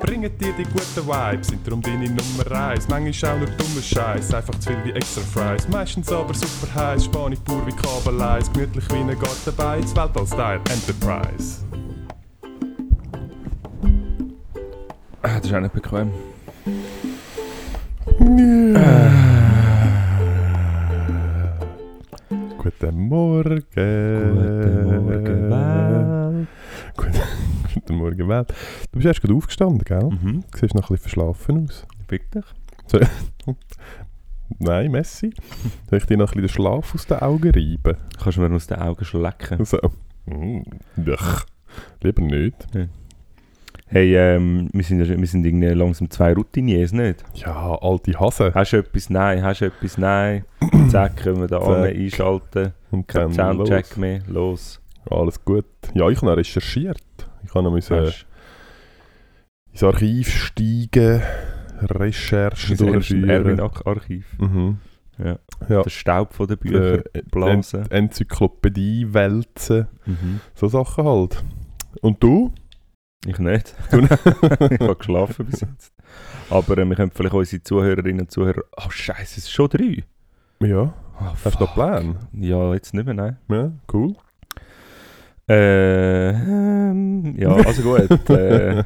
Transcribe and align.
bringen 0.00 0.30
dir 0.38 0.52
die 0.58 0.64
guten 0.64 1.06
Vibes, 1.06 1.48
sind 1.48 1.66
darum 1.66 1.82
deine 1.82 2.06
Nummer 2.06 2.50
1. 2.50 2.88
Manchmal 2.88 3.32
auch 3.32 3.38
nur 3.38 3.48
dummer 3.48 3.82
Scheiß, 3.82 4.34
einfach 4.34 4.58
zu 4.58 4.70
viel 4.70 4.84
wie 4.84 4.92
extra 4.92 5.20
Fries. 5.20 5.68
Meistens 5.68 6.10
aber 6.10 6.34
super 6.34 6.74
heiß, 6.74 7.04
Spanisch 7.04 7.40
pur 7.40 7.64
wie 7.66 7.72
Kabeleis, 7.72 8.50
gemütlich 8.52 8.84
wie 8.90 8.96
ein 8.96 9.08
Garten 9.08 9.54
bei, 9.56 9.80
das 9.80 9.94
Weltall-Style 9.94 10.60
Enterprise. 10.70 11.64
Ah, 15.22 15.36
das 15.36 15.46
ist 15.46 15.54
auch 15.54 15.60
nicht 15.60 15.74
bequem. 15.74 16.10
Guten 22.58 23.08
Morgen. 23.08 23.64
Guten 23.72 25.08
Morgen, 25.08 25.49
guten 27.90 28.02
Morgen, 28.02 28.28
Welt. 28.28 28.48
Du 28.92 28.98
bist 28.98 29.06
erst 29.06 29.20
gerade 29.20 29.34
aufgestanden, 29.34 29.80
gell? 29.84 30.04
Mhm. 30.04 30.44
Du 30.50 30.58
siehst 30.58 30.74
noch 30.74 30.82
ein 30.82 30.94
bisschen 30.94 30.98
verschlafen 30.98 31.64
aus. 31.68 31.86
Wirklich? 32.08 32.44
Nein, 34.58 34.90
Messi. 34.90 35.32
Soll 35.88 35.98
ich 35.98 36.06
dir 36.06 36.16
noch 36.16 36.32
ein 36.34 36.40
bisschen 36.42 36.42
den 36.42 36.48
Schlaf 36.48 36.94
aus 36.94 37.06
den 37.06 37.18
Augen 37.18 37.50
reiben? 37.50 37.96
Kannst 38.22 38.36
du 38.38 38.42
mir 38.42 38.54
aus 38.54 38.66
den 38.66 38.78
Augen 38.78 39.04
schlecken? 39.04 39.64
So. 39.64 39.78
Mm, 40.26 40.62
Ach, 41.16 41.46
lieber 42.02 42.22
nicht. 42.22 42.56
Hey, 43.86 44.14
ähm, 44.16 44.68
wir 44.72 44.84
sind, 44.84 45.00
ja- 45.04 45.18
wir 45.18 45.26
sind 45.26 45.44
irgendwie 45.46 45.66
langsam 45.68 46.10
zwei 46.10 46.32
Routiniers, 46.32 46.92
nicht? 46.92 47.24
Ja, 47.34 47.76
alte 47.80 48.18
Hase. 48.18 48.52
Hast 48.54 48.72
du 48.72 48.76
etwas? 48.78 49.08
Nein. 49.10 49.42
Hast 49.42 49.60
du 49.60 49.66
etwas? 49.66 49.98
Nein. 49.98 50.44
Zack, 50.90 51.16
können 51.16 51.40
wir 51.40 51.48
da 51.48 51.58
an 51.58 51.84
einschalten. 51.84 52.72
Und 52.90 53.06
Kein 53.08 53.32
Soundcheck 53.32 53.88
los. 53.90 53.96
mehr. 53.96 54.20
Los. 54.28 54.80
Alles 55.08 55.44
gut. 55.44 55.64
Ja, 55.94 56.08
ich 56.08 56.16
habe 56.18 56.26
noch 56.26 56.36
recherchiert. 56.36 57.00
Ich 57.44 57.54
noch 57.54 57.70
müssen 57.70 57.96
Hast 57.96 58.26
ins 59.72 59.82
Archiv 59.84 60.28
steigen, 60.28 61.22
Recherchen 61.80 62.76
du 62.76 62.86
durchführen. 62.86 63.30
Erwin-Archiv. 63.30 64.26
Mhm. 64.38 64.78
Ja. 65.18 65.38
Ja. 65.68 65.82
Der 65.82 65.90
Staub 65.90 66.32
von 66.34 66.46
den 66.48 66.58
Büchern. 66.58 67.02
Äh, 67.12 67.22
Blasen. 67.30 67.80
Ent 67.82 67.92
Enzyklopädie 67.92 69.12
wälzen, 69.12 69.86
Mhm. 70.06 70.40
so 70.54 70.66
Sachen 70.68 71.04
halt. 71.04 71.44
Und 72.00 72.22
du? 72.22 72.52
Ich 73.26 73.38
nicht. 73.38 73.74
Du 73.90 73.98
ich 74.00 74.10
habe 74.80 74.96
geschlafen 74.96 75.46
bis 75.46 75.60
jetzt. 75.60 75.92
Aber 76.48 76.78
äh, 76.78 76.84
wir 76.86 76.96
können 76.96 77.10
vielleicht 77.14 77.34
unsere 77.34 77.62
Zuhörerinnen 77.62 78.22
und 78.22 78.30
Zuhörer... 78.30 78.62
Oh 78.76 78.88
Scheiße, 78.90 79.22
es 79.22 79.36
ist 79.38 79.52
schon 79.52 79.68
drei. 79.68 80.04
Ja, 80.60 80.94
Oh, 81.22 81.26
hast 81.44 81.60
du 81.60 81.64
noch 81.64 81.74
Pläne? 81.74 82.16
Ja, 82.32 82.72
jetzt 82.72 82.94
nicht 82.94 83.04
mehr, 83.04 83.12
nein. 83.12 83.36
Ja, 83.48 83.70
cool. 83.92 84.14
Äh, 85.48 86.28
ähm, 86.30 87.34
ja, 87.36 87.50
also 87.52 87.82
gut. 87.82 88.30
äh, 88.30 88.84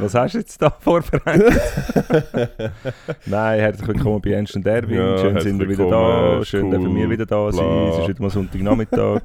was 0.00 0.14
hast 0.14 0.34
du 0.34 0.38
jetzt 0.38 0.60
da 0.60 0.70
vorbereitet? 0.70 1.60
Nein, 3.26 3.60
herzlich 3.60 3.86
willkommen 3.88 4.20
bei 4.20 4.30
Ernst 4.30 4.56
und 4.56 4.66
Erwin. 4.66 4.96
Ja, 4.96 5.18
Schön 5.18 5.40
sind 5.40 5.60
wir 5.60 5.68
wieder 5.68 5.88
da. 5.88 6.44
Schön 6.44 6.64
cool, 6.64 6.70
dürfen 6.70 6.96
wir 6.96 7.10
wieder 7.10 7.26
da 7.26 7.48
bla. 7.48 7.88
Es 7.90 7.98
ist 7.98 8.08
wieder 8.08 8.22
mal 8.22 8.30
Sonntagnachmittag. 8.30 9.20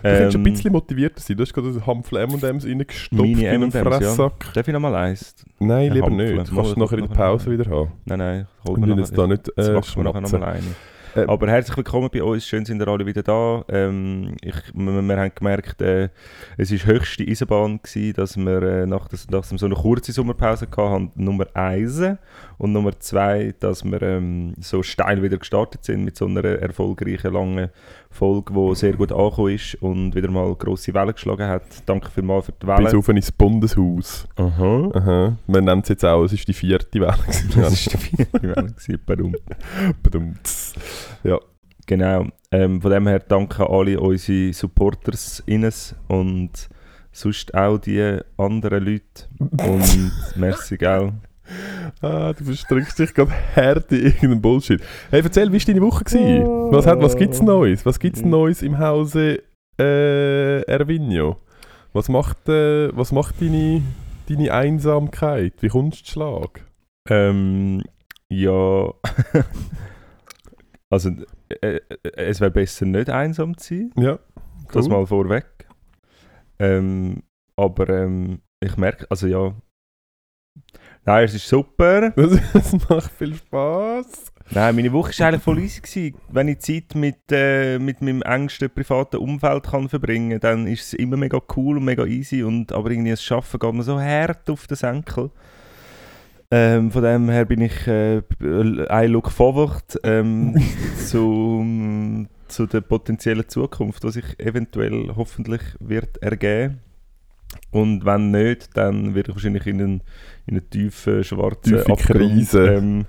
Du 0.00 0.08
Ähm, 0.08 0.30
ein 0.32 0.42
bisschen 0.44 0.72
motivierter 0.72 1.20
sein. 1.20 1.36
Du 1.36 1.42
hast 1.42 1.52
gerade 1.52 1.68
einen 1.70 1.84
Hampfel 1.84 2.18
M&M's 2.18 2.64
reingestopft 2.64 3.12
in 3.24 3.38
einen 3.46 3.62
M&Ms, 3.64 3.74
ja. 3.74 3.82
Fresssack. 3.82 4.52
Darf 4.54 4.68
ich 4.68 4.72
noch 4.72 4.78
mal 4.80 4.94
eins? 4.94 5.34
Nein, 5.58 5.88
Ein 5.88 5.92
lieber 5.92 6.06
Hampfel. 6.06 6.36
nicht. 6.36 6.52
Mal, 6.52 6.62
Kannst 6.62 6.76
du 6.76 6.80
nachher 6.80 6.98
in 6.98 7.08
der 7.08 7.14
Pause 7.14 7.50
wieder 7.50 7.68
haben. 7.68 7.92
Nein, 8.04 8.18
nein, 8.18 8.46
ich 8.64 8.76
noch 8.76 8.96
jetzt 8.96 9.18
da 9.18 9.26
nicht 9.26 9.48
äh, 9.58 9.82
schmatzen. 9.82 10.44
Nochmal 11.08 11.22
eine. 11.22 11.26
Äh, 11.26 11.32
Aber 11.32 11.48
herzlich 11.48 11.76
willkommen 11.76 12.08
bei 12.12 12.22
uns, 12.22 12.46
schön 12.46 12.64
sind 12.64 12.80
ihr 12.80 12.88
alle 12.88 13.06
wieder 13.06 13.22
da. 13.22 13.64
Ähm, 13.68 14.36
ich, 14.40 14.54
wir, 14.74 15.02
wir 15.02 15.16
haben 15.16 15.32
gemerkt, 15.34 15.80
äh, 15.82 16.08
es 16.56 16.72
war 16.72 16.94
höchste 16.94 17.24
Eisenbahn, 17.24 17.80
gewesen, 17.82 18.14
dass 18.14 18.36
wir 18.36 18.62
äh, 18.62 18.86
nach, 18.86 19.08
das, 19.08 19.28
nach 19.30 19.44
so 19.44 19.66
einer 19.66 19.76
kurzen 19.76 20.12
Sommerpause 20.12 20.66
hatten, 20.76 21.12
Nummer 21.14 21.46
1 21.54 22.02
und 22.58 22.72
Nummer 22.72 22.98
2, 22.98 23.54
dass 23.60 23.84
wir 23.84 24.02
ähm, 24.02 24.54
so 24.60 24.82
steil 24.82 25.22
wieder 25.22 25.38
gestartet 25.38 25.84
sind 25.84 26.04
mit 26.04 26.16
so 26.16 26.26
einer 26.26 26.44
erfolgreichen, 26.44 27.32
langen 27.32 27.70
Folge, 28.10 28.52
die 28.52 28.74
sehr 28.74 28.94
gut 28.94 29.12
angekommen 29.12 29.54
ist 29.54 29.76
und 29.76 30.14
wieder 30.14 30.30
mal 30.30 30.54
grosse 30.56 30.92
Wellen 30.92 31.12
geschlagen 31.12 31.46
hat. 31.48 31.62
Danke 31.86 32.10
vielmals 32.10 32.46
für 32.46 32.52
die 32.52 32.66
Bis 32.66 32.78
Wellen. 32.78 32.96
auf 32.96 33.08
ins 33.08 33.32
Bundeshaus. 33.32 34.26
Aha. 34.36 34.90
Aha. 34.92 35.36
Wir 35.46 35.60
nennen 35.60 35.82
es 35.82 35.88
jetzt 35.88 36.04
auch, 36.04 36.24
es 36.24 36.32
ist 36.32 36.48
die 36.48 36.52
vierte 36.52 37.00
Welle. 37.00 37.14
Das 37.54 37.56
war 37.56 37.70
die 37.70 37.96
vierte 37.98 38.42
Welle, 38.42 38.98
pardon. 39.06 39.36
Badumts. 40.02 40.74
ja. 41.22 41.38
Genau. 41.86 42.26
Ähm, 42.50 42.82
von 42.82 42.90
dem 42.90 43.06
her 43.06 43.18
danke 43.20 43.66
an 43.66 43.72
alle 43.74 43.98
unsere 43.98 44.52
Supporters 44.52 45.42
innes 45.46 45.94
und 46.06 46.68
sonst 47.12 47.54
auch 47.54 47.78
die 47.78 48.18
anderen 48.36 48.84
Leute. 48.84 49.26
Und 49.38 50.12
merci, 50.36 50.76
gell? 50.76 51.14
Ah, 52.00 52.32
du 52.32 52.44
verstrickst 52.44 52.98
dich 52.98 53.14
gerade 53.14 53.32
hart 53.56 53.90
in 53.92 54.06
irgendeinen 54.06 54.40
Bullshit. 54.42 54.80
Hey, 55.10 55.22
erzähl, 55.22 55.52
wie 55.52 55.58
war 55.58 55.66
deine 55.66 55.80
Woche? 55.82 56.04
Gewesen? 56.04 56.46
Was, 56.72 56.86
hat, 56.86 57.00
was 57.00 57.16
gibt's 57.16 57.40
Neues? 57.42 57.84
Was 57.86 57.98
gibt's 57.98 58.22
Neues 58.22 58.62
im 58.62 58.78
Hause 58.78 59.42
äh, 59.78 60.62
Ervinho? 60.62 61.36
Was 61.92 62.08
macht, 62.08 62.48
äh, 62.48 62.96
was 62.96 63.12
macht 63.12 63.40
deine, 63.40 63.82
deine 64.28 64.52
Einsamkeit? 64.52 65.54
Wie 65.60 65.68
kommst 65.68 66.00
du 66.00 66.04
zu 66.04 66.12
Schlag? 66.12 66.64
Ähm, 67.08 67.82
ja. 68.28 68.92
also, 70.90 71.10
äh, 71.62 71.76
äh, 71.76 71.80
es 72.16 72.40
wäre 72.40 72.50
besser 72.50 72.86
nicht 72.86 73.10
einsam 73.10 73.56
zu 73.56 73.74
sein. 73.74 73.92
Ja, 73.96 74.18
Das 74.72 74.86
Cool. 74.86 74.92
mal 74.92 75.06
vorweg. 75.06 75.46
Ähm, 76.58 77.22
aber 77.56 77.88
ähm, 77.88 78.40
ich 78.60 78.76
merke, 78.76 79.06
also 79.10 79.26
ja. 79.26 79.54
Nein, 81.08 81.24
es 81.24 81.32
ist 81.32 81.48
super. 81.48 82.10
das 82.52 82.72
macht 82.86 83.10
viel 83.12 83.34
Spaß. 83.34 84.30
Nein, 84.50 84.76
meine 84.76 84.92
Woche 84.92 85.18
war 85.18 85.28
eigentlich 85.28 85.42
voll 85.42 85.58
easy. 85.58 85.80
Gewesen. 85.80 86.20
Wenn 86.28 86.48
ich 86.48 86.58
Zeit 86.58 86.94
mit, 86.94 87.16
äh, 87.32 87.78
mit 87.78 88.02
meinem 88.02 88.20
engsten 88.20 88.68
privaten 88.68 89.16
Umfeld 89.16 89.64
kann 89.64 89.88
verbringen 89.88 90.38
kann, 90.38 90.40
dann 90.40 90.66
ist 90.66 90.82
es 90.82 90.92
immer 90.92 91.16
mega 91.16 91.40
cool 91.56 91.78
und 91.78 91.86
mega 91.86 92.04
easy. 92.04 92.42
Und, 92.42 92.72
aber 92.72 92.90
irgendwie 92.90 93.12
das 93.12 93.32
Arbeiten 93.32 93.58
geht 93.58 93.72
mir 93.72 93.82
so 93.84 93.98
hart 93.98 94.50
auf 94.50 94.66
den 94.66 94.76
Senkel. 94.76 95.30
Ähm, 96.50 96.90
von 96.90 97.02
dem 97.02 97.30
her 97.30 97.46
bin 97.46 97.62
ich 97.62 97.86
äh, 97.86 98.18
I 98.42 99.06
look 99.06 99.30
forward 99.30 99.98
ähm, 100.04 100.62
zu, 101.06 102.26
zu 102.48 102.66
der 102.66 102.82
potenziellen 102.82 103.48
Zukunft, 103.48 104.04
die 104.04 104.10
sich 104.10 104.38
eventuell 104.38 105.10
hoffentlich 105.16 105.62
wird 105.80 106.22
ergeben. 106.22 106.82
Und 107.70 108.04
wenn 108.04 108.30
nicht, 108.30 108.76
dann 108.76 109.14
werde 109.14 109.30
ich 109.30 109.36
wahrscheinlich 109.36 109.66
in 109.66 109.80
einen, 109.80 110.02
in 110.46 110.56
einen 110.58 110.70
tiefen, 110.70 111.22
schwarzen 111.24 111.76
Tiefe 111.84 111.96
Krise. 111.96 112.74
ähm, 112.74 113.04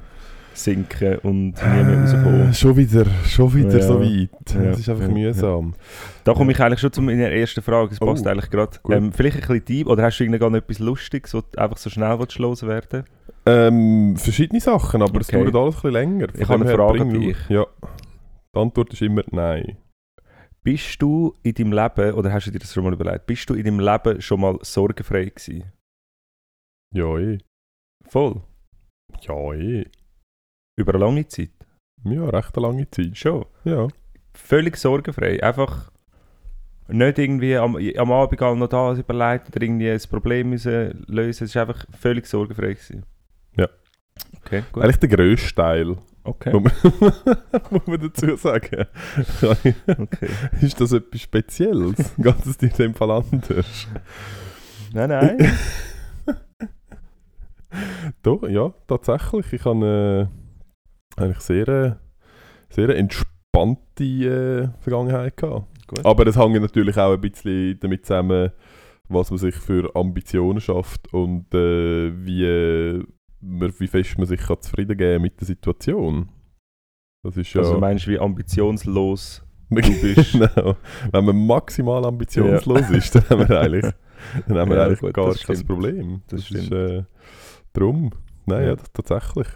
sinken 0.54 1.18
und 1.20 1.54
nie 1.54 1.84
mehr 1.84 2.02
rauskommen. 2.02 2.50
Äh, 2.50 2.54
schon 2.54 2.76
wieder, 2.76 3.06
schon 3.26 3.54
wieder 3.54 3.78
Ja. 3.80 3.82
so 3.88 4.02
weit. 4.02 4.30
Ja. 4.54 4.62
Das 4.64 4.80
ist 4.80 4.90
einfach 4.90 5.08
Ja. 5.08 5.14
mühsam. 5.14 5.74
Da 6.26 6.34
komme 6.34 6.52
ich 6.52 6.60
eigentlich 6.60 6.80
schon 6.82 6.92
zu 6.92 7.02
meiner 7.02 7.30
ersten 7.30 7.62
Frage. 7.62 7.94
Es 7.94 8.00
passt 8.00 8.26
Oh, 8.26 8.30
eigentlich 8.30 8.50
gerade. 8.50 8.78
Ähm, 8.90 9.14
vielleicht 9.14 9.38
ein 9.38 9.42
bisschen 9.42 9.66
deep, 9.66 9.88
oder 9.88 10.04
hast 10.04 10.18
du 10.20 10.24
irgendwie 10.26 10.40
gar 10.40 10.50
nicht 10.50 10.64
etwas 10.64 10.80
Lustiges, 10.80 11.32
du 11.32 11.42
einfach 11.56 11.78
so 11.78 11.90
schnell 11.90 12.18
loswerden 12.38 13.04
Ähm, 13.46 14.16
verschiedene 14.18 14.60
Sachen, 14.60 15.02
aber 15.02 15.22
es 15.22 15.30
Okay. 15.30 15.38
dauert 15.44 15.56
alles 15.56 15.76
ein 15.76 15.82
bisschen 15.82 15.92
länger. 15.94 16.28
Von 16.30 16.42
Ich 16.42 16.50
habe 16.50 16.66
eine 16.66 16.74
Frage 16.76 17.02
an 17.02 17.10
dich. 17.14 17.38
Ja. 17.48 17.66
Die 18.54 18.60
Antwort 18.60 18.94
ist 18.94 19.02
immer 19.02 19.22
nein. 19.32 19.78
Bist 20.62 21.02
du 21.02 21.34
in 21.44 21.54
deinem 21.54 21.72
Leben, 21.72 22.14
oder 22.14 22.34
hast 22.34 22.48
du 22.48 22.52
dir 22.52 22.60
das 22.60 22.74
schon 22.74 22.84
mal 22.84 22.94
überlegt, 22.94 23.28
bist 23.28 23.50
du 23.50 23.54
in 23.54 23.64
deinem 23.64 23.80
Leben 23.80 24.22
schon 24.22 24.42
mal 24.42 24.60
sorgenfrei 24.62 25.26
gewesen? 25.26 25.72
Ja, 26.94 27.18
eh. 27.18 27.38
Voll. 28.06 28.42
Ja, 29.22 29.54
eh. 29.54 29.86
Über 30.78 30.94
eine 30.94 31.06
lange 31.06 31.28
Zeit. 31.28 31.52
Ja, 32.04 32.26
recht 32.30 32.58
eine 32.58 32.68
lange 32.68 32.90
Zeit. 32.90 33.18
Schon. 33.18 33.46
Ja. 33.64 33.88
Völlig 34.34 34.78
sorgenfrei. 34.78 35.42
Einfach 35.44 35.92
nicht 36.88 37.20
irgendwie 37.20 37.56
am, 37.56 37.76
am 37.76 38.12
Abend 38.12 38.42
noch 38.42 38.68
da 38.68 38.94
überlegt 38.94 39.50
oder 39.50 39.62
irgendwie 39.62 39.92
ein 39.92 40.02
Problem 40.10 40.50
müssen 40.50 41.06
lösen. 41.08 41.44
Es 41.46 41.56
war 41.56 41.68
einfach 41.68 41.86
völlig 41.98 42.26
sorgenfrei. 42.26 42.74
Gewesen. 42.74 43.06
Ja. 43.56 43.68
Okay, 44.38 44.64
gut. 44.72 44.84
Eigentlich 44.84 44.98
der 44.98 45.10
grösste 45.10 45.56
Teil, 45.56 45.98
Okay. 46.30 46.54
muss 47.72 47.88
man 47.88 48.00
dazu 48.00 48.36
sagen. 48.36 48.86
okay. 49.42 49.74
Ist 50.62 50.80
das 50.80 50.92
etwas 50.92 51.22
Spezielles? 51.22 52.16
Geht 52.18 52.46
es 52.46 52.58
dir 52.58 52.70
in 52.70 52.76
dem 52.76 52.94
Fall 52.94 53.10
anders? 53.10 53.88
Nein, 54.94 55.10
nein. 55.10 55.58
Doch, 58.22 58.48
ja, 58.48 58.72
tatsächlich. 58.88 59.54
Ich 59.54 59.66
habe 59.66 60.30
äh, 61.18 61.22
eigentlich 61.22 61.40
sehr, 61.40 61.68
äh, 61.68 61.92
sehr 62.70 62.90
entspannte 62.90 64.04
äh, 64.04 64.70
Vergangenheit 64.81 65.36
gehabt. 65.36 65.66
Gut. 65.88 66.06
Aber 66.06 66.26
das 66.26 66.38
hängt 66.38 66.62
natürlich 66.62 66.98
auch 66.98 67.14
ein 67.14 67.22
bisschen 67.22 67.80
damit 67.80 68.06
zusammen, 68.06 68.52
was 69.08 69.31
man 69.31 69.40
sich 69.40 69.56
für 69.56 69.96
Ambitionen 69.96 70.62
schafft 70.62 71.12
und 71.12 71.52
äh, 71.56 72.12
wie, 72.24 72.44
äh, 72.44 73.04
wie 73.42 73.88
fest 73.88 74.18
man 74.18 74.28
sich 74.28 74.42
kann 74.42 74.62
zufrieden 74.62 74.98
geben 74.98 75.22
mit 75.24 75.40
der 75.40 75.48
Situation. 75.48 76.30
Das 77.24 77.38
ist 77.38 77.54
ja... 77.54 77.62
Also 77.62 77.74
du 77.76 77.80
meinst, 77.80 78.08
wie 78.08 78.20
ambitionslos 78.20 79.44
du 79.70 79.76
bist. 80.02 80.32
genau. 80.34 80.76
Wenn 81.12 81.26
man 81.26 81.46
maximal 81.48 82.04
ambitionslos 82.06 82.90
ist, 82.90 83.16
dann 83.16 83.30
haben 83.30 83.48
wir 83.50 83.60
eigentlich, 83.62 83.86
dann 84.48 84.58
haben 84.58 84.70
wir 84.72 84.78
Ja, 84.78 84.86
eigentlich 84.86 85.00
gut, 85.00 85.14
gar 85.14 85.28
das 85.28 85.44
kein 85.44 85.56
stimmt. 85.58 85.70
Problem. 85.70 86.22
Das 86.28 86.40
ist 86.42 86.48
stimmt. 86.48 86.72
äh, 86.72 87.04
drum. 87.74 88.12
Nein, 88.46 88.62
ja, 88.64 88.68
Ja. 88.70 88.76
das, 88.76 88.92
tatsächlich. 88.94 89.48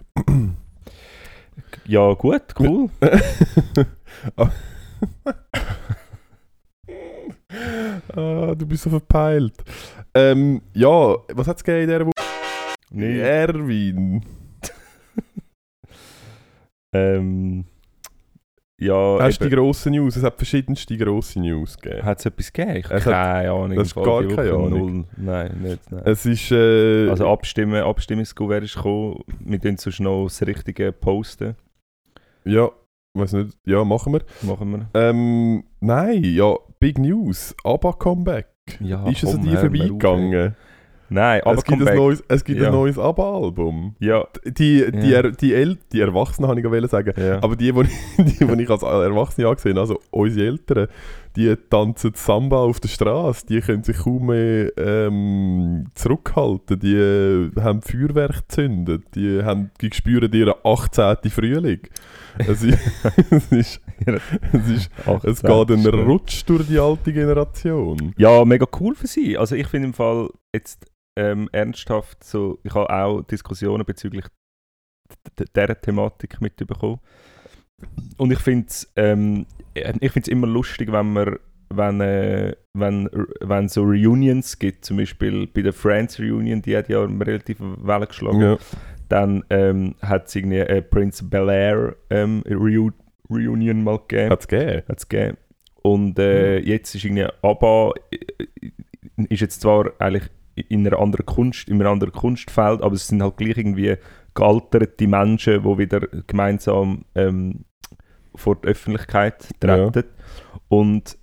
Ja, 1.85 2.13
gut, 2.13 2.43
cool. 2.59 2.89
ah, 8.15 8.55
du 8.55 8.65
bist 8.65 8.83
so 8.83 8.89
verpeilt. 8.89 9.55
Ähm, 10.13 10.61
ja, 10.73 11.15
was 11.33 11.47
hat 11.47 11.57
es 11.57 11.63
gegeben 11.63 11.83
in 11.83 11.89
dieser 11.89 12.05
Woche? 12.05 12.22
Nee. 12.93 13.19
Erwin. 13.19 14.23
Ähm, 16.95 17.65
ja, 18.79 19.17
Hast 19.19 19.39
du 19.39 19.45
die 19.45 19.51
eben, 19.53 19.63
grossen 19.63 19.93
News? 19.93 20.15
Es 20.15 20.23
hat 20.23 20.35
verschiedenste 20.37 20.95
grosse 20.97 21.39
News 21.39 21.77
gegeben. 21.77 22.03
hat 22.05 22.19
es 22.19 22.25
etwas 22.25 22.53
gegeben? 22.53 22.77
Ich 22.77 22.85
Es 22.85 22.91
habe 22.91 23.15
hat- 23.15 23.33
keine 23.35 23.51
Ahnung. 23.51 23.75
das 23.77 23.87
ist 23.87 23.95
gar 23.95 24.23
keine 24.27 24.51
Ahnung. 24.53 24.69
Null. 24.97 25.05
Nein, 25.17 25.57
nicht. 25.61 25.91
Nein. 25.91 26.01
Es 26.05 26.25
ist... 26.25 26.51
Äh, 26.51 27.09
Also 27.09 27.27
abstimmen, 27.29 27.81
Abstimmungsgouvert 27.81 28.63
ist 28.63 28.75
gekommen. 28.75 29.21
Wir 29.39 29.59
tun 29.59 29.77
sonst 29.77 29.99
noch 30.01 30.25
das 30.25 30.41
Richtige 30.45 30.91
posten. 30.91 31.55
ja, 32.45 32.69
weiß 33.15 33.33
nicht. 33.33 33.57
Ja, 33.65 33.83
machen 33.83 34.13
wir. 34.13 34.21
Machen 34.43 34.71
wir. 34.71 34.87
Ähm, 34.93 35.63
nein, 35.79 36.23
ja, 36.23 36.55
Big 36.79 36.99
News. 36.99 37.55
ABBA 37.63 37.93
Comeback. 37.93 38.47
Ja, 38.79 39.07
ist 39.09 39.23
es 39.23 39.33
an 39.35 39.41
dir 39.41 39.57
vorbeigegangen? 39.57 40.55
Nein, 41.09 41.41
aber 41.43 41.57
es 41.57 41.63
gibt, 41.63 41.87
ein 41.87 41.95
neues, 41.95 42.23
es 42.27 42.43
gibt 42.43 42.59
Ja. 42.59 42.67
ein 42.67 42.73
neues 42.73 42.97
ABBA-Album. 42.97 43.95
Ja, 43.99 44.25
Die, 44.45 44.89
die, 44.91 45.09
Ja. 45.09 45.17
er, 45.21 45.31
die, 45.31 45.53
El 45.53 45.77
die 45.91 45.99
Erwachsenen, 46.01 46.49
habe 46.49 46.59
ich 46.59 46.65
sagen. 46.89 47.13
ja. 47.17 47.41
Aber 47.43 47.55
die, 47.55 47.71
die, 47.71 47.81
ich- 47.81 48.37
die, 48.39 48.45
die 48.45 48.63
ich 48.63 48.69
als 48.69 48.81
Erwachsene 48.83 49.47
angesehen 49.47 49.73
habe, 49.73 49.81
also 49.81 49.99
unsere 50.11 50.47
Eltern, 50.47 50.87
die 51.35 51.55
tanzen 51.69 52.13
Samba 52.15 52.57
auf 52.57 52.79
der 52.79 52.89
Straße, 52.89 53.45
die 53.47 53.59
können 53.61 53.83
sich 53.83 53.97
kaum 53.97 54.27
mehr 54.27 54.71
ähm, 54.77 55.87
zurückhalten, 55.95 56.79
die 56.79 56.95
äh, 56.95 57.51
haben 57.59 57.81
Feuerwerk 57.81 58.47
gezündet, 58.47 59.03
die, 59.15 59.43
haben, 59.43 59.71
die 59.81 59.89
spüren 59.93 60.31
ihren 60.31 60.53
18. 60.63 61.29
Frühling. 61.29 61.81
Es 62.35 62.63
ist, 62.63 62.79
es 63.29 63.51
ist, 63.51 63.81
es 64.53 64.67
ist 64.67 64.91
es 65.23 65.41
geht 65.43 65.69
ein. 65.69 65.85
Rutsch 65.85 66.43
durch 66.47 66.65
die 66.65 66.79
alte 66.79 67.13
Generation. 67.13 68.11
Ja, 68.17 68.43
mega 68.43 68.65
cool 68.79 68.95
für 68.95 69.05
sie. 69.05 69.37
Also 69.37 69.55
ich 69.55 69.67
finde 69.67 69.89
im 69.89 69.93
Fall 69.93 70.29
jetzt 70.51 70.83
ähm, 71.15 71.47
ernsthaft 71.51 72.23
so, 72.23 72.57
ich 72.63 72.73
habe 72.73 72.89
auch 72.89 73.21
Diskussionen 73.21 73.85
bezüglich 73.85 74.25
dieser 75.37 75.79
Thematik 75.79 76.41
mitbekommen. 76.41 76.99
Und 78.17 78.31
ich 78.31 78.39
finde 78.39 78.67
es 78.67 78.91
ähm, 78.95 79.45
ich 79.73 80.11
find's 80.11 80.27
immer 80.27 80.47
lustig, 80.47 80.91
wenn 80.91 81.13
man 81.13 81.37
wenn, 81.75 82.01
äh, 82.01 82.55
wenn, 82.73 83.09
wenn 83.41 83.67
so 83.67 83.83
Reunions 83.83 84.59
gibt, 84.59 84.85
zum 84.85 84.97
Beispiel 84.97 85.47
bei 85.47 85.61
der 85.61 85.73
Friends 85.73 86.19
Reunion, 86.19 86.61
die 86.61 86.77
hat 86.77 86.89
ja 86.89 87.03
relativ 87.03 87.57
Welle 87.59 88.07
geschlagen. 88.07 88.41
Ja. 88.41 88.57
Dann 89.09 89.43
ähm, 89.49 89.95
hat 90.01 90.27
es 90.27 90.35
irgendwie 90.35 90.61
eine 90.61 90.81
Prince 90.81 91.23
Bel 91.23 91.49
Air 91.49 91.95
ähm, 92.09 92.43
Reu 92.49 92.89
Reunion 93.29 93.83
mal 93.83 93.99
gegeben. 93.99 94.31
Hat 94.31 94.41
es 94.41 94.47
gegeben? 94.47 94.83
Hat's 94.87 95.09
gegeben. 95.09 95.37
Und 95.81 96.19
äh, 96.19 96.59
jetzt 96.59 96.95
ist 96.95 97.05
irgendwie 97.05 97.27
ABBA 97.41 97.91
äh, 98.11 98.69
ist 99.29 99.41
jetzt 99.41 99.61
zwar 99.61 99.91
eigentlich 99.99 100.29
in 100.55 100.85
einer 100.85 100.99
anderen 100.99 101.25
Kunst, 101.25 101.67
in 101.67 101.81
einem 101.81 101.91
anderen 101.91 102.13
Kunstfeld, 102.13 102.81
aber 102.81 102.95
es 102.95 103.07
sind 103.07 103.23
halt 103.23 103.37
gleich 103.37 103.57
irgendwie 103.57 103.95
gealterte 104.33 105.07
Menschen, 105.07 105.63
die 105.63 105.77
wieder 105.77 106.01
gemeinsam 106.27 107.05
ähm, 107.15 107.65
vor 108.35 108.55
die 108.55 108.67
Öffentlichkeit 108.67 109.49
treten. 109.59 110.09
Und 110.69 111.17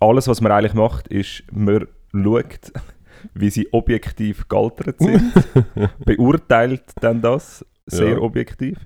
alles, 0.00 0.28
was 0.28 0.40
man 0.40 0.52
eigentlich 0.52 0.74
macht, 0.74 1.08
ist, 1.08 1.42
man 1.52 1.86
schaut, 2.12 2.72
wie 3.34 3.50
sie 3.50 3.68
objektiv 3.72 4.48
gealtert 4.48 4.98
sind, 5.00 5.32
beurteilt 6.04 6.84
dann 7.00 7.20
das 7.20 7.64
sehr 7.86 8.10
Ja. 8.12 8.18
objektiv 8.18 8.78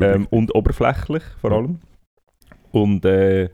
ähm, 0.00 0.26
und 0.30 0.54
oberflächlich 0.54 1.22
vor 1.40 1.50
Ja. 1.52 1.56
allem. 1.58 1.78
Und, 2.70 3.04
äh, 3.04 3.48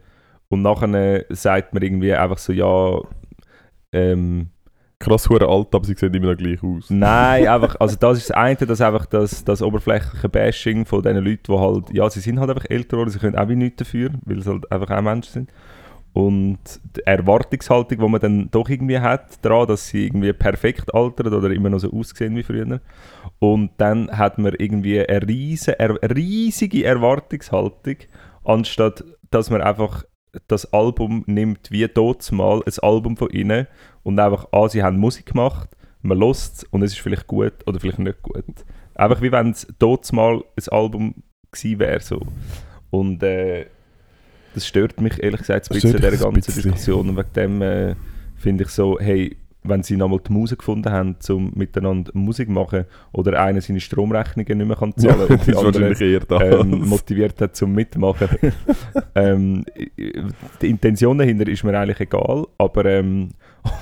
und 0.48 0.62
nachher 0.62 1.24
sagt 1.30 1.72
man 1.72 1.82
irgendwie 1.82 2.12
einfach 2.14 2.38
so, 2.38 2.52
ja, 2.52 3.00
ähm, 3.92 4.50
Krass 5.06 5.28
hure 5.28 5.46
alt, 5.46 5.72
aber 5.72 5.84
sie 5.86 5.94
sehen 5.94 6.12
immer 6.14 6.32
noch 6.32 6.36
gleich 6.36 6.60
aus. 6.64 6.90
nein, 6.90 7.46
einfach, 7.48 7.76
also 7.78 7.94
das 7.94 8.18
ist 8.18 8.30
das 8.30 8.36
eine, 8.36 8.56
das 8.56 8.80
einfach 8.80 9.06
das, 9.06 9.44
das 9.44 9.62
oberflächliche 9.62 10.28
Bashing 10.28 10.84
von 10.84 11.00
diesen 11.00 11.24
Leuten, 11.24 11.44
die 11.46 11.58
halt, 11.58 11.94
ja, 11.94 12.10
sie 12.10 12.18
sind 12.18 12.40
halt 12.40 12.50
einfach 12.50 12.68
älter 12.68 12.96
geworden, 12.96 13.10
sie 13.10 13.20
können 13.20 13.36
auch 13.36 13.48
wie 13.48 13.54
nichts 13.54 13.76
dafür, 13.76 14.10
weil 14.24 14.42
sie 14.42 14.50
halt 14.50 14.70
einfach 14.72 14.90
auch 14.90 15.02
Menschen 15.02 15.32
sind. 15.32 15.50
Und 16.12 16.58
die 16.96 17.06
Erwartungshaltung, 17.06 17.98
die 18.00 18.08
man 18.08 18.20
dann 18.20 18.50
doch 18.50 18.68
irgendwie 18.68 18.98
hat, 18.98 19.44
daran, 19.44 19.68
dass 19.68 19.86
sie 19.86 20.06
irgendwie 20.06 20.32
perfekt 20.32 20.92
altern 20.92 21.32
oder 21.32 21.50
immer 21.50 21.70
noch 21.70 21.78
so 21.78 21.92
aussehen 21.92 22.34
wie 22.34 22.42
früher. 22.42 22.80
Und 23.38 23.70
dann 23.76 24.10
hat 24.10 24.38
man 24.38 24.54
irgendwie 24.58 25.06
eine 25.06 25.28
riesige, 25.28 25.76
riesige 26.02 26.84
Erwartungshaltung, 26.84 27.96
anstatt 28.42 29.04
dass 29.30 29.50
man 29.50 29.60
einfach 29.60 30.04
das 30.48 30.72
Album 30.72 31.24
nimmt 31.26 31.70
wie 31.70 31.86
dort 31.88 32.30
mal 32.32 32.62
ein 32.64 32.78
Album 32.82 33.16
von 33.16 33.30
ihnen 33.30 33.66
und 34.02 34.18
einfach, 34.18 34.46
ah, 34.52 34.68
sie 34.68 34.82
haben 34.82 34.98
Musik 34.98 35.26
gemacht, 35.26 35.70
man 36.02 36.22
es 36.22 36.64
und 36.70 36.82
es 36.82 36.92
ist 36.92 37.00
vielleicht 37.00 37.26
gut 37.26 37.54
oder 37.66 37.80
vielleicht 37.80 37.98
nicht 37.98 38.22
gut. 38.22 38.44
Einfach 38.94 39.20
wie 39.20 39.32
wenn 39.32 39.50
es 39.50 39.66
dort 39.78 40.10
mal 40.12 40.42
ein 40.56 40.68
Album 40.70 41.14
gewesen 41.50 41.78
wäre. 41.78 42.00
So. 42.00 42.20
Und 42.90 43.22
äh, 43.22 43.66
das 44.54 44.66
stört 44.66 45.00
mich 45.00 45.22
ehrlich 45.22 45.40
gesagt 45.40 45.70
ein 45.70 45.74
bisschen 45.74 45.94
in 45.94 45.96
dieser 45.96 46.10
ganzen 46.16 46.32
bisschen. 46.34 46.62
Diskussion. 46.62 47.10
Und 47.10 47.16
wegen 47.16 47.32
dem 47.34 47.62
äh, 47.62 47.94
finde 48.36 48.64
ich 48.64 48.70
so, 48.70 48.98
hey, 48.98 49.36
wenn 49.68 49.82
sie 49.82 49.96
nochmal 49.96 50.20
die 50.26 50.32
Musik 50.32 50.58
gefunden 50.58 50.90
haben, 50.90 51.16
um 51.28 51.52
miteinander 51.54 52.10
Musik 52.14 52.48
zu 52.48 52.52
machen 52.52 52.84
oder 53.12 53.40
einer 53.40 53.60
seine 53.60 53.80
Stromrechnungen 53.80 54.58
nicht 54.58 54.66
mehr 54.66 54.76
kann 54.76 54.94
Ja, 54.96 55.10
zahlen 55.16 55.28
das 55.28 55.30
und 55.30 55.46
die 55.46 55.52
ist 55.52 55.58
andere 55.58 55.94
ähm, 56.60 56.88
motiviert 56.88 57.40
hat 57.40 57.56
zum 57.56 57.72
Mitmachen. 57.72 58.28
ähm, 59.14 59.64
die 60.60 60.70
Intention 60.70 61.18
dahinter 61.18 61.48
ist 61.48 61.64
mir 61.64 61.78
eigentlich 61.78 62.00
egal, 62.00 62.46
aber 62.58 62.84
ähm, 62.86 63.30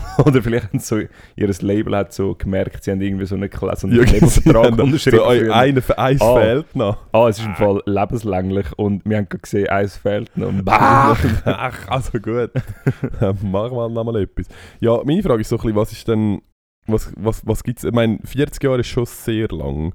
oder 0.25 0.43
vielleicht 0.43 0.69
haben 0.69 0.79
sie 0.79 0.87
so, 0.87 0.99
ihr 1.37 1.49
Label 1.61 1.97
hat 1.97 2.13
so 2.13 2.35
gemerkt, 2.35 2.85
sie 2.85 2.91
haben 2.91 3.01
irgendwie 3.01 3.27
so 3.27 3.35
einen, 3.35 3.51
so 3.53 3.87
einen 3.87 3.97
ja, 3.97 4.03
Labelvertrag 4.05 4.65
haben 4.67 4.81
unterschrieben. 4.81 5.19
so, 5.19 5.25
ein, 5.25 5.51
eins 5.51 6.21
Ah. 6.21 6.41
fehlt 6.41 6.77
noch. 6.77 6.99
ah, 7.13 7.29
es 7.29 7.39
ist 7.39 7.47
im 7.47 7.55
Fall 7.55 7.83
lebenslänglich 7.87 8.67
und 8.77 9.05
wir 9.05 9.17
haben 9.19 9.29
gerade 9.29 9.43
gesehen, 9.43 9.69
eins 9.69 9.97
fehlt 9.97 10.37
noch. 10.37 10.53
Ach, 10.67 11.25
ach, 11.45 11.89
also 11.89 12.19
gut. 12.19 12.51
Machen 13.21 13.77
wir 13.77 13.89
noch 13.89 14.05
mal 14.05 14.17
etwas. 14.17 14.47
Ja, 14.81 15.01
meine 15.05 15.23
Frage 15.23 15.41
ist 15.41 15.49
so 15.49 15.57
ein 15.57 15.63
bisschen, 15.63 15.77
was 15.77 15.93
ist 15.93 16.09
denn, 16.09 16.43
was, 16.87 17.13
was, 17.17 17.47
was 17.47 17.63
gibt 17.63 17.79
es? 17.79 17.85
Ich 17.85 17.93
meine, 17.93 18.19
40 18.25 18.63
Jahre 18.63 18.81
ist 18.81 18.89
schon 18.89 19.07
sehr 19.07 19.49
lang. 19.49 19.95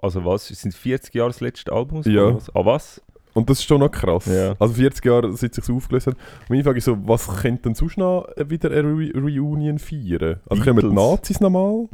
Also 0.00 0.24
was, 0.24 0.48
sind 0.48 0.74
40 0.74 1.14
Jahre 1.14 1.28
das 1.30 1.40
letzte 1.40 1.72
Album? 1.72 2.02
Ja. 2.04 2.38
Ah 2.54 2.64
was? 2.64 3.02
Und 3.34 3.48
das 3.48 3.58
ist 3.60 3.64
schon 3.66 3.80
noch 3.80 3.90
krass. 3.90 4.26
Ja. 4.26 4.54
Also 4.58 4.74
40 4.74 5.04
Jahre, 5.04 5.32
seit 5.36 5.54
sich 5.54 5.70
aufgelöst 5.70 6.08
hat. 6.08 6.16
Meine 6.48 6.62
Frage 6.64 6.78
ist 6.78 6.84
so, 6.84 6.96
was 7.08 7.28
könnte 7.40 7.62
denn 7.62 7.74
sonst 7.74 7.96
noch 7.96 8.26
wieder 8.46 8.70
eine 8.70 8.82
Re 8.82 9.10
Reunion 9.14 9.78
feiern? 9.78 10.40
Also 10.48 10.62
kommen 10.62 10.80
die 10.80 10.86
Beatles. 10.86 10.94
Nazis 10.94 11.40
nochmal? 11.40 11.88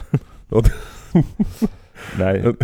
Nein. 2.19 2.57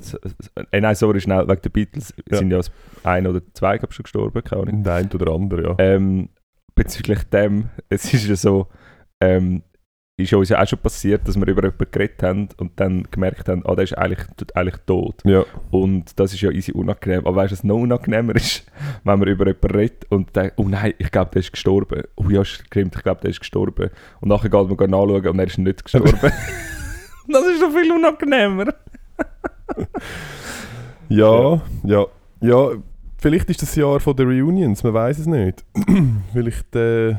S- 0.00 0.14
s- 0.14 0.50
äh, 0.70 0.80
nein, 0.80 0.94
sorry, 0.94 1.20
schnell, 1.20 1.46
wegen 1.48 1.62
der 1.62 1.70
Beatles 1.70 2.14
Ja. 2.30 2.38
sind 2.38 2.50
ja 2.50 2.60
ein 3.04 3.26
oder 3.26 3.40
zwei, 3.54 3.78
glaube 3.78 3.92
schon 3.94 4.02
gestorben, 4.04 4.42
keine 4.44 4.62
Ahnung. 4.62 4.82
Der 4.84 4.94
eine 4.94 5.08
oder 5.10 5.32
andere, 5.32 5.62
ja. 5.62 5.74
Ähm, 5.78 6.28
bezüglich 6.74 7.22
dem, 7.24 7.68
es 7.88 8.12
ist 8.12 8.26
ja 8.26 8.36
so, 8.36 8.66
ähm, 9.20 9.62
ist 10.16 10.32
uns 10.34 10.50
ja 10.50 10.62
auch 10.62 10.66
schon 10.66 10.78
passiert, 10.78 11.26
dass 11.26 11.36
wir 11.36 11.46
über 11.46 11.62
jemanden 11.62 11.90
geredet 11.90 12.22
haben 12.22 12.48
und 12.58 12.78
dann 12.78 13.04
gemerkt 13.10 13.48
haben, 13.48 13.64
ah, 13.64 13.74
der 13.74 13.84
ist 13.84 13.96
eigentlich, 13.96 14.26
eigentlich 14.54 14.76
tot. 14.86 15.22
Ja. 15.24 15.44
Und 15.70 16.18
das 16.18 16.34
ist 16.34 16.42
ja 16.42 16.50
easy 16.50 16.72
unangenehm. 16.72 17.26
Aber 17.26 17.36
weißt 17.36 17.52
du, 17.52 17.56
was 17.56 17.64
noch 17.64 17.76
unangenehmer 17.76 18.36
ist, 18.36 18.64
wenn 19.04 19.18
man 19.18 19.28
über 19.28 19.46
jemanden 19.46 19.70
redet 19.70 20.04
und 20.10 20.34
denkt, 20.36 20.54
oh 20.56 20.68
nein, 20.68 20.94
ich 20.98 21.10
glaube, 21.10 21.30
der 21.32 21.40
ist 21.40 21.52
gestorben. 21.52 22.02
Oh 22.16 22.28
ja, 22.28 22.44
stimmt, 22.44 22.94
ich 22.94 23.02
glaube, 23.02 23.20
der 23.22 23.30
ist 23.30 23.40
gestorben. 23.40 23.90
Und 24.20 24.28
nachher 24.28 24.50
geht 24.50 24.80
man 24.80 24.90
nachschauen 24.90 25.28
und 25.28 25.38
er 25.38 25.46
ist 25.46 25.58
nicht 25.58 25.82
gestorben. 25.82 26.12
das 26.20 27.46
ist 27.46 27.60
noch 27.60 27.72
viel 27.72 27.92
unangenehmer. 27.92 28.66
Ja, 31.08 31.60
ja, 31.84 32.06
ja. 32.40 32.70
Vielleicht 33.18 33.50
ist 33.50 33.60
das 33.60 33.74
Jahr 33.76 34.00
von 34.00 34.16
der 34.16 34.24
Reunions, 34.24 34.82
man 34.82 34.94
weiß 34.94 35.18
es 35.18 35.26
nicht. 35.26 35.62
vielleicht, 36.32 36.74
äh, 36.74 37.16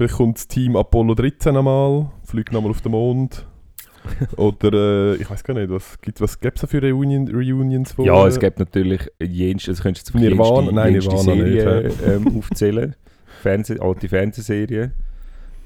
vielleicht 0.00 0.14
kommt 0.16 0.38
das 0.38 0.48
Team 0.48 0.76
Apollo 0.76 1.14
13 1.14 1.54
einmal, 1.56 2.10
fliegt 2.24 2.52
nochmal 2.52 2.70
auf 2.70 2.80
den 2.80 2.92
Mond. 2.92 3.46
Oder 4.36 5.12
äh, 5.12 5.16
ich 5.16 5.28
weiß 5.30 5.44
gar 5.44 5.52
nicht, 5.52 5.68
was 5.68 6.00
gibt 6.00 6.22
was 6.22 6.40
gibt's 6.40 6.62
da 6.62 6.66
für 6.66 6.80
Reunion, 6.82 7.28
Reunions? 7.28 7.96
Wo, 7.98 8.04
Ja, 8.06 8.26
es 8.26 8.40
gibt 8.40 8.58
natürlich 8.58 9.02
jenst, 9.22 9.68
also 9.68 9.82
könntest 9.82 10.08
du 10.14 10.18
jetzt 10.18 10.30
Nirvana? 10.30 10.60
jenste- 10.62 10.74
Nein, 10.74 10.92
jenste 10.94 11.10
Nirvana 11.10 11.34
nicht, 11.34 11.60
Serien 11.60 12.26
ähm, 12.26 12.38
aufzählen. 12.38 12.96
Fernseh, 13.42 13.78
alte 13.78 14.08
Fernsehserien. 14.08 14.92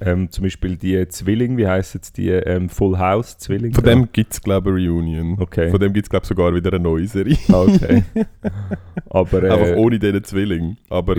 Ähm, 0.00 0.30
zum 0.30 0.42
Beispiel 0.44 0.76
die 0.76 1.06
Zwilling, 1.08 1.56
wie 1.56 1.66
heissen 1.68 2.00
sie, 2.02 2.12
die 2.12 2.28
ähm, 2.30 2.68
Full 2.68 2.98
House 2.98 3.38
Zwilling. 3.38 3.72
Von 3.72 3.84
dem 3.84 4.08
gibt 4.12 4.32
es, 4.32 4.40
glaube 4.42 4.70
ich, 4.70 4.76
eine 4.88 4.92
Reunion. 4.94 5.36
Okay. 5.40 5.70
Von 5.70 5.78
dem 5.80 5.92
gibt 5.92 6.06
es, 6.06 6.10
glaube 6.10 6.24
ich, 6.24 6.28
sogar 6.28 6.54
wieder 6.54 6.72
eine 6.72 6.82
neue 6.82 7.06
Serie. 7.06 7.38
Ah, 7.48 7.62
okay. 7.62 8.02
Aber 9.10 9.42
Einfach 9.42 9.66
äh, 9.68 9.74
ohne 9.76 9.98
diesen 9.98 10.24
Zwilling. 10.24 10.76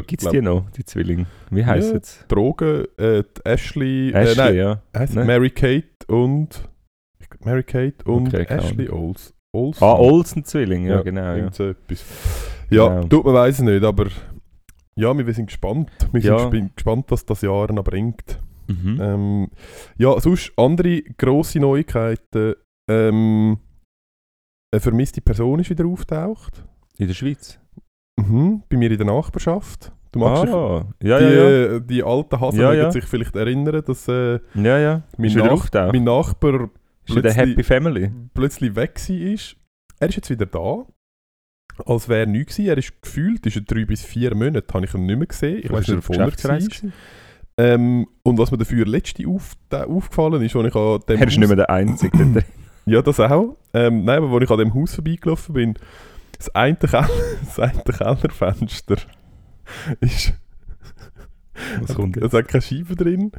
Gibt 0.08 0.24
es 0.24 0.30
die 0.30 0.42
noch, 0.42 0.70
die 0.72 0.84
Zwilling? 0.84 1.26
Wie 1.52 1.66
heissen 1.66 2.00
sie? 2.04 2.20
Drogen, 2.28 2.86
äh, 2.98 3.24
Ashley, 3.44 4.12
Ashley, 4.14 4.14
äh, 4.14 4.36
nein, 4.36 4.56
ja. 4.56 4.82
Nein. 5.14 5.28
Mary 5.28 5.50
Kate 5.50 5.88
und 6.08 6.68
Mary 7.44 7.64
Kate 7.64 8.04
und 8.06 8.28
Okay, 8.34 8.46
Ashley 8.50 8.90
Ols. 8.90 9.34
Olsen. 9.54 9.84
Ah, 9.84 9.94
Olsen 9.94 10.44
Zwilling, 10.44 10.86
ja, 10.86 10.96
Ja, 10.98 11.02
genau. 11.02 11.22
Ja. 11.22 11.36
Irgend 11.38 11.60
etwas. 11.60 12.06
Ja, 12.70 12.88
Genau. 12.90 13.08
tut 13.08 13.26
man 13.26 13.34
weiß 13.36 13.56
es 13.56 13.62
nicht, 13.62 13.84
aber 13.84 14.08
ja, 14.96 15.18
wir 15.18 15.34
sind 15.34 15.46
gespannt. 15.48 15.90
Wir 16.12 16.22
Ja. 16.22 16.40
sind 16.40 16.54
gesp- 16.54 16.76
gespannt, 16.76 17.06
was 17.10 17.26
das 17.26 17.42
Jahr 17.42 17.72
noch 17.72 17.84
bringt. 17.86 18.40
Mhm. 18.68 19.00
Ähm, 19.02 19.48
ja, 19.98 20.20
sonst 20.20 20.52
andere 20.58 21.02
grosse 21.18 21.60
Neuigkeiten. 21.60 22.56
Ähm, 22.90 23.58
eine 24.74 24.80
vermisste 24.82 25.22
Person 25.22 25.60
ist 25.60 25.70
wieder 25.70 25.86
auftaucht. 25.86 26.64
In 26.98 27.08
der 27.08 27.14
Schweiz? 27.14 27.60
Mhm, 28.20 28.64
bei 28.70 28.78
mir 28.78 28.92
in 28.92 28.98
der 28.98 29.08
Nachbarschaft. 29.08 29.92
Du 30.12 30.20
magst 30.20 30.44
dich, 30.44 30.52
ah, 30.54 30.88
ja, 31.04 31.20
die, 31.20 31.26
ja, 31.26 31.32
ja. 31.32 31.50
äh, 31.76 31.82
die 31.82 32.02
alten 32.04 32.40
Hasen 32.40 32.62
Ja, 32.62 32.74
ja. 32.74 32.90
sich 32.92 33.04
vielleicht 33.04 33.36
erinnern, 33.36 33.84
dass 33.86 34.08
äh, 34.08 34.40
Ja, 34.54 34.78
ja. 34.80 35.04
mein, 35.18 35.34
Nach 35.34 35.92
mein 35.92 36.04
Nachbar 36.06 36.64
Ist 36.64 36.70
plötzlich- 37.06 37.36
Happy 37.36 37.64
Family. 37.64 38.12
plötzlich 38.34 38.76
weg 38.76 38.98
war. 38.98 39.56
Er 40.00 40.10
ist 40.10 40.16
jetzt 40.16 40.30
wieder 40.30 40.46
da. 40.46 40.86
Als 41.86 42.08
wäre 42.08 42.22
er 42.22 42.26
neu 42.28 42.46
gewesen. 42.46 42.66
Er 42.68 42.78
ist 42.78 43.02
gefühlt, 43.02 43.46
ist 43.46 43.58
er 43.58 43.64
drei 43.64 43.84
bis 43.84 44.06
vier 44.06 44.34
Monate, 44.34 44.74
habe 44.74 44.86
ich 44.86 44.94
ihn 44.94 45.06
nicht 45.06 45.18
mehr 45.18 45.28
gesehen. 45.28 45.60
Ich 45.62 45.70
weiß 45.72 45.88
nicht, 45.90 46.08
wo 46.08 46.14
er 46.14 46.20
war. 46.20 46.60
Ähm, 47.58 48.08
und 48.24 48.38
was 48.38 48.52
mir 48.52 48.58
dafür 48.58 48.86
letzte 48.86 49.28
auf, 49.28 49.54
da, 49.70 49.86
aufgefallen 49.86 50.42
ist, 50.42 50.56
als 50.56 50.68
ich 50.68 50.76
an 50.76 51.00
dem 51.08 51.22
Er 51.22 51.28
ist 51.28 51.38
nicht 51.38 51.48
mehr 51.48 51.56
der 51.56 51.70
Einzige. 51.70 52.44
Ja, 52.88 53.02
das 53.02 53.20
auch. 53.20 53.58
Ähm, 53.74 54.04
nein, 54.06 54.22
aber 54.22 54.36
als 54.36 54.44
ich 54.44 54.52
an 54.52 54.60
dem 54.60 54.74
Haus 54.76 54.94
vorbeigelaufen 54.94 55.54
bin, 55.56 55.74
das 56.38 56.54
eine, 56.54 56.76
Keller, 56.76 57.10
das 57.44 57.60
eine 57.60 57.82
Kellerfenster 57.82 58.98
ist... 60.02 60.34
Was 61.82 61.96
kommt 61.96 62.18
Es 62.18 62.24
jetzt? 62.24 62.34
hat 62.34 62.48
keine 62.48 62.62
Scheibe 62.62 62.96
drin 62.96 63.32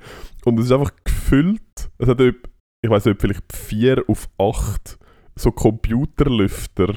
und 0.45 0.59
es 0.59 0.67
ist 0.67 0.73
einfach 0.73 0.91
gefüllt. 1.05 1.91
Es 1.99 2.09
hat 2.09 2.21
etwa, 2.21 2.49
ich 2.83 2.91
weiß 2.91 3.05
nicht, 3.05 3.21
vielleicht 3.21 3.53
4 3.55 4.03
auf 4.09 4.29
8 4.39 4.99
so 5.37 5.53
Computerlüfter, 5.53 6.95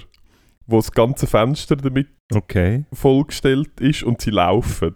wo 0.65 0.77
das 0.77 0.91
ganze 0.91 1.27
Fenster 1.27 1.75
damit 1.75 2.07
Okay. 2.33 2.85
vollgestellt 2.93 3.79
ist 3.79 4.01
und 4.01 4.21
sie 4.21 4.31
laufen. 4.31 4.95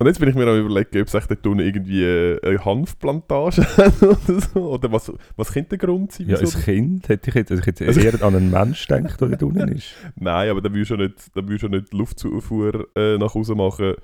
Und 0.00 0.06
jetzt 0.06 0.20
bin 0.20 0.28
ich 0.28 0.36
mir 0.36 0.46
am 0.46 0.58
überlegen, 0.60 1.00
ob 1.00 1.08
es 1.08 1.14
echt 1.14 1.28
dort 1.30 1.44
unten 1.46 1.60
irgendwie 1.60 2.04
eine 2.42 2.64
Hanfplantage 2.64 3.62
oder 4.00 4.40
so. 4.40 4.70
Oder 4.74 4.92
was, 4.92 5.12
was 5.36 5.52
könnte 5.52 5.70
der 5.76 5.78
Grund 5.78 6.12
sein? 6.12 6.28
Ja, 6.28 6.38
ein 6.38 6.46
Kind 6.46 7.08
hätte 7.08 7.30
ich 7.30 7.34
jetzt, 7.34 7.50
also 7.50 7.60
ich 7.60 7.66
hätte 7.66 7.86
Also- 7.86 8.00
eher 8.00 8.22
an 8.22 8.36
einen 8.36 8.50
Mensch 8.50 8.86
gedacht, 8.86 9.20
der 9.20 9.28
da 9.30 9.46
unten 9.46 9.68
ist. 9.68 9.94
Nein, 10.14 10.50
aber 10.50 10.60
dann 10.60 10.72
würdest 10.72 10.90
du 10.92 10.94
ja 10.94 11.02
nicht, 11.02 11.36
dann 11.36 11.46
du 11.46 11.68
nicht 11.68 11.92
Luftzufuhr 11.92 12.86
äh, 12.96 13.18
nach 13.18 13.34
Hause 13.34 13.56
machen, 13.56 13.94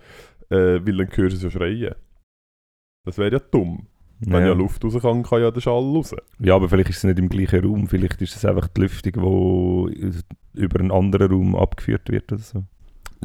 äh, 0.51 0.57
weil 0.85 0.97
dann 0.97 1.09
hörst 1.13 1.17
du 1.17 1.37
es 1.37 1.43
ja 1.43 1.51
schreien. 1.51 1.95
Das 3.05 3.17
wäre 3.19 3.33
ja 3.33 3.39
dumm. 3.39 3.87
Wenn 4.21 4.43
ja. 4.43 4.49
Ja. 4.49 4.53
Luft 4.55 4.83
raus 4.85 4.97
kann, 5.01 5.23
kann 5.23 5.43
ja 5.43 5.51
der 5.51 5.61
Schall 5.61 5.83
raus. 5.83 6.15
ja, 6.39 6.55
aber 6.57 6.69
vielleicht 6.69 6.91
ist 6.91 6.99
es 6.99 7.05
nicht 7.05 7.19
im 7.19 7.29
gleichen 7.29 7.65
Raum. 7.65 7.87
Vielleicht 7.89 8.23
ist 8.23 8.35
es 8.37 8.45
einfach 8.45 8.69
die 8.69 8.81
Lüftung, 8.81 9.91
die 9.93 10.61
über 10.61 10.81
einen 10.81 10.91
anderen 10.93 11.31
Raum 11.31 11.57
abgeführt 11.57 12.09
wird 12.11 12.33
oder 12.33 12.41
so. 12.41 12.65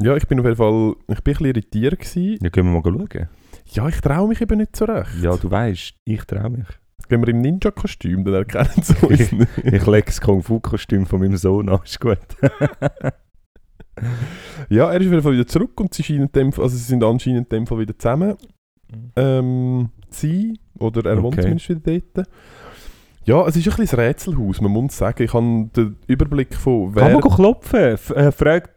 Ja, 0.02 0.16
ich 0.16 0.26
bin 0.26 0.40
auf 0.40 0.46
jeden 0.46 0.56
Fall 0.56 0.94
ich 1.00 1.06
bin 1.06 1.16
ein 1.16 1.22
bisschen 1.22 1.46
irritiert. 1.46 1.98
Gewesen. 1.98 2.38
Ja, 2.42 2.50
können 2.50 2.72
wir 2.72 2.80
mal 2.80 3.08
schauen. 3.08 3.28
Ja, 3.72 3.88
ich 3.88 4.00
traue 4.00 4.28
mich 4.28 4.40
eben 4.40 4.58
nicht 4.58 4.74
so 4.74 4.84
recht. 4.86 5.10
Ja, 5.20 5.36
du 5.36 5.50
weißt, 5.50 5.94
ich 6.04 6.24
traue 6.24 6.50
mich. 6.50 6.66
Gehen 7.08 7.22
wir 7.22 7.28
im 7.28 7.40
Ninja-Kostüm, 7.40 8.24
dann 8.24 8.34
erkennen 8.34 8.82
sie 8.82 8.94
uns 9.06 9.32
nicht. 9.32 9.48
Ich 9.64 9.86
lege 9.86 10.06
das 10.06 10.20
Kung-Fu-Kostüm 10.20 11.06
von 11.06 11.20
meinem 11.20 11.36
Sohn 11.36 11.68
an, 11.68 11.80
ist 11.84 12.00
gut. 12.00 12.18
Ja, 14.70 14.90
er 14.90 15.00
ist 15.00 15.06
auf 15.06 15.12
jeden 15.12 15.22
Fall 15.22 15.32
wieder 15.32 15.46
zurück 15.46 15.78
und 15.80 15.92
sie, 15.92 16.02
scheinen 16.02 16.22
in 16.22 16.32
dem, 16.32 16.46
also 16.48 16.68
sie 16.68 16.78
sind 16.78 17.04
anscheinend 17.04 17.52
in 17.52 17.58
dem 17.58 17.66
Fall 17.66 17.80
wieder 17.80 17.98
zusammen. 17.98 18.34
Ähm, 19.16 19.90
sie, 20.08 20.58
oder 20.78 21.08
er 21.10 21.22
wohnt 21.22 21.34
Okay. 21.34 21.42
zumindest 21.42 21.68
wieder 21.68 22.00
dort. 22.14 22.28
Ja, 23.24 23.46
es 23.46 23.56
ist 23.56 23.68
ein 23.68 23.76
bisschen 23.76 23.98
ein 23.98 24.06
Rätselhaus, 24.06 24.60
man 24.60 24.72
muss 24.72 24.96
sagen. 24.96 25.22
Ich 25.22 25.34
habe 25.34 25.68
den 25.76 25.96
Überblick 26.06 26.54
von 26.54 26.94
Kann 26.94 26.94
wer... 26.94 27.12
man 27.12 27.20
go 27.20 27.28
klopfen? 27.28 27.80
F 27.80 28.10
äh, 28.10 28.32
frag, 28.32 28.70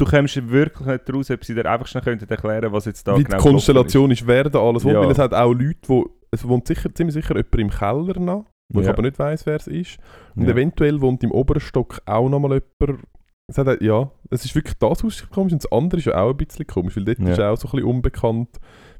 du 0.00 0.04
kommst 0.10 0.48
wirklich 0.50 0.86
nicht 0.86 1.12
raus, 1.14 1.30
ob 1.30 1.44
sie 1.44 1.54
dir 1.54 1.66
einfach 1.70 1.86
schnell 1.86 2.02
könnten 2.02 2.28
erklären 2.28 2.72
was 2.72 2.84
jetzt 2.86 3.06
da 3.06 3.16
wie 3.16 3.24
genau 3.24 3.36
die 3.36 3.42
Konstellation 3.42 4.10
ist, 4.10 4.26
wer 4.26 4.44
da 4.50 4.58
alles 4.60 4.84
wohnt. 4.84 4.94
Ja. 4.94 5.00
Weil 5.02 5.10
es 5.10 5.18
hat 5.18 5.34
auch 5.34 5.52
Leute, 5.52 5.78
wo... 5.86 6.08
Es 6.32 6.46
wohnt 6.46 6.66
sicher, 6.68 6.94
ziemlich 6.94 7.14
sicher 7.14 7.34
jemand 7.34 7.54
im 7.56 7.70
Keller 7.70 8.20
noch, 8.20 8.44
wo 8.72 8.80
ich 8.80 8.86
Ja. 8.86 8.92
aber 8.92 9.02
nicht 9.02 9.18
weiss, 9.18 9.44
wer 9.46 9.56
es 9.56 9.66
ist. 9.66 9.98
Und 10.36 10.44
Ja. 10.44 10.50
eventuell 10.52 11.00
wohnt 11.00 11.24
im 11.24 11.32
oberen 11.32 11.60
Stock 11.60 12.00
auch 12.06 12.28
nochmal 12.28 12.62
jemand. 12.80 13.00
Es 13.48 13.58
hat, 13.58 13.82
ja, 13.82 14.08
es 14.30 14.44
ist 14.44 14.54
wirklich 14.54 14.74
das 14.78 15.02
ist 15.02 15.28
komisch 15.30 15.52
und 15.54 15.64
das 15.64 15.72
andere 15.72 15.98
ist 15.98 16.04
ja 16.06 16.16
auch 16.22 16.30
ein 16.30 16.36
bisschen 16.36 16.68
komisch, 16.68 16.96
weil 16.96 17.04
dort 17.04 17.18
ist 17.18 17.40
auch 17.40 17.56
so 17.56 17.66
ein 17.66 17.72
bisschen 17.72 17.84
unbekannt, 17.88 18.48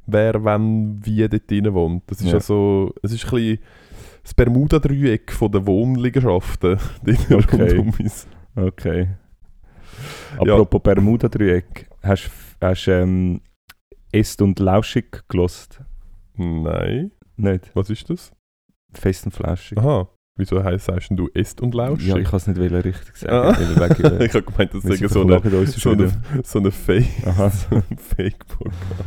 wer 0.07 0.43
wann 0.43 0.99
wie 1.05 1.29
dort 1.29 1.49
drin 1.49 1.73
wohnt. 1.73 2.03
Das 2.09 2.21
ist 2.21 2.33
Ja. 2.33 2.41
so, 2.41 2.93
es 3.03 3.13
ist 3.13 3.25
ein 3.27 3.31
bisschen 3.31 3.59
das 4.25 4.35
Bermuda-Dreieck 4.35 5.33
den 5.41 5.67
Wohnliegenschaften 5.69 6.79
dort 7.05 7.31
Okay. 7.31 7.77
rund 7.77 7.79
um 7.79 7.95
uns. 8.05 8.27
Okay. 8.57 9.09
Ja. 10.45 10.55
Apropos 10.55 10.83
Bermuda-Dreieck, 10.83 11.89
hast 12.03 12.31
du 12.61 12.91
ähm, 12.91 13.41
Est 14.13 14.43
und 14.43 14.59
Lauschig 14.59 15.23
gelost? 15.29 15.81
Nein, 16.37 17.13
Nicht? 17.37 17.71
was 17.75 17.91
ist 17.91 18.11
das? 18.11 18.33
Fest 18.93 19.27
und 19.27 19.33
Flauschig. 19.33 19.79
Aha, 19.79 20.09
wieso 20.37 20.63
heißt 20.65 20.87
sagst 20.87 21.11
denn 21.11 21.17
du 21.17 21.29
Est 21.35 21.61
und 21.61 21.75
Lausch? 21.75 22.05
Ja, 22.05 22.17
ich 22.17 22.29
kann 22.29 22.39
es 22.39 22.47
nicht 22.47 22.59
wollen 22.59 22.75
richtig 22.75 23.17
sagen. 23.17 23.33
Ah. 23.33 23.57
wegen, 23.59 24.05
äh, 24.05 24.27
ich 24.27 24.35
habe 24.35 24.43
gemeint, 24.43 24.75
das 24.75 24.83
sei 24.83 24.97
so 25.07 25.23
eine, 25.23 25.41
so 25.67 25.91
eine, 25.91 26.11
so 26.43 26.59
eine 26.59 26.71
Fake-Podcast. 26.73 27.69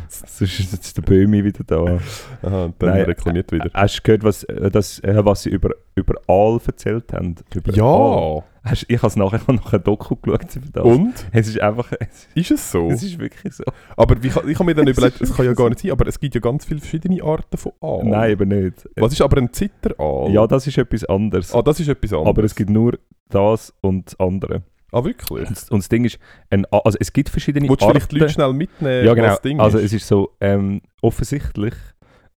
sonst 0.38 0.60
ist 0.60 0.72
jetzt 0.72 0.96
der 0.96 1.02
Böhmi 1.02 1.44
wieder 1.44 1.64
da. 1.64 1.98
Aha, 2.42 2.72
dann 2.78 2.90
Nein, 2.90 3.02
reklamiert 3.02 3.52
wieder. 3.52 3.70
Hast 3.74 3.98
du 3.98 4.02
gehört, 4.02 4.24
was, 4.24 4.44
äh, 4.44 4.70
das, 4.70 5.00
äh, 5.00 5.22
was 5.24 5.42
sie 5.42 5.50
über, 5.50 5.70
über 5.94 6.14
Aal 6.28 6.58
erzählt 6.66 7.12
haben? 7.12 7.34
Über 7.54 7.82
Aal? 7.82 8.42
Hast, 8.64 8.86
ich 8.88 8.96
habe 8.96 9.08
es 9.08 9.16
nachher 9.16 9.40
nachher 9.52 9.78
ein 9.78 9.84
Doku 9.84 10.16
geschaut 10.16 10.56
über 10.56 10.66
das. 10.72 10.84
und? 10.84 11.12
Es 11.32 11.48
ist 11.48 11.60
einfach, 11.60 11.92
es, 12.00 12.28
Ist 12.34 12.50
es 12.50 12.72
so? 12.72 12.88
es 12.88 13.02
ist 13.02 13.18
wirklich 13.18 13.52
so. 13.52 13.64
Aber 13.96 14.22
wie, 14.22 14.28
ich 14.28 14.34
habe 14.34 14.64
mir 14.64 14.74
dann 14.74 14.86
überlegt, 14.88 15.20
es 15.20 15.34
kann 15.34 15.44
ja 15.44 15.52
gar 15.52 15.68
nicht 15.68 15.80
sein, 15.80 15.90
aber 15.90 16.06
es 16.06 16.18
gibt 16.18 16.34
ja 16.34 16.40
ganz 16.40 16.64
viele 16.64 16.80
verschiedene 16.80 17.22
Arten 17.22 17.56
von 17.58 17.72
Aal. 17.80 18.04
Nein, 18.04 18.30
eben 18.30 18.48
nicht. 18.48 18.88
Was 18.96 19.12
ist 19.12 19.20
aber 19.20 19.36
ein 19.36 19.52
Zitteraal? 19.52 20.30
Ja, 20.30 20.46
das 20.46 20.66
ist 20.66 20.78
etwas 20.78 21.04
anderes. 21.04 21.54
Ah, 21.54 21.60
das 21.62 21.78
ist 21.78 21.88
etwas 21.88 22.12
anderes. 22.12 22.28
aber 22.28 22.44
es 22.44 22.54
gibt 22.54 22.70
nur 22.70 22.98
das 23.28 23.74
und 23.82 24.06
das 24.06 24.18
andere. 24.18 24.62
Ah, 24.92 25.04
wirklich? 25.04 25.48
Und, 25.48 25.70
und 25.72 25.78
das 25.80 25.88
Ding 25.88 26.04
ist, 26.04 26.18
ein, 26.50 26.64
also 26.70 26.96
es 27.00 27.12
gibt 27.12 27.28
verschiedene 27.28 27.68
Willst 27.68 27.82
du 27.82 27.88
vielleicht 27.90 28.12
die 28.12 28.16
Arten. 28.16 28.20
Leute 28.20 28.32
schnell 28.32 28.52
mitnehmen, 28.52 29.04
ja, 29.04 29.12
genau. 29.14 29.26
was 29.26 29.34
das 29.34 29.42
Ding 29.42 29.60
also 29.60 29.78
ist? 29.78 29.84
es 29.86 29.92
ist 29.92 30.06
so, 30.08 30.30
ähm, 30.40 30.80
offensichtlich, 31.02 31.74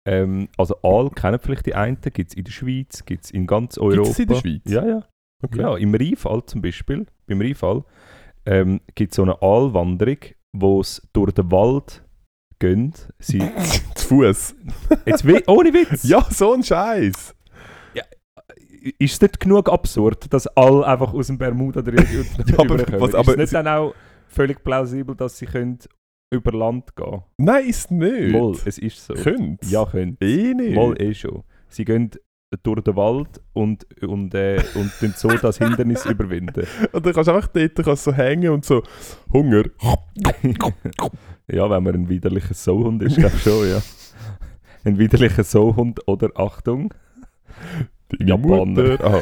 ähm, 0.05 0.49
also 0.57 0.75
Aal 0.81 1.09
kennen 1.11 1.39
vielleicht 1.39 1.67
die 1.67 1.75
einen, 1.75 2.01
gibt 2.01 2.31
es 2.31 2.35
in 2.35 2.43
der 2.43 2.51
Schweiz, 2.51 3.05
gibt 3.05 3.25
es 3.25 3.31
in 3.31 3.45
ganz 3.45 3.77
Europa. 3.77 4.03
Gibt 4.03 4.07
es 4.07 4.19
in 4.19 4.27
der 4.27 4.35
Schweiz? 4.35 4.61
Ja, 4.65 4.85
ja. 4.87 5.03
Okay. 5.43 5.61
Ja, 5.61 5.77
im 5.77 5.93
Rheinfall 5.93 6.43
zum 6.45 6.61
Beispiel, 6.61 7.05
beim 7.27 7.41
Rheinfall, 7.41 7.83
ähm, 8.45 8.81
gibt 8.95 9.11
es 9.11 9.15
so 9.17 9.23
eine 9.23 9.41
Aalwanderung, 9.41 10.17
wo 10.53 10.81
es 10.81 11.07
durch 11.13 11.31
den 11.33 11.51
Wald 11.51 12.03
gehen. 12.59 12.93
Sie, 13.19 13.39
Zu 13.95 14.07
Fuß. 14.07 14.55
jetzt 15.05 15.25
ohne 15.47 15.73
Witz! 15.73 16.03
Ja, 16.03 16.25
so 16.31 16.53
ein 16.53 16.63
Scheiß. 16.63 17.33
Ist 18.99 19.13
es 19.15 19.21
nicht 19.21 19.39
genug 19.41 19.69
absurd, 19.69 20.31
dass 20.31 20.47
alle 20.47 20.85
einfach 20.87 21.13
aus 21.13 21.27
dem 21.27 21.37
Bermuda-Dreieck 21.37 22.07
Ja, 22.47 22.53
aber 22.59 22.75
rüberkommen? 22.75 23.01
was- 23.01 23.09
ist 23.09 23.15
aber 23.15 23.31
es 23.33 23.37
nicht 23.37 23.53
dann 23.53 23.67
auch 23.67 23.93
völlig 24.27 24.63
plausibel, 24.63 25.13
dass 25.15 25.37
sie 25.37 25.45
können 25.45 25.79
über 26.31 26.51
Land 26.53 26.95
gehen? 26.95 27.21
Nein, 27.37 27.65
ist 27.65 27.91
nicht. 27.91 28.31
Mal, 28.31 28.53
es 28.65 28.77
ist 28.77 29.03
so. 29.05 29.13
Könnt's? 29.15 29.69
Ja, 29.69 29.83
können. 29.85 30.15
Eh 30.21 30.53
nicht. 30.53 30.75
Mal 30.75 31.01
eh 31.01 31.13
schon. 31.13 31.43
Sie 31.67 31.83
gehen 31.83 32.11
durch 32.63 32.81
den 32.81 32.95
Wald 32.95 33.41
und, 33.53 33.85
und, 34.01 34.33
äh, 34.33 34.63
und 34.75 34.91
tun 34.99 35.13
so 35.15 35.27
das 35.29 35.57
Hindernis 35.57 36.05
überwinden. 36.09 36.65
Und 36.93 37.05
dann 37.05 37.13
kannst 37.13 37.27
du 37.27 37.33
einfach 37.33 37.49
dort 37.49 37.75
kannst 37.75 38.03
so 38.03 38.13
hängen 38.13 38.51
und 38.51 38.65
so 38.65 38.83
Hunger. 39.31 39.63
Ja, 41.47 41.69
wenn 41.69 41.83
man 41.83 41.95
ein 41.95 42.09
widerlicher 42.09 42.53
Sauhund 42.53 43.01
ist, 43.03 43.17
glaube 43.17 43.35
ich 43.35 43.43
schon, 43.43 43.69
ja. 43.69 43.81
Ein 44.85 44.97
widerlicher 44.97 45.43
Sauhund 45.43 46.07
oder 46.07 46.29
Achtung. 46.35 46.93
Deine 48.09 48.29
Japaner. 48.29 49.01
Aha, 49.03 49.21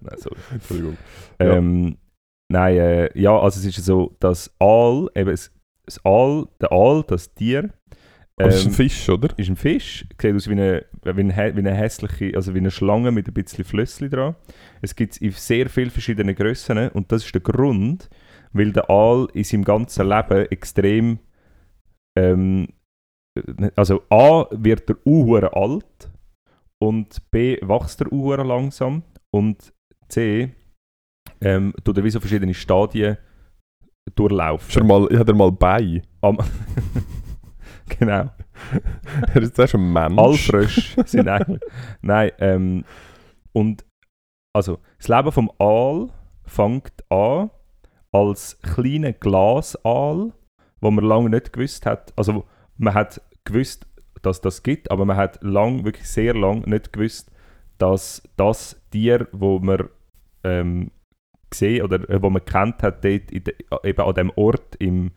Nein, 0.00 0.18
sorry. 0.18 0.36
Entschuldigung. 0.52 0.96
Ja. 1.40 1.56
Ähm, 1.56 1.96
nein, 2.50 2.76
äh, 2.76 3.18
ja, 3.18 3.38
also 3.38 3.58
es 3.58 3.66
ist 3.66 3.84
so, 3.84 4.14
dass 4.20 4.54
Aal, 4.58 5.08
eben 5.14 5.30
das, 5.30 5.50
das 5.86 6.04
Aal, 6.04 6.46
der 6.60 6.72
Aal, 6.72 7.02
das 7.06 7.32
Tier, 7.32 7.70
Aber 8.40 8.48
es 8.48 8.56
ist 8.56 8.66
ein 8.66 8.68
ähm, 8.68 8.74
Fisch, 8.74 9.08
oder? 9.08 9.28
ist 9.38 9.48
ein 9.48 9.56
Fisch, 9.56 10.06
sieht 10.20 10.34
aus 10.34 10.48
wie 10.48 10.52
eine, 10.52 10.84
wie 11.02 11.10
eine, 11.10 11.56
wie 11.56 11.58
eine 11.58 11.74
hässliche, 11.74 12.32
also 12.34 12.54
wie 12.54 12.58
eine 12.58 12.70
Schlange 12.70 13.10
mit 13.10 13.28
ein 13.28 13.34
bisschen 13.34 13.64
Flüssli 13.64 14.08
dran. 14.08 14.36
Es 14.80 14.94
gibt 14.94 15.14
es 15.14 15.20
in 15.20 15.32
sehr 15.32 15.68
vielen 15.68 15.90
verschiedenen 15.90 16.34
Grössen 16.34 16.88
und 16.90 17.12
das 17.12 17.24
ist 17.24 17.34
der 17.34 17.42
Grund, 17.42 18.08
weil 18.52 18.72
der 18.72 18.88
Aal 18.88 19.28
in 19.34 19.44
seinem 19.44 19.64
ganzen 19.64 20.08
Leben 20.08 20.46
extrem, 20.50 21.18
ähm, 22.18 22.68
also 23.76 24.02
A 24.10 24.46
wird 24.50 24.90
er 24.90 24.96
uhuere 25.06 25.54
alt 25.54 26.10
und 26.78 27.30
B 27.30 27.58
wächst 27.62 28.00
er 28.00 28.12
uhuere 28.12 28.42
langsam 28.42 29.02
und 29.30 29.72
C 30.08 30.50
ähm, 31.40 31.72
tut 31.84 31.96
er 31.96 32.04
wie 32.04 32.10
so 32.10 32.20
verschiedene 32.20 32.54
Stadien 32.54 33.16
durchlaufen. 34.14 34.82
Er 34.82 34.84
mal, 34.84 35.18
hat 35.18 35.28
er 35.28 35.34
mal 35.34 35.52
Bein? 35.52 36.02
Am 36.20 36.38
genau. 37.98 38.30
Er 39.34 39.42
ist 39.42 39.56
zuerst 39.56 39.74
ein 39.74 39.92
Mensch. 39.92 40.18
Allfrösch 40.18 40.96
sind 41.06 41.28
eigentlich. 41.28 41.60
Nein, 42.02 42.32
ähm, 42.38 42.84
und 43.52 43.84
also 44.54 44.78
das 44.98 45.08
Leben 45.08 45.32
vom 45.32 45.50
Aal 45.58 46.08
fängt 46.44 47.04
an 47.10 47.50
als 48.12 48.60
kleiner 48.62 49.12
Glasaal, 49.12 50.32
wo 50.80 50.90
man 50.90 51.04
lange 51.04 51.30
nicht 51.30 51.52
gewusst 51.52 51.86
hat. 51.86 52.12
Also 52.16 52.44
man 52.76 52.94
hat 52.94 53.20
gewusst, 53.44 53.86
dass 54.22 54.40
das 54.40 54.62
gibt, 54.62 54.90
aber 54.90 55.04
man 55.04 55.16
hat 55.16 55.42
lang, 55.42 55.84
wirklich 55.84 56.08
sehr 56.08 56.34
lang 56.34 56.62
nicht 56.68 56.92
gewusst, 56.92 57.30
dass 57.78 58.22
das 58.36 58.80
Tier, 58.90 59.28
wo 59.32 59.58
man 59.58 59.88
ähm, 60.44 60.90
gesehen 61.48 61.84
oder 61.84 62.08
äh, 62.08 62.22
wo 62.22 62.30
man 62.30 62.44
kennt 62.44 62.82
hat, 62.82 63.04
dort 63.04 63.30
de, 63.30 63.54
eben 63.84 64.02
an 64.02 64.14
dem 64.14 64.32
Ort 64.36 64.76
im 64.76 65.12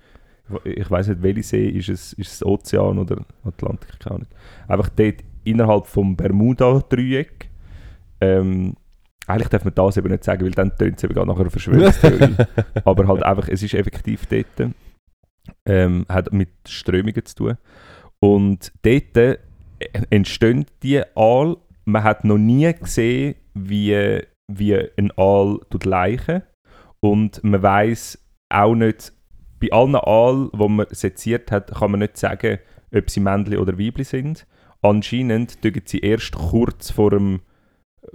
ich 0.63 0.89
weiß 0.89 1.07
nicht, 1.09 1.23
welche 1.23 1.43
See 1.43 1.69
ist 1.69 1.89
es, 1.89 2.13
ist 2.13 2.33
es 2.33 2.45
Ozean 2.45 2.99
oder 2.99 3.25
Atlantik, 3.43 3.89
ich 3.93 3.99
keine 3.99 4.15
Ahnung. 4.15 4.27
Einfach 4.67 4.89
dort 4.89 5.15
innerhalb 5.43 5.87
vom 5.87 6.15
Bermuda-Dreieck. 6.15 7.49
Ähm, 8.21 8.75
eigentlich 9.25 9.49
darf 9.49 9.63
man 9.63 9.73
das 9.73 9.97
eben 9.97 10.09
nicht 10.09 10.23
sagen, 10.23 10.43
weil 10.43 10.51
dann 10.51 10.75
tönt 10.75 10.97
es 10.97 11.03
eben 11.03 11.13
gerade 11.13 11.27
nachher 11.27 11.41
eine 11.41 11.49
Verschwörungstheorie. 11.49 12.35
Aber 12.85 13.07
halt 13.07 13.23
einfach, 13.23 13.47
es 13.47 13.63
ist 13.63 13.73
effektiv 13.73 14.25
dort. 14.25 14.73
Ähm, 15.65 16.05
hat 16.09 16.31
mit 16.33 16.49
Strömungen 16.67 17.25
zu 17.25 17.35
tun. 17.35 17.57
Und 18.19 18.71
dort 18.81 19.17
äh, 19.17 19.37
entstehen 20.09 20.65
die 20.81 21.01
Aal. 21.15 21.57
Man 21.85 22.03
hat 22.03 22.23
noch 22.23 22.37
nie 22.37 22.71
gesehen, 22.73 23.35
wie, 23.53 24.21
wie 24.47 24.75
ein 24.75 25.11
Aal 25.17 25.59
tut 25.69 25.85
leichen. 25.85 26.43
Und 26.99 27.43
man 27.43 27.61
weiß 27.61 28.19
auch 28.49 28.75
nicht, 28.75 29.13
bei 29.63 29.71
allen 29.71 29.95
Aal, 29.95 30.49
die 30.53 30.67
man 30.67 30.87
seziert 30.89 31.51
hat, 31.51 31.73
kann 31.73 31.91
man 31.91 32.01
nicht 32.01 32.17
sagen, 32.17 32.59
ob 32.93 33.09
sie 33.09 33.19
Männchen 33.19 33.57
oder 33.57 33.77
Weibli 33.77 34.03
sind. 34.03 34.45
Anscheinend 34.81 35.61
tun 35.61 35.73
sie 35.85 35.99
erst 35.99 36.35
kurz 36.35 36.91
vor 36.91 37.11
dem, 37.11 37.41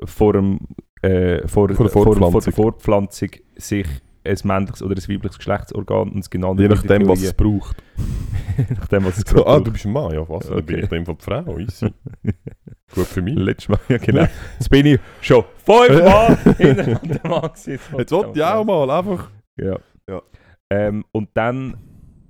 vor 0.05 0.35
dem 0.35 0.61
äh, 1.03 1.47
vor, 1.47 1.69
Vor 1.69 1.87
der 1.87 1.91
vor, 1.91 2.17
vor 2.31 2.41
der 2.41 2.53
Fortpflanzung. 2.53 3.31
Sich 3.57 3.87
ein 4.25 4.37
männliches 4.45 4.83
oder 4.83 4.95
ein 4.95 5.09
weibliches 5.09 5.39
Geschlechtsorgan 5.39 6.11
und 6.11 6.19
es 6.19 6.29
genau 6.29 6.55
Je 6.57 6.69
nachdem, 6.69 7.09
was 7.09 7.23
es 7.23 7.33
braucht. 7.33 7.77
Je 8.59 8.67
nachdem, 8.79 9.05
was 9.05 9.19
es 9.19 9.25
So, 9.27 9.47
ah, 9.47 9.61
du 9.61 9.71
bist 9.73 9.87
ein 9.87 9.93
Mann, 9.93 10.13
ja 10.13 10.29
was? 10.29 10.49
Dann 10.49 10.65
bin 10.67 10.77
Okay. 10.77 10.85
ich 10.85 10.93
in 10.93 11.05
dem 11.05 11.07
Fall 11.07 11.15
die 11.15 11.25
Frau, 11.25 11.59
easy. 11.59 11.95
Gut 12.95 13.07
für 13.07 13.23
mich. 13.23 13.37
Letztes 13.37 13.69
Mal, 13.69 13.79
ja 13.89 13.99
genau. 13.99 14.27
Jetzt 14.59 14.71
bin 14.71 14.87
ich 14.87 15.01
schon 15.21 15.45
fünfmal 15.65 16.37
hintereinander 16.59 17.29
Mann 17.29 17.43
gewesen. 17.53 17.79
Jetzt 17.97 18.13
wollte 18.13 18.33
ich 18.39 18.45
auch 18.45 18.65
mal 18.65 18.91
einfach... 18.91 19.31
Ja. 19.57 19.79
Ja. 20.09 20.23
Ähm, 20.71 21.05
und 21.13 21.31
dann, 21.35 21.77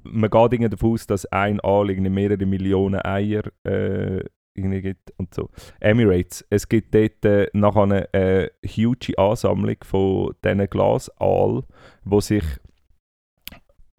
man 0.05 0.31
geht 0.31 0.53
irgendwie 0.53 0.69
davon 0.69 0.93
aus, 0.93 1.07
dass 1.07 1.27
ein 1.27 1.61
Aal 1.61 1.87
mehrere 1.87 2.47
Millionen 2.47 3.05
Eier 3.05 3.43
äh, 3.65 4.25
irgendwie 4.55 4.83
gibt 4.83 5.13
und 5.17 5.35
so. 5.35 5.51
Emirates, 5.81 6.45
es 6.51 6.69
gibt 6.69 6.95
dort 6.95 7.25
äh, 7.25 7.49
nachher 7.53 7.83
eine 7.83 8.15
äh, 8.15 8.51
huge 8.67 9.17
Ansammlung 9.17 9.77
von 9.83 10.35
diesen 10.45 10.69
Glasaal, 10.69 11.63
wo 12.05 12.21
sich 12.21 12.45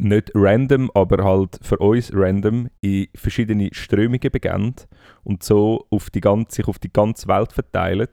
nicht 0.02 0.32
random, 0.34 0.90
aber 0.94 1.24
halt 1.24 1.60
für 1.62 1.78
uns 1.78 2.12
random 2.14 2.70
in 2.82 3.08
verschiedene 3.16 3.70
Strömungen 3.74 4.32
begeben 4.32 4.76
und 5.24 5.44
so 5.44 5.86
auf 5.90 6.10
die 6.10 6.22
ganze, 6.22 6.56
sich 6.56 6.68
auf 6.68 6.80
die 6.80 6.92
ganze 6.92 7.28
Welt 7.28 7.52
verteilen 7.52 8.08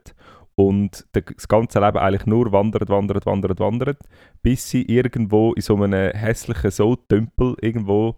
und 0.57 1.05
das 1.11 1.47
ganze 1.47 1.79
Leben 1.79 1.97
eigentlich 1.97 2.25
nur 2.25 2.51
wandert, 2.51 2.89
wandert, 2.89 3.25
wandert, 3.27 3.59
wandert, 3.59 3.99
bis 4.41 4.69
sie 4.69 4.81
irgendwo 4.83 5.53
in 5.53 5.61
so 5.61 5.75
einem 5.75 6.11
hässlichen 6.13 6.71
Soul-Tümpel 6.71 7.55
irgendwo 7.61 8.15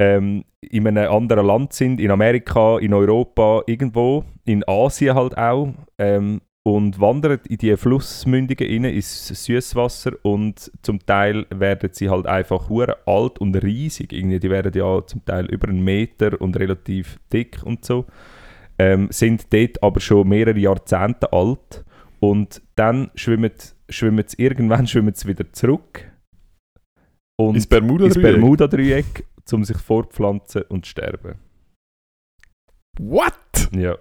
ähm, 0.00 0.44
in 0.60 0.86
einem 0.88 1.10
anderen 1.10 1.46
Land 1.46 1.72
sind, 1.72 2.00
in 2.00 2.10
Amerika, 2.10 2.78
in 2.78 2.92
Europa, 2.92 3.62
irgendwo, 3.66 4.24
in 4.44 4.64
Asien 4.66 5.14
halt 5.14 5.38
auch, 5.38 5.72
ähm, 5.98 6.40
und 6.64 7.00
wandern 7.00 7.40
in 7.48 7.58
die 7.58 7.76
Flussmündungen 7.76 8.84
rein, 8.84 8.92
ins 8.92 9.28
Süßwasser 9.28 10.12
und 10.22 10.72
zum 10.82 10.98
Teil 11.06 11.46
werden 11.50 11.90
sie 11.92 12.10
halt 12.10 12.26
einfach 12.26 12.68
hure 12.68 12.98
alt 13.06 13.38
und 13.38 13.54
riesig. 13.54 14.12
Irgendwie, 14.12 14.40
die 14.40 14.50
werden 14.50 14.72
ja 14.74 15.06
zum 15.06 15.24
Teil 15.24 15.46
über 15.46 15.68
einen 15.68 15.82
Meter 15.82 16.38
und 16.40 16.58
relativ 16.58 17.20
dick 17.32 17.62
und 17.64 17.84
so. 17.84 18.04
Ähm, 18.78 19.08
sind 19.10 19.52
dort 19.52 19.82
aber 19.82 20.00
schon 20.00 20.28
mehrere 20.28 20.58
Jahrzehnte 20.58 21.32
alt 21.32 21.84
und 22.20 22.62
dann 22.76 23.10
schwimmen, 23.16 23.52
schwimmen 23.88 24.24
sie 24.26 24.40
irgendwann 24.40 24.86
schwimmen 24.88 25.14
sie 25.14 25.28
wieder 25.28 25.52
zurück 25.52 26.08
und 27.40 27.54
Ins 27.54 27.66
Bermuda 27.66 28.08
Bermuda-Dreieck, 28.08 29.24
um 29.52 29.64
sich 29.64 29.78
fortpflanzen 29.78 30.62
und 30.62 30.86
sterben. 30.86 31.36
What? 32.98 33.70
Ja. 33.72 33.96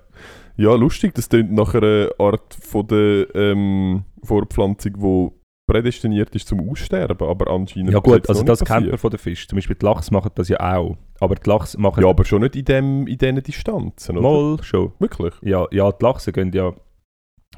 Ja, 0.58 0.74
lustig, 0.74 1.14
das 1.14 1.30
klingt 1.30 1.52
nach 1.52 1.76
einer 1.76 2.10
Art 2.18 2.58
von 2.60 2.88
der 2.88 3.28
ähm, 3.36 4.04
Fortpflanzung, 4.24 4.94
die 4.94 5.72
prädestiniert 5.72 6.34
ist 6.36 6.48
zum 6.48 6.68
Aussterben, 6.68 7.28
aber 7.28 7.52
anscheinend 7.52 7.92
Ja 7.92 8.00
gut, 8.00 8.28
also 8.28 8.42
das 8.44 8.62
nicht 8.62 8.68
kennt 8.68 8.70
man 8.70 8.84
passiert. 8.86 9.00
von 9.00 9.12
den 9.12 9.20
Fischen. 9.20 9.50
Zum 9.50 9.58
Beispiel 9.58 9.76
die 9.76 9.86
Lachs 9.86 10.10
machen 10.10 10.32
das 10.34 10.50
ja 10.50 10.60
auch. 10.60 10.98
Aber 11.20 11.36
die 11.36 11.50
Lachs 11.50 11.78
machen 11.78 12.04
Ja, 12.04 12.10
aber 12.10 12.26
schon 12.26 12.42
nicht 12.42 12.56
in, 12.56 12.66
dem, 12.66 13.08
in 13.08 13.18
diesen 13.18 13.44
Distanzen, 13.44 14.18
oder? 14.18 14.30
mal 14.30 14.64
schon. 14.64 14.94
Wirklich? 15.00 15.34
Ja, 15.42 15.66
ja, 15.72 15.92
die 15.92 16.04
Lachse 16.04 16.32
gehen 16.32 16.52
ja. 16.54 16.74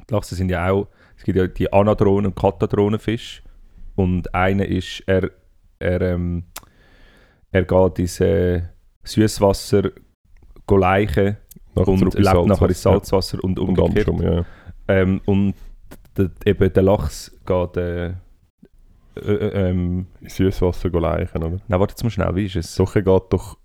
Die 0.08 0.14
Lachse 0.14 0.34
sind 0.34 0.50
ja 0.50 0.70
auch. 0.70 0.88
Es 1.16 1.24
gibt 1.24 1.36
ja 1.36 1.46
die 1.46 1.72
Anadronen 1.72 2.26
und 2.26 2.36
Katadronenfisch. 2.36 3.42
Und 3.96 4.34
einer 4.34 4.64
ist, 4.66 5.02
er, 5.06 5.30
er, 5.78 6.00
ähm, 6.00 6.44
er 7.50 7.64
geht 7.64 7.98
ins 7.98 8.20
äh, 8.20 8.62
Süßwasser 9.04 9.90
leichen 10.70 11.36
und 11.74 12.14
lebt 12.14 12.46
nachher 12.46 12.68
ins 12.68 12.82
Salzwasser. 12.82 13.42
Und 13.42 13.58
Ja. 13.58 13.64
Und 13.64 13.78
umgekehrt. 13.78 14.08
andersrum, 14.08 14.22
ja. 14.22 14.44
Ähm, 14.88 15.20
und 15.26 15.54
eben 16.46 16.72
der 16.72 16.82
Lachs 16.82 17.36
geht. 17.44 17.76
Äh, 17.76 18.14
äh, 19.16 19.20
äh, 19.32 19.70
ähm, 19.70 20.06
Süßwasser 20.26 20.88
leichen, 20.90 21.38
oder? 21.42 21.58
nein, 21.68 21.80
warte 21.80 21.92
jetzt 21.92 22.02
mal 22.02 22.10
schnell, 22.10 22.34
wie 22.36 22.46
ist 22.46 22.56
es? 22.56 22.74
Doch, 22.76 22.94
er 22.94 23.02
geht 23.02 23.22
doch 23.30 23.58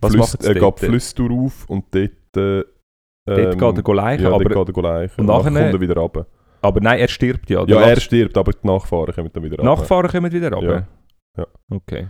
Was 0.00 0.12
Flüss, 0.12 0.34
er 0.36 0.54
geht 0.54 0.80
Flüsse 0.80 1.14
durch 1.16 1.54
und 1.68 1.84
dort... 1.94 2.36
Äh, 2.36 2.64
Dort 3.26 3.38
ähm, 3.52 3.58
geht 3.58 3.76
er 3.76 3.82
go 3.82 3.92
leichen, 3.92 4.24
ja, 4.24 4.32
aber, 4.32 4.44
dort 4.48 4.66
geht 4.68 4.76
er 4.76 4.82
leichen. 4.82 5.20
und 5.20 5.28
Und 5.30 5.36
nachher 5.44 5.52
kommt 5.62 5.74
er 5.74 5.80
wieder 5.80 5.96
runter. 5.96 6.26
aber 6.62 6.80
nein, 6.80 6.98
er 6.98 7.06
stirbt 7.06 7.48
ja. 7.50 7.64
Ja, 7.66 7.80
er 7.82 8.00
stirbt, 8.00 8.36
aber 8.36 8.52
die 8.52 8.66
Nachfahren 8.66 9.14
kommen 9.14 9.30
dann 9.32 9.42
wieder 9.44 9.56
runter. 9.58 9.70
Nachfahren 9.70 10.10
kommen 10.10 10.32
wieder 10.32 10.50
runter? 10.52 10.86
Ja. 11.36 11.42
Ja. 11.42 11.46
Okay. 11.70 12.08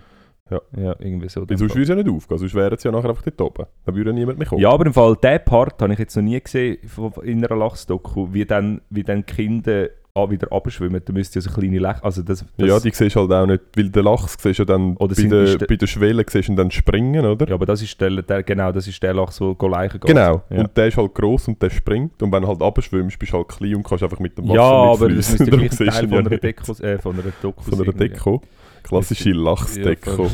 Ja. 0.50 0.60
Ja, 0.76 0.96
irgendwie 1.00 1.28
so. 1.28 1.44
Sonst 1.46 1.60
würde 1.60 1.82
es 1.82 1.88
ja 1.88 1.94
nicht 1.96 2.08
aufgehen, 2.08 2.38
sonst 2.38 2.54
wären 2.54 2.78
sie 2.78 2.88
ja 2.88 2.92
nachher 2.92 3.10
einfach 3.10 3.22
dort 3.22 3.40
oben. 3.40 3.66
Dann 3.84 3.94
würde 3.94 4.12
niemand 4.12 4.38
mehr 4.38 4.46
kommen. 4.48 4.62
Ja, 4.62 4.70
aber 4.70 4.86
im 4.86 4.94
Fall, 4.94 5.16
diesen 5.16 5.44
Part 5.44 5.82
habe 5.82 5.92
ich 5.92 5.98
jetzt 5.98 6.16
noch 6.16 6.22
nie 6.22 6.40
gesehen 6.40 6.78
von- 6.88 7.12
in 7.22 7.44
einer 7.44 7.56
Lachsdoku, 7.56 8.32
wie 8.32 8.44
dann, 8.46 8.80
wie 8.88 9.02
dann 9.02 9.26
Kinder 9.26 9.88
wieder 10.14 10.52
abschwimmen. 10.52 11.00
Da 11.04 11.12
müsste 11.12 11.38
ja 11.38 11.42
so 11.42 11.50
kleine 11.50 11.78
Lech... 11.78 12.02
Also 12.02 12.22
das, 12.22 12.44
das, 12.56 12.68
ja, 12.68 12.80
die 12.80 12.90
siehst 12.92 13.16
halt 13.16 13.32
auch 13.32 13.46
nicht, 13.46 13.62
weil 13.76 13.88
der 13.90 14.02
Lachs 14.02 14.36
siehst 14.40 14.58
ja 14.58 14.64
dann 14.64 14.96
Oder 14.96 15.14
bei 15.14 15.22
der, 15.22 15.42
ist 15.42 15.66
bei 15.66 15.76
der 15.76 15.86
Schwelle 15.86 16.24
siehst 16.28 16.48
du 16.48 16.54
dann 16.54 16.70
springen, 16.70 17.24
oder? 17.24 17.48
ja, 17.48 17.54
aber 17.54 17.66
das 17.66 17.82
ist 17.82 18.00
der, 18.00 18.10
der, 18.22 18.42
genau, 18.42 18.72
das 18.72 18.86
ist 18.86 19.02
der 19.02 19.14
Lachs, 19.14 19.38
der 19.38 19.68
leichen 19.68 20.00
geht. 20.00 20.08
Genau, 20.08 20.42
Ja. 20.50 20.60
und 20.60 20.76
der 20.76 20.88
ist 20.88 20.96
halt 20.96 21.14
gross 21.14 21.48
und 21.48 21.60
der 21.62 21.70
springt 21.70 22.22
und 22.22 22.32
wenn 22.32 22.42
du 22.42 22.48
halt 22.48 22.62
abschwimmst, 22.62 23.18
bist 23.18 23.32
du 23.32 23.36
halt 23.38 23.48
klein 23.48 23.76
und 23.76 23.82
kannst 23.84 24.02
einfach 24.02 24.18
mit 24.18 24.36
dem 24.36 24.48
Wasser 24.48 24.54
Ja, 24.56 24.62
aber 24.92 25.08
das 25.08 25.34
du 25.36 25.44
Teil 25.46 25.68
von 26.08 26.18
einer. 26.18 26.30
Deko, 26.38 26.72
äh, 26.82 26.98
von 26.98 27.14
einer 27.14 27.32
Doku 27.40 27.62
Von 27.62 27.80
einer. 27.82 27.92
Deko. 27.92 28.42
Klassische 28.82 29.30
Lachsdeko. 29.32 30.30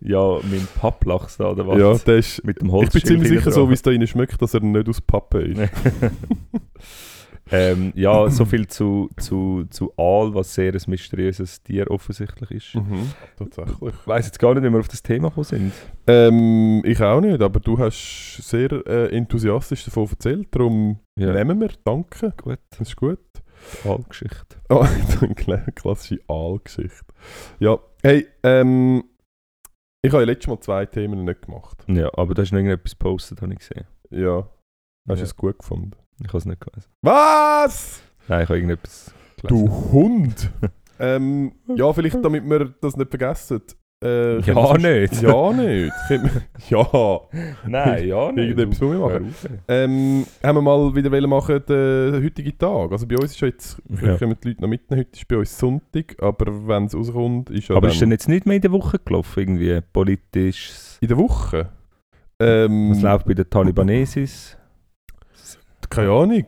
ja, 0.00 0.38
mein 0.42 0.66
Papplachs 0.80 1.36
da, 1.36 1.50
oder 1.50 1.66
was? 1.66 1.78
Ja, 1.78 1.94
der 1.98 2.16
ist... 2.16 2.42
Mit 2.44 2.60
dem 2.60 2.68
Ich 2.68 2.72
Holz. 2.72 2.92
bin 2.92 3.04
ziemlich 3.04 3.28
sicher, 3.28 3.50
so 3.50 3.68
wie 3.68 3.74
es 3.74 3.82
da 3.82 3.90
rein 3.90 4.06
schmeckt, 4.06 4.40
dass 4.40 4.54
er 4.54 4.60
nicht 4.60 4.88
aus 4.88 5.00
Pappe 5.02 5.42
ist. 5.42 5.60
ähm, 7.50 7.92
ja, 7.94 8.28
so 8.30 8.44
viel 8.44 8.66
zu, 8.66 9.10
zu, 9.18 9.64
zu 9.70 9.92
Aal, 9.96 10.34
was 10.34 10.54
sehr 10.54 10.72
ein 10.72 10.80
mysteriöses 10.86 11.62
Tier 11.62 11.90
offensichtlich 11.90 12.50
ist. 12.50 12.74
Mhm, 12.74 13.10
tatsächlich. 13.36 13.76
Ich 13.94 14.06
weiss 14.06 14.26
jetzt 14.26 14.38
gar 14.38 14.54
nicht, 14.54 14.64
wie 14.64 14.70
wir 14.70 14.80
auf 14.80 14.88
das 14.88 15.02
Thema 15.02 15.28
gekommen 15.28 15.44
sind. 15.44 15.72
Ähm, 16.06 16.82
ich 16.84 17.00
auch 17.02 17.20
nicht, 17.20 17.40
aber 17.42 17.60
du 17.60 17.78
hast 17.78 18.38
sehr 18.42 18.70
äh, 18.86 19.14
enthusiastisch 19.16 19.84
davon 19.84 20.08
erzählt, 20.10 20.48
darum 20.52 20.98
Ja. 21.18 21.32
nehmen 21.32 21.60
wir, 21.60 21.70
danke, 21.84 22.32
Gut, 22.42 22.58
das 22.70 22.80
ist 22.88 22.96
gut. 22.96 23.18
Aalgeschichte. 23.84 24.56
Oh, 24.70 24.84
eine 25.46 25.72
klassische 25.74 26.20
Aalgeschichte. 26.28 27.04
Ja, 27.60 27.78
hey, 28.02 28.26
ähm, 28.42 29.04
ich 30.02 30.12
habe 30.12 30.22
ja 30.22 30.26
letztes 30.26 30.48
Mal 30.48 30.60
zwei 30.60 30.86
Themen 30.86 31.24
nicht 31.24 31.42
gemacht. 31.42 31.84
Ja, 31.88 32.10
aber 32.14 32.34
da 32.34 32.42
hast 32.42 32.50
du 32.50 32.56
noch 32.56 32.60
irgendetwas 32.62 32.92
gepostet, 32.92 33.40
habe 33.42 33.52
ich 33.52 33.58
gesehen. 33.60 33.86
Ja, 34.10 34.38
hast 34.40 34.48
du 35.08 35.14
Ja. 35.14 35.22
es 35.22 35.36
gut 35.36 35.58
gefunden? 35.58 35.92
Ich 36.24 36.28
habe 36.28 36.38
es 36.38 36.46
nicht 36.46 36.60
gelesen. 36.60 36.88
Was? 37.02 38.02
Nein, 38.28 38.42
ich 38.42 38.48
habe 38.48 38.56
irgendetwas 38.58 39.14
gelesen. 39.40 39.66
Du 39.66 39.92
Hund! 39.92 40.50
ähm, 40.98 41.52
ja, 41.76 41.92
vielleicht 41.92 42.24
damit 42.24 42.48
wir 42.48 42.74
das 42.80 42.96
nicht 42.96 43.10
vergessen. 43.10 43.60
Äh, 44.02 44.40
Ja, 44.40 44.54
wir 44.54 45.00
nicht. 45.00 45.22
Ja, 45.22 45.52
nicht. 45.52 45.92
Wir- 46.10 46.30
ja. 46.68 47.20
Nein, 47.66 48.06
ja, 48.08 48.32
nicht. 48.32 48.48
Irgendetwas 48.50 48.80
muss 48.80 48.94
ich 48.94 49.00
machen. 49.00 49.34
Ähm, 49.68 50.26
haben 50.42 50.56
wir 50.56 50.62
mal 50.62 50.94
wieder 50.94 51.10
wollen 51.10 51.30
machen 51.30 51.62
den 51.66 52.22
heutigen 52.22 52.58
Tag. 52.58 52.92
Also 52.92 53.06
bei 53.06 53.16
uns 53.16 53.30
ist 53.32 53.40
ja 53.40 53.48
jetzt, 53.48 53.80
vielleicht 53.88 54.20
Ja. 54.20 54.26
kommen 54.26 54.36
die 54.42 54.48
Leute 54.48 54.60
noch 54.62 54.68
mitnehmen, 54.68 55.00
heute 55.00 55.10
ist 55.18 55.26
bei 55.28 55.36
uns 55.38 55.58
Sonntag, 55.58 56.16
aber 56.22 56.66
wenn 56.68 56.84
es 56.86 56.94
rauskommt, 56.94 57.48
ist 57.50 57.68
ja 57.68 57.76
Aber 57.76 57.86
dann 57.86 57.92
ist 57.94 58.00
denn 58.02 58.10
jetzt 58.10 58.28
nicht 58.28 58.44
mehr 58.46 58.56
in 58.56 58.62
der 58.62 58.72
Woche 58.72 58.98
gelaufen, 58.98 59.40
irgendwie 59.40 59.80
politisch? 59.92 60.70
in 61.00 61.08
der 61.08 61.16
Woche. 61.16 61.70
Ähm, 62.40 62.90
Was 62.90 63.00
läuft 63.00 63.26
bei 63.26 63.34
den 63.34 63.48
Talibanesis? 63.48 64.58
Keine 65.90 66.10
Ahnung. 66.10 66.46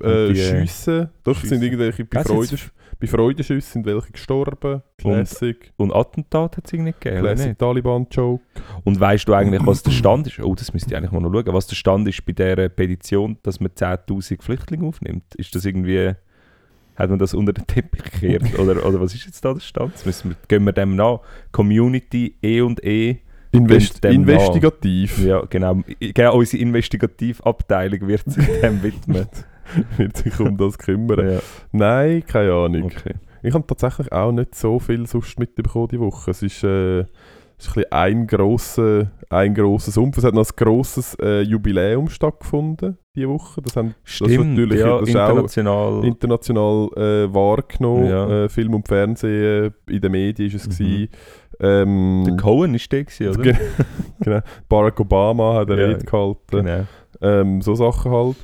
Äh, 0.00 0.26
Und 0.26 0.34
die, 0.34 0.36
Schiessen. 0.36 1.08
Doch, 1.24 1.42
sind 1.42 1.62
irgendwelche 1.62 2.04
bei, 2.04 2.22
Freude, 2.22 2.56
bei 3.00 3.06
Freudenschüssen 3.06 3.72
sind 3.72 3.86
welche 3.86 4.12
gestorben. 4.12 4.82
Classic. 4.98 5.72
Und 5.76 5.94
Attentat 5.94 6.56
hat 6.56 6.66
es 6.66 6.72
irgendwie 6.72 6.92
gegeben, 6.92 7.20
Classic? 7.20 7.58
Taliban-Joke. 7.58 8.42
Und 8.84 9.00
weißt 9.00 9.28
du 9.28 9.34
eigentlich, 9.34 9.64
was 9.66 9.82
der 9.82 9.92
Stand 9.92 10.26
ist? 10.26 10.38
Oh, 10.40 10.54
das 10.54 10.72
müsste 10.72 10.90
ich 10.90 10.96
eigentlich 10.96 11.12
mal 11.12 11.20
noch 11.20 11.32
schauen. 11.32 11.54
Was 11.54 11.66
der 11.66 11.76
Stand 11.76 12.08
ist 12.08 12.24
bei 12.24 12.32
dieser 12.32 12.68
Petition, 12.68 13.38
dass 13.42 13.60
man 13.60 13.70
10.000 13.70 14.42
Flüchtlinge 14.42 14.86
aufnimmt? 14.86 15.34
Ist 15.36 15.54
das 15.54 15.64
irgendwie... 15.64 16.12
Hat 16.96 17.10
man 17.10 17.18
das 17.18 17.34
unter 17.34 17.52
den 17.52 17.66
Teppich 17.66 18.02
gekehrt? 18.04 18.58
oder, 18.58 18.86
oder 18.86 18.98
was 18.98 19.14
ist 19.14 19.26
jetzt 19.26 19.44
da 19.44 19.52
der 19.52 19.60
Stand? 19.60 20.06
Müssen 20.06 20.30
wir, 20.30 20.36
gehen 20.48 20.64
wir 20.64 20.72
dem 20.72 20.96
nach. 20.96 21.20
Community 21.52 22.38
E 22.42 22.62
und 22.62 22.82
E. 22.82 23.18
Invest 23.52 24.04
investigativ. 24.04 25.18
Ja, 25.24 25.42
genau. 25.48 25.82
genau. 26.00 26.36
Unsere 26.36 26.62
Investigativabteilung 26.62 28.06
wird 28.06 28.24
sich 28.26 28.46
dem 28.62 28.82
widmen. 28.82 29.26
Wird 29.96 30.16
sich 30.16 30.38
um 30.40 30.56
das 30.56 30.78
kümmern. 30.78 31.32
ja, 31.32 31.40
Nein, 31.72 32.24
keine 32.26 32.52
Ahnung. 32.52 32.84
okay. 32.84 33.14
Ich 33.42 33.54
habe 33.54 33.66
tatsächlich 33.66 34.12
auch 34.12 34.32
nicht 34.32 34.54
so 34.54 34.78
viel 34.78 35.06
sonst 35.06 35.38
mitbekommen 35.38 35.88
die 35.88 36.00
Woche. 36.00 36.30
Es 36.30 36.42
ist, 36.42 36.64
äh, 36.64 37.04
es 37.58 37.66
ist 37.68 37.76
ein, 37.76 37.84
ein, 37.90 38.26
grosser, 38.26 39.10
ein 39.30 39.54
grosser 39.54 39.90
Sumpf. 39.90 40.18
Es 40.18 40.24
hat 40.24 40.34
noch 40.34 40.44
ein 40.46 40.56
grosses 40.56 41.16
äh, 41.20 41.40
Jubiläum 41.42 42.08
stattgefunden 42.08 42.98
diese 43.14 43.28
Woche. 43.30 43.62
Das, 43.62 43.76
haben, 43.76 43.94
das 44.04 44.10
ist 44.12 44.16
Stimmt, 44.34 44.50
natürlich 44.50 44.80
ja, 44.80 44.98
das 45.00 45.08
international. 45.08 46.04
international 46.04 46.88
äh, 46.96 47.34
wahrgenommen. 47.34 48.06
Ja. 48.06 48.44
Äh, 48.44 48.48
Film 48.50 48.74
und 48.74 48.86
Fernsehen, 48.86 49.72
in 49.88 50.00
den 50.00 50.12
Medien 50.12 50.48
ist 50.48 50.54
es. 50.54 50.78
Mhm. 50.78 50.84
gewesen. 50.84 51.08
Ähm, 51.58 52.24
der 52.26 52.36
Cohen 52.36 52.74
ist 52.74 52.92
der, 52.92 53.04
gewesen, 53.04 53.28
oder? 53.30 53.42
Ge- 53.42 53.56
genau. 54.20 54.40
Barack 54.68 55.00
Obama 55.00 55.54
hat 55.54 55.70
eine 55.70 55.80
Ja, 55.80 55.86
Rede 55.88 56.04
gehalten. 56.04 56.38
Genau. 56.50 56.84
Ähm, 57.22 57.62
so 57.62 57.74
Sachen 57.74 58.12
halt. 58.12 58.36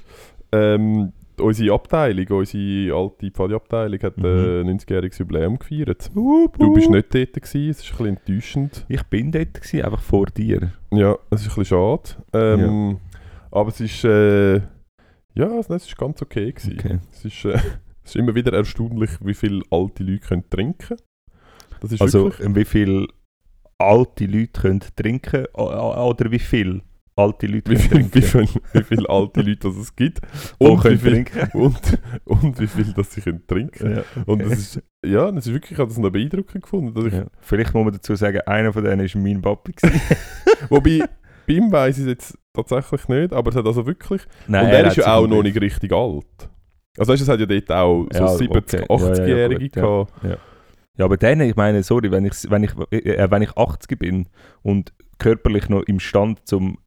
Ähm, 0.52 1.12
unsere 1.40 1.74
Abteilung, 1.74 2.26
unsere 2.38 2.94
alte 2.96 3.30
Pfadi-Abteilung 3.30 4.00
hat 4.00 4.16
Mhm. 4.18 4.24
äh, 4.24 4.62
90-jähriges 4.64 5.18
Jubiläum 5.18 5.58
gefeiert. 5.58 6.10
Du 6.14 6.48
bist 6.74 6.90
nicht 6.90 7.14
dort, 7.14 7.32
gewesen, 7.32 7.70
es 7.70 7.80
ist 7.80 7.90
ein 7.90 7.96
bisschen 7.96 8.06
enttäuschend. 8.06 8.86
Ich 8.88 9.02
bin 9.04 9.32
dort, 9.32 9.54
gewesen, 9.54 9.82
einfach 9.82 10.02
vor 10.02 10.26
dir. 10.26 10.72
Ja, 10.90 11.16
es 11.30 11.42
ist 11.42 11.52
ein 11.52 11.54
bisschen 11.62 11.64
schade. 11.64 12.02
Ähm, 12.32 12.98
Aber 13.50 13.68
es 13.68 13.80
ist, 13.80 14.04
äh, 14.04 14.56
ja, 15.34 15.58
es 15.58 15.68
ist 15.68 15.96
ganz 15.96 16.20
okay. 16.22 16.52
Gewesen. 16.52 16.78
Okay. 16.78 16.98
Es, 17.12 17.24
ist, 17.24 17.44
äh, 17.44 17.52
es 18.04 18.10
ist 18.10 18.16
immer 18.16 18.34
wieder 18.34 18.52
erstaunlich, 18.52 19.10
wie 19.22 19.34
viele 19.34 19.62
alte 19.70 20.04
Leute 20.04 20.26
können 20.26 20.44
trinken 20.48 20.96
ist 21.82 22.00
Also, 22.00 22.24
wirklich... 22.26 22.54
wie 22.54 22.64
viele 22.64 23.08
alte 23.78 24.26
Leute 24.26 24.60
können 24.60 24.80
trinken 24.94 25.46
oder 25.54 26.30
wie 26.30 26.38
viele 26.38 26.82
alte 27.16 27.46
Leute 27.46 27.70
Wie 27.70 27.76
trinken? 27.76 28.14
wie 28.14 28.22
viel, 28.22 28.48
wie 28.72 28.82
viel 28.82 29.06
alte 29.06 29.40
Leute 29.42 29.68
das 29.68 29.76
es 29.76 29.94
gibt 29.94 30.20
Wo 30.58 30.72
und 30.72 30.84
wie 30.84 30.96
viel, 30.96 31.24
trinken? 31.24 31.58
und, 31.58 31.98
und 32.24 32.60
wie 32.60 32.66
viel 32.66 32.92
das 32.94 33.12
sie 33.12 33.20
können 33.20 33.46
trinken 33.46 33.96
Ja, 33.96 34.04
Und 34.26 34.40
okay. 34.40 34.50
das 34.50 34.58
ist, 34.58 34.82
ja, 35.04 35.30
das 35.30 35.46
ist 35.46 35.52
wirklich, 35.52 35.72
ich 35.72 35.78
habe 35.78 35.88
das 35.88 35.98
noch 35.98 36.10
beeindruckend 36.10 36.62
gefunden. 36.62 36.94
Dass 36.94 37.04
ich, 37.04 37.12
ja. 37.12 37.26
Vielleicht 37.40 37.74
muss 37.74 37.84
man 37.84 37.92
dazu 37.92 38.14
sagen, 38.14 38.40
einer 38.46 38.72
von 38.72 38.84
denen 38.84 39.00
war 39.00 39.20
mein 39.20 39.42
Papi. 39.42 39.74
Wobei, 40.68 41.00
bei 41.46 41.54
ihm 41.54 41.70
weiss 41.72 41.98
ich 41.98 42.04
es 42.04 42.08
jetzt 42.08 42.38
tatsächlich 42.54 43.08
nicht, 43.08 43.32
aber 43.32 43.50
es 43.50 43.56
hat 43.56 43.66
also 43.66 43.86
wirklich... 43.86 44.22
Nein, 44.46 44.66
und 44.66 44.70
er, 44.72 44.86
hat 44.86 44.96
ist 44.96 45.04
ja 45.04 45.14
auch 45.14 45.24
im 45.24 45.30
noch 45.30 45.42
nicht 45.42 45.60
richtig 45.60 45.92
alt. 45.92 46.48
Also 46.98 47.12
weißt 47.12 47.22
es 47.22 47.28
hat 47.28 47.40
ja 47.40 47.46
dort 47.46 47.70
auch 47.70 48.06
so 48.12 48.18
Ja, 48.18 48.28
70, 48.28 48.50
okay. 48.50 48.86
Ja, 48.88 48.96
ja, 48.96 49.06
ja, 49.06 49.12
80-Jährige 49.12 49.60
gut, 49.60 49.76
ja. 49.76 49.82
gehabt. 49.82 50.40
Ja, 50.98 51.04
aber 51.06 51.16
dann, 51.16 51.40
ich 51.40 51.56
meine, 51.56 51.82
sorry, 51.82 52.10
wenn 52.10 52.26
ich, 52.26 52.50
wenn 52.50 52.64
ich, 52.64 52.72
äh, 52.90 53.30
wenn 53.30 53.42
ich 53.42 53.56
80 53.56 53.98
bin 53.98 54.28
und 54.62 54.92
körperlich 55.18 55.68
noch 55.68 55.82
imstand 55.84 56.46
zum 56.46 56.78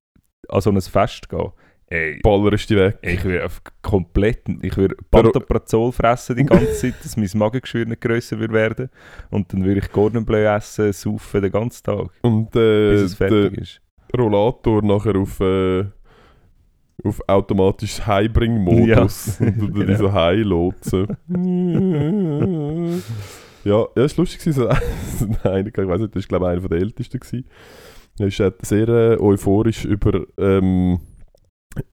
an 0.49 0.61
so 0.61 0.69
ein 0.71 0.81
Fest 0.81 1.29
gehen, 1.29 1.51
ey, 1.87 2.19
Ballerst 2.23 2.69
die 2.69 2.75
weg. 2.77 2.97
ich 3.01 3.23
würde 3.23 3.47
komplett, 3.81 4.41
ich 4.61 4.75
würde 4.77 4.95
Pantoprazol 5.11 5.91
fressen 5.91 6.35
die 6.37 6.45
ganze 6.45 6.73
Zeit, 6.73 6.95
dass 7.03 7.15
mein 7.17 7.29
Magengeschwür 7.35 7.85
nicht 7.85 8.01
grösser 8.01 8.39
würde 8.39 8.53
werden 8.53 8.89
und 9.31 9.51
dann 9.53 9.63
würde 9.63 9.79
ich 9.81 9.91
Gordon 9.91 10.25
Bleu 10.25 10.45
essen, 10.45 10.91
saufen 10.93 11.41
den 11.41 11.51
ganzen 11.51 11.83
Tag, 11.83 12.09
Und 12.21 12.55
äh, 12.55 12.91
bis 12.91 13.01
es 13.01 13.17
der 13.17 13.27
fertig 13.29 13.57
ist. 13.59 13.81
Rollator 14.17 14.81
nachher 14.81 15.15
auf, 15.15 15.39
äh, 15.41 15.83
auf 17.03 17.21
automatisches 17.27 18.05
Heimbring-Modus. 18.07 19.39
Ja. 19.39 19.47
Und 19.47 19.73
Genau. 19.73 19.85
dich 19.85 19.97
so 19.97 20.13
heilotsen. 20.13 21.17
ja, 23.65 23.79
ja, 23.79 23.87
es 23.95 24.17
war 24.17 24.23
lustig. 24.23 24.53
So, 24.53 24.67
einer, 25.43 25.67
ich 25.67 25.77
weiß 25.77 26.01
nicht, 26.01 26.15
das 26.15 26.23
war 26.31 26.39
glaube 26.39 26.45
ich 26.45 26.59
einer 26.59 26.69
der 26.69 26.77
Ältesten. 26.79 27.19
Gewesen. 27.19 27.45
Er 28.17 28.27
ist 28.27 28.41
sehr 28.61 28.87
äh, 28.87 29.17
euphorisch 29.19 29.83
über 29.83 30.25
ähm, 30.37 30.99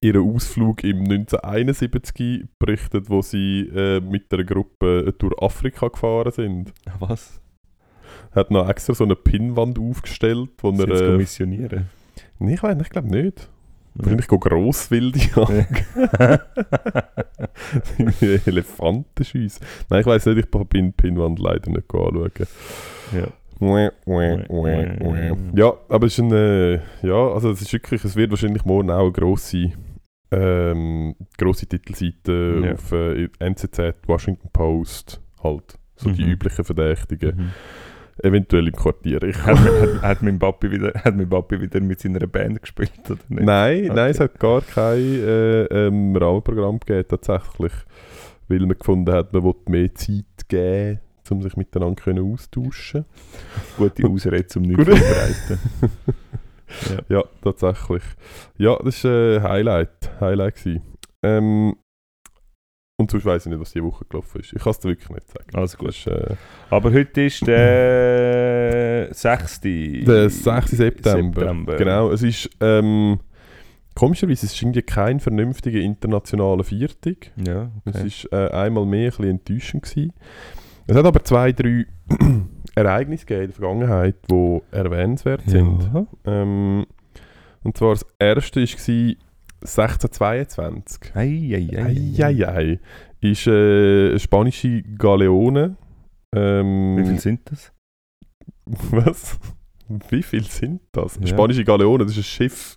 ihren 0.01 0.35
Ausflug 0.35 0.85
im 0.85 1.01
1971 1.01 2.45
berichtet, 2.59 3.11
wo 3.11 3.23
sie 3.23 3.69
äh, 3.75 4.01
mit 4.01 4.33
einer 4.33 4.45
Gruppe 4.45 5.07
äh, 5.09 5.13
durch 5.19 5.35
Afrika 5.43 5.89
gefahren 5.89 6.31
sind. 6.31 6.73
Was? 7.01 7.41
Er 8.31 8.41
hat 8.41 8.51
noch 8.51 8.69
extra 8.69 8.95
so 8.95 9.05
eine 9.05 9.17
Pinnwand 9.17 9.79
aufgestellt, 9.79 10.51
wo 10.59 10.73
Sie 10.73 10.83
er... 10.85 11.15
Äh, 11.15 11.17
missionieren. 11.17 11.89
nee, 12.39 12.55
ich 12.55 12.63
weiß 12.63 12.77
nicht, 12.77 12.87
ich 12.87 12.91
glaube 12.91 13.09
nicht. 13.09 13.49
Wahrscheinlich 13.95 14.27
go 14.27 14.39
Grosswilde 14.39 15.19
jagen. 15.37 15.67
Irgendwie 17.99 18.41
Elefanten 18.47 19.25
schiessen. 19.25 19.67
Nein, 19.91 20.01
ich 20.01 20.07
weiß 20.07 20.27
nicht, 20.27 20.39
ich 20.39 20.55
habe 20.55 20.65
Pin 20.65 20.93
Pinwand 20.95 21.39
leider 21.39 21.71
nicht 21.71 21.93
anschauen. 21.93 22.31
ja. 23.13 23.27
Ja, 25.55 25.72
aber 25.88 26.07
es 26.07 26.18
ist 26.18 26.25
ein, 26.25 26.33
äh, 26.33 26.75
ja, 27.03 27.29
also 27.33 27.51
es 27.51 27.62
ist 27.62 27.72
wirklich, 27.72 28.05
es 28.05 28.16
wird 28.16 28.31
wahrscheinlich 28.31 28.64
morgen 28.64 28.90
auch 28.90 29.03
eine 29.03 29.12
grosse, 29.12 29.72
ähm, 30.31 31.14
grosse 31.38 31.66
Titelseite 31.66 32.62
Ja. 32.64 32.72
auf 32.72 32.92
äh, 32.92 33.29
NZZ, 33.38 33.94
Washington 34.07 34.48
Post, 34.53 35.20
halt. 35.42 35.79
So 35.96 36.11
die 36.11 36.25
Mhm. 36.25 36.31
üblichen 36.33 36.64
Verdächtigen. 36.64 37.37
Mhm. 37.37 37.51
Eventuell 38.22 38.68
im 38.68 38.75
Quartier. 38.75 39.22
Ich 39.22 39.38
Hat, 39.44 39.57
hat, 39.81 40.03
hat, 40.03 40.22
mein 40.22 40.38
Papi 40.38 40.70
wieder, 40.70 40.92
hat 40.94 41.16
mein 41.16 41.29
Papi 41.29 41.61
wieder 41.61 41.81
mit 41.81 42.01
seiner 42.01 42.27
Band 42.27 42.61
gespielt, 42.61 42.92
oder 43.09 43.18
nicht? 43.29 43.44
Nein, 43.44 43.85
Okay. 43.85 43.92
nein, 43.94 44.11
es 44.11 44.20
hat 44.20 44.38
gar 44.38 44.61
kein 44.62 44.98
äh, 44.98 45.62
ähm, 45.64 46.14
Rahmenprogramm 46.16 46.79
gegeben, 46.81 47.09
tatsächlich. 47.09 47.72
Weil 48.48 48.61
man 48.61 48.77
gefunden 48.79 49.12
hat, 49.12 49.33
man 49.33 49.42
wollte 49.44 49.70
mehr 49.70 49.94
Zeit 49.94 50.25
geben, 50.48 51.01
um 51.33 51.42
sich 51.42 51.57
miteinander 51.57 52.01
können 52.01 52.33
austauschen 52.33 53.05
Gute 53.77 54.07
Ausrede, 54.07 54.47
um 54.57 54.62
nichts 54.62 54.85
Gut. 54.85 54.99
vorzubereiten. 54.99 55.59
Ja, 57.11 57.23
tatsächlich. 57.45 58.03
Ja, 58.57 58.79
das 58.83 59.05
war 59.05 59.37
ein 59.37 59.42
Highlight. 59.42 60.11
Highlight 60.21 60.57
gewesen. 60.57 60.83
Ähm, 61.23 61.77
und 62.99 63.11
sonst 63.11 63.27
weiss 63.27 63.45
ich 63.45 63.51
nicht, 63.51 63.61
was 63.61 63.73
diese 63.73 63.85
Woche 63.85 64.07
gelaufen 64.09 64.40
ist. 64.40 64.55
Ich 64.55 64.62
kann 64.62 64.71
es 64.71 64.79
dir 64.79 64.88
wirklich 64.88 65.11
nicht 65.11 65.29
sagen. 65.29 65.51
Also 65.55 65.77
gut. 65.77 65.90
Ist, 65.90 66.07
äh, 66.07 66.35
Aber 66.71 66.90
heute 66.92 67.23
ist 67.23 67.47
der 67.47 69.09
6. 69.12 69.61
der 69.61 70.31
6. 70.31 70.71
September. 70.71 71.77
Genau, 71.77 72.11
es 72.11 72.23
ist... 72.23 72.49
Ähm, 72.61 73.21
komischerweise, 73.95 74.47
es 74.47 74.55
ist 74.55 74.62
irgendwie 74.62 74.83
kein 74.83 75.21
vernünftiger 75.21 75.81
internationaler 75.81 76.64
Viertag. 76.64 77.33
Ja, 77.47 77.71
Es 77.85 77.97
okay. 77.97 78.07
ist 78.07 78.33
äh, 78.33 78.49
einmal 78.49 78.87
mehr 78.87 79.01
ein 79.01 79.11
bisschen 79.11 79.29
enttäuschend 79.31 79.83
gewesen. 79.83 80.12
Es 80.92 80.98
hat 80.98 81.07
aber 81.07 81.24
zwei, 81.24 81.52
drei 81.52 81.87
Ereignisse 82.74 83.24
gegeben 83.24 83.44
in 83.44 83.48
der 83.48 83.57
Vergangenheit, 83.57 84.16
die 84.31 84.61
erwähnenswert 84.72 85.40
sind. 85.46 85.90
Ja. 85.94 86.07
Ähm, 86.26 86.85
und 87.62 87.78
zwar 87.78 87.94
das 87.94 88.05
erste 88.18 88.61
war 88.61 89.16
1622. 89.62 91.16
Eieiei. 91.16 92.18
Eieiei. 92.18 92.78
Ist 93.22 93.46
äh, 93.46 94.11
eine 94.11 94.18
spanische 94.18 94.83
Galeone. 94.83 95.76
Ähm, 96.37 96.98
Wie 96.98 97.07
viel 97.07 97.20
sind 97.20 97.50
das? 97.50 97.72
Was? 98.66 99.38
Wie 100.11 100.22
viel 100.22 100.44
sind 100.44 100.83
das? 100.92 101.18
Ja. 101.22 101.26
Spanische 101.26 101.64
Galeone, 101.64 102.05
das 102.05 102.12
ist 102.12 102.18
ein 102.18 102.24
Schiff. 102.24 102.76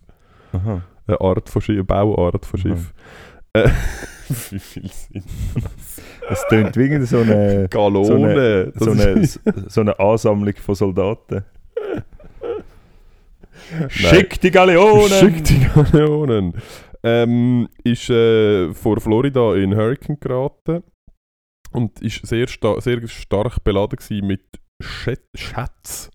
Aha. 0.54 0.84
Eine 1.06 1.20
Art 1.20 1.50
von 1.50 1.62
Schiff, 1.62 1.76
eine 1.76 1.84
Bauart 1.84 2.46
von. 2.46 2.62
Schiff. 2.62 2.94
Äh, 3.52 3.68
wie 4.52 4.60
viel 4.60 4.90
sind 4.90 5.26
Es 6.30 6.44
tönt 6.50 6.76
wie 6.78 7.06
so 7.06 7.20
eine, 7.20 7.68
Galone? 7.70 8.72
so, 8.76 8.92
eine, 8.92 9.28
so 9.68 9.82
eine 9.82 10.00
Ansammlung 10.00 10.56
von 10.56 10.76
Soldaten. 10.76 11.44
Schick 13.90 14.40
die 14.42 14.52
Galeonen! 14.52 15.10
Schick 15.10 15.44
die 15.44 15.60
Galeonen. 15.60 16.54
Ähm, 17.04 17.68
ist 17.84 18.10
äh, 18.10 18.74
vor 18.74 19.00
Florida 19.00 19.56
in 19.56 19.76
Hurricane 19.76 20.20
geraten 20.20 20.84
und 21.72 22.02
ist 22.02 22.26
sehr, 22.26 22.48
sta 22.48 22.82
sehr 22.82 23.08
stark 23.08 23.64
beladen 23.64 24.00
mit 24.26 24.44
Schät 24.82 25.22
Schätzen. 25.36 26.12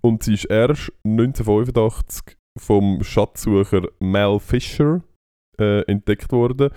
Und 0.00 0.22
sie 0.22 0.34
ist 0.34 0.44
erst 0.44 0.92
1985 1.04 2.36
vom 2.58 3.02
Schatzsucher 3.02 3.88
Mel 3.98 4.38
Fisher 4.38 5.02
äh, 5.58 5.82
entdeckt 5.82 6.32
worden. 6.32 6.70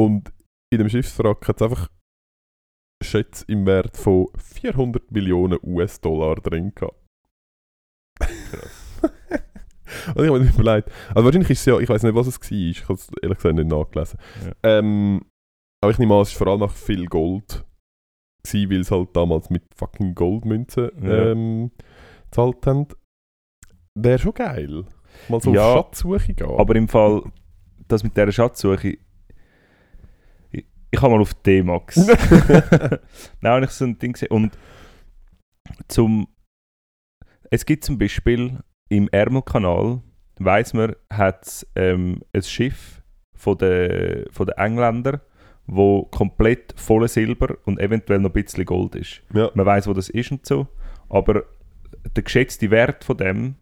Und 0.00 0.32
in 0.72 0.78
dem 0.78 0.88
Schiffswrack 0.88 1.46
hat 1.48 1.56
es 1.56 1.62
einfach 1.62 1.88
Schätze 3.02 3.44
im 3.48 3.66
Wert 3.66 3.96
von 3.96 4.28
400 4.36 5.10
Millionen 5.10 5.58
US-Dollar 5.62 6.36
drin 6.36 6.72
gehabt. 6.74 6.96
Und 10.14 10.22
ich 10.24 10.28
habe 10.30 10.40
mir 10.40 10.50
überlegt, 10.50 10.90
also 11.08 11.24
wahrscheinlich 11.24 11.50
ist 11.50 11.60
es 11.60 11.66
ja, 11.66 11.78
ich 11.78 11.88
weiß 11.88 12.02
nicht, 12.02 12.14
was 12.14 12.26
es 12.26 12.40
war, 12.40 12.50
ich 12.58 12.82
habe 12.84 12.94
es 12.94 13.10
ehrlich 13.22 13.38
gesagt 13.38 13.54
nicht 13.56 13.68
nachgelesen. 13.68 14.18
Ja. 14.44 14.78
Ähm, 14.78 15.22
aber 15.82 15.92
ich 15.92 15.98
nehme 15.98 16.14
an, 16.14 16.20
es 16.22 16.32
war 16.32 16.38
vor 16.38 16.46
allem 16.52 16.60
nach 16.60 16.72
viel 16.74 17.06
Gold, 17.06 17.64
gewesen, 18.42 18.70
weil 18.70 18.80
es 18.80 18.90
halt 18.90 19.16
damals 19.16 19.50
mit 19.50 19.64
fucking 19.74 20.14
Goldmünzen 20.14 20.90
Ja. 21.02 21.30
ähm, 21.32 21.70
gezahlt 22.30 22.66
haben. 22.66 22.86
Wäre 23.98 24.18
schon 24.18 24.34
geil. 24.34 24.84
Mal 25.28 25.40
so 25.40 25.52
Ja, 25.52 25.64
auf 25.74 25.86
Schatzsuche 25.86 26.34
gehen. 26.34 26.50
Aber 26.58 26.76
im 26.76 26.88
Fall, 26.88 27.22
das 27.88 28.04
mit 28.04 28.16
dieser 28.16 28.32
Schatzsuche, 28.32 28.98
ich, 30.90 31.02
habe 31.02 31.14
mal 31.14 31.20
auf 31.20 31.34
D-Max. 31.34 31.96
Nein, 33.40 33.52
habe 33.52 33.64
ich 33.64 33.70
so 33.70 33.84
ein 33.84 33.98
Ding 33.98 34.12
gesehen. 34.12 34.30
Und 34.30 34.58
zum, 35.88 36.28
es 37.50 37.64
gibt 37.64 37.84
zum 37.84 37.98
Beispiel 37.98 38.58
im 38.88 39.08
Ärmelkanal, 39.08 40.02
weiß 40.38 40.74
man, 40.74 40.96
hat 41.10 41.46
es 41.46 41.66
ähm, 41.76 42.22
ein 42.32 42.42
Schiff 42.42 43.02
von 43.34 43.58
den, 43.58 44.24
von 44.30 44.46
den 44.46 44.56
Engländern, 44.56 45.20
wo 45.66 46.04
komplett 46.04 46.74
voller 46.76 47.08
Silber 47.08 47.56
und 47.64 47.78
eventuell 47.78 48.18
noch 48.18 48.30
ein 48.30 48.42
bisschen 48.42 48.64
Gold 48.64 48.96
ist. 48.96 49.22
ja. 49.32 49.50
Man 49.54 49.66
weiß, 49.66 49.86
wo 49.86 49.92
das 49.92 50.08
ist 50.08 50.32
und 50.32 50.44
so, 50.44 50.66
aber 51.08 51.44
der 52.16 52.22
geschätzte 52.22 52.70
Wert 52.70 53.04
von 53.04 53.16
dem 53.16 53.54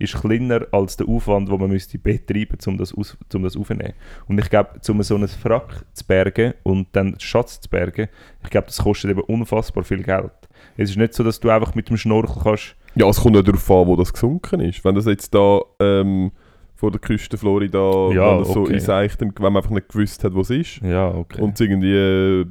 ist 0.00 0.14
kleiner 0.20 0.66
als 0.72 0.96
der 0.96 1.08
Aufwand, 1.08 1.48
den 1.50 1.60
man 1.60 1.70
müsste 1.70 1.98
betreiben 1.98 2.48
müsste, 2.56 2.70
um 2.70 2.78
das, 2.78 2.94
aus, 2.94 3.16
um 3.34 3.42
das 3.42 3.56
aufzunehmen. 3.56 3.92
Und 4.26 4.38
ich 4.40 4.50
glaube, 4.50 4.70
um 4.88 5.02
so 5.02 5.14
einen 5.14 5.28
Frack 5.28 5.84
zu 5.92 6.04
bergen 6.06 6.54
und 6.62 6.88
dann 6.92 7.18
Schatz 7.20 7.60
zu 7.60 7.68
bergen, 7.68 8.08
ich 8.42 8.50
glaube, 8.50 8.66
das 8.66 8.78
kostet 8.78 9.10
eben 9.10 9.20
unfassbar 9.20 9.84
viel 9.84 10.02
Geld. 10.02 10.32
Es 10.76 10.90
ist 10.90 10.96
nicht 10.96 11.14
so, 11.14 11.22
dass 11.22 11.38
du 11.40 11.50
einfach 11.50 11.74
mit 11.74 11.88
dem 11.88 11.96
Schnorchel 11.96 12.42
kannst... 12.42 12.76
ja, 12.94 13.08
es 13.08 13.20
kommt 13.20 13.36
ja 13.36 13.42
darauf 13.42 13.70
an, 13.70 13.86
wo 13.86 13.96
das 13.96 14.12
gesunken 14.12 14.60
ist. 14.60 14.84
Wenn 14.84 14.94
das 14.94 15.06
jetzt 15.06 15.34
da 15.34 15.60
ähm, 15.80 16.32
vor 16.74 16.90
der 16.90 17.00
Küste 17.00 17.36
Florida, 17.36 17.78
Ja, 18.12 18.32
wenn 18.32 18.38
das 18.38 18.52
so 18.52 18.62
okay. 18.62 18.74
in 18.74 18.80
Seichten, 18.80 19.32
wenn 19.36 19.52
man 19.52 19.56
einfach 19.58 19.70
nicht 19.70 19.88
gewusst 19.88 20.24
hat, 20.24 20.34
wo 20.34 20.40
es 20.40 20.50
ist, 20.50 20.80
Ja, 20.82 21.08
okay. 21.14 21.40
und 21.40 21.54
es 21.54 21.60
irgendwie 21.60 21.94
äh, 21.94 22.46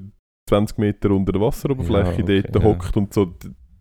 20 0.47 0.77
Meter 0.77 1.11
unter 1.11 1.31
der 1.31 1.41
Wasseroberfläche 1.41 2.11
Ja, 2.17 2.23
okay, 2.23 2.43
dort 2.51 2.63
ja. 2.63 2.69
hockt 2.69 2.97
und 2.97 3.13
so 3.13 3.33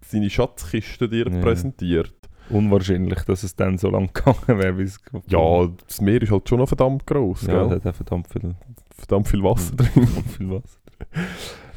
seine 0.05 0.31
Schatzkiste 0.31 1.09
dir 1.09 1.27
Ja. 1.31 1.41
präsentiert. 1.41 2.15
Unwahrscheinlich, 2.51 3.21
dass 3.25 3.43
es 3.43 3.55
dann 3.57 3.79
so 3.79 3.91
lang 3.91 4.11
gegangen 4.15 4.59
wäre, 4.59 4.79
wie 4.79 4.83
es... 4.83 4.99
Ja, 5.27 5.69
das 5.87 6.01
Meer 6.01 6.23
ist 6.23 6.31
halt 6.31 6.49
schon 6.49 6.59
noch 6.59 6.69
verdammt 6.69 7.07
gross, 7.07 7.47
ja, 7.47 7.67
gell? 7.67 7.81
da 7.81 7.89
hat 7.89 7.97
verdammt 7.97 8.29
viel, 8.29 8.55
verdammt 8.97 9.29
viel 9.29 9.43
Wasser 9.43 9.75
drin. 9.77 10.07
viel 10.07 10.51
Wasser. 10.51 10.79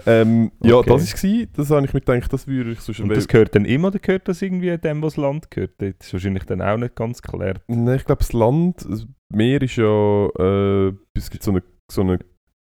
Ähm, 0.06 0.52
Ja, 0.64 0.76
Okay. 0.78 0.90
das 0.90 1.24
war 1.24 1.46
Das 1.56 1.70
habe 1.70 1.86
ich 1.86 1.94
mir 1.94 2.00
gedacht, 2.02 2.34
das 2.34 2.48
würde 2.48 2.72
ich 2.72 2.80
so 2.82 3.04
Und 3.04 3.10
das 3.10 3.28
gehört 3.28 3.54
dann 3.56 3.66
immer 3.66 3.90
oder 3.90 4.00
gehört 4.00 4.28
das 4.28 4.42
irgendwie 4.42 4.76
dem, 4.78 5.02
was 5.02 5.14
das 5.14 5.22
Land 5.24 5.52
gehört? 5.52 5.74
Das 5.78 5.90
ist 6.00 6.14
wahrscheinlich 6.14 6.44
dann 6.46 6.62
auch 6.62 6.78
nicht 6.78 6.96
ganz 6.96 7.22
klar. 7.22 7.56
Nein, 7.68 7.96
ich 7.98 8.06
glaube, 8.06 8.20
das 8.20 8.34
Land, 8.34 8.86
das 8.90 9.06
Meer 9.32 9.62
ist 9.62 9.76
ja, 9.76 10.26
äh, 10.40 10.94
es 11.14 11.30
gibt 11.30 11.44
so 11.44 11.52
einen 11.52 11.62
so 11.92 12.02
eine 12.02 12.20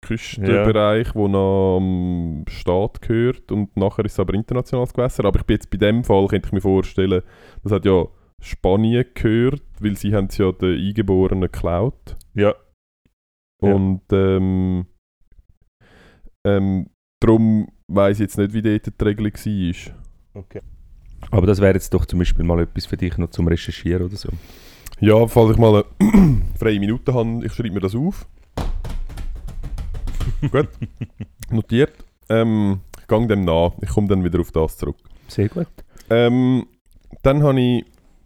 Küstenbereich, 0.09 1.15
wo 1.15 1.29
noch 1.29 1.77
am 1.77 2.45
Staat 2.49 3.03
gehört 3.03 3.53
und 3.53 3.77
nachher 3.77 4.05
ist 4.05 4.13
es 4.13 4.21
aber 4.21 4.35
internationales 4.35 4.93
Gewässer. 4.93 5.25
Aber 5.25 5.39
ich 5.41 5.47
bin 5.47 5.55
jetzt 5.55 5.71
bei 5.71 5.79
dem 5.79 6.05
Fall, 6.05 6.27
könnte 6.29 6.47
ich 6.49 6.53
mir 6.53 6.61
vorstellen, 6.61 7.23
das 7.63 7.73
hat 7.73 7.85
ja 7.85 8.07
Spanien 8.41 9.05
gehört, 9.15 9.63
weil 9.81 9.97
sie 9.97 10.15
haben 10.15 10.27
es 10.27 10.39
ja 10.39 10.53
den 10.53 10.79
Eingeborenen 10.79 11.51
geklaut. 11.51 12.17
Ja, 12.35 12.55
Ja. 13.63 13.75
Und 13.75 14.03
ähm, 14.13 14.87
ähm, 16.47 16.91
darum 17.21 17.69
weiss 17.89 18.19
ich 18.19 18.25
jetzt 18.25 18.39
nicht, 18.39 18.53
wie 18.53 18.63
dort 18.63 18.87
die 19.01 19.05
Regelung 19.05 19.33
war. 19.33 19.95
aber 21.31 21.47
das 21.47 21.61
wäre 21.61 21.75
jetzt 21.75 21.93
doch 21.93 22.07
zum 22.07 22.21
Beispiel 22.21 22.45
mal 22.45 22.61
etwas 22.61 22.87
für 22.87 22.97
dich 22.97 23.19
noch 23.19 23.31
zum 23.31 23.49
Recherchieren 23.49 24.07
oder 24.07 24.17
so. 24.17 24.29
Ja, 25.01 25.27
falls 25.27 25.53
ich 25.53 25.59
mal 25.59 25.85
eine 26.01 26.43
freie 26.59 26.81
Minute 26.81 27.13
habe, 27.15 27.45
ich 27.45 27.53
schreibe 27.53 27.75
mir 27.75 27.81
das 27.81 27.95
auf. 27.95 28.27
Gut, 30.53 30.69
notiert. 31.51 31.93
Ähm, 32.29 32.81
ich 33.01 33.07
gehe 33.07 33.27
dem 33.27 33.45
nach. 33.45 33.73
Ich 33.81 33.89
komme 33.89 34.09
dann 34.09 34.23
wieder 34.25 34.41
auf 34.41 34.53
das 34.53 34.77
zurück. 34.77 34.97
Sehr 35.29 35.49
gut. 35.49 35.67
Ähm, 36.11 36.67
dann 37.23 37.43
habe 37.43 37.61
ich 37.61 37.85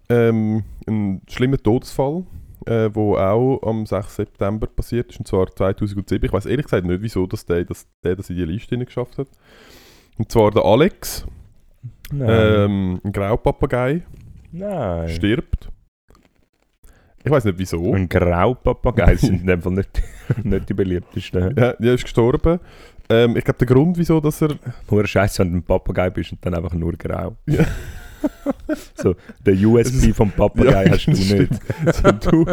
ähm, 0.09 0.65
einen 0.87 1.23
schlimmen 1.29 1.63
Todesfall, 1.63 2.25
äh, 2.67 2.91
wo 2.93 3.17
auch 3.17 3.61
am 3.63 3.87
6. 3.87 4.17
September 4.17 4.67
passiert 4.67 5.11
ist, 5.11 5.19
und 5.21 5.27
zwar 5.29 5.47
2007. 5.47 6.27
Ich 6.27 6.33
weiß 6.33 6.47
ehrlich 6.47 6.67
gesagt 6.67 6.87
nicht, 6.87 7.03
wieso 7.03 7.27
dass 7.27 7.47
der, 7.47 7.65
dass 7.65 7.87
der 8.03 8.17
das 8.17 8.31
in 8.31 8.37
die 8.37 8.45
Liste 8.45 8.77
geschafft 8.79 9.19
hat. 9.19 9.29
Und 10.19 10.31
zwar 10.31 10.51
der 10.51 10.65
Alex, 10.65 11.27
Nein. 12.13 12.29
ähm, 12.31 13.01
ein 13.05 13.13
Graupapagei, 13.13 14.03
Nein. 14.53 15.09
stirbt. 15.09 15.69
Ich 17.25 17.31
weiß 17.31 17.45
nicht 17.45 17.59
wieso. 17.59 17.95
Ein 17.95 18.09
Graupapagei 18.09 19.17
sind 19.17 19.43
in 19.43 19.47
dem 19.47 19.63
Fall 19.63 19.73
nicht, 19.73 20.03
nicht 20.43 20.69
die 20.69 20.75
beliebtesten. 20.75 21.55
Ja, 21.57 21.73
der 21.75 21.95
ist 21.95 22.03
gestorben. 22.03 22.59
Ähm, 23.09 23.37
ich 23.37 23.45
glaube, 23.45 23.59
der 23.59 23.67
Grund, 23.67 23.99
wieso 23.99 24.21
dass 24.21 24.43
er. 24.43 24.57
Nur 24.91 25.07
Scheiße, 25.07 25.41
wenn 25.41 25.53
du 25.53 25.59
ein 25.59 25.63
Papagei 25.63 26.11
bist 26.11 26.33
und 26.33 26.45
dann 26.45 26.55
einfach 26.55 26.75
nur 26.75 26.93
grau. 26.95 27.37
Ja. 27.47 27.65
so, 28.95 29.15
der 29.45 29.55
USP 29.55 30.13
vom 30.13 30.31
Papagei 30.31 30.87
hast 30.91 31.07
du 31.07 31.11
nicht. 31.11 31.53
So, 31.93 32.13
du, 32.13 32.47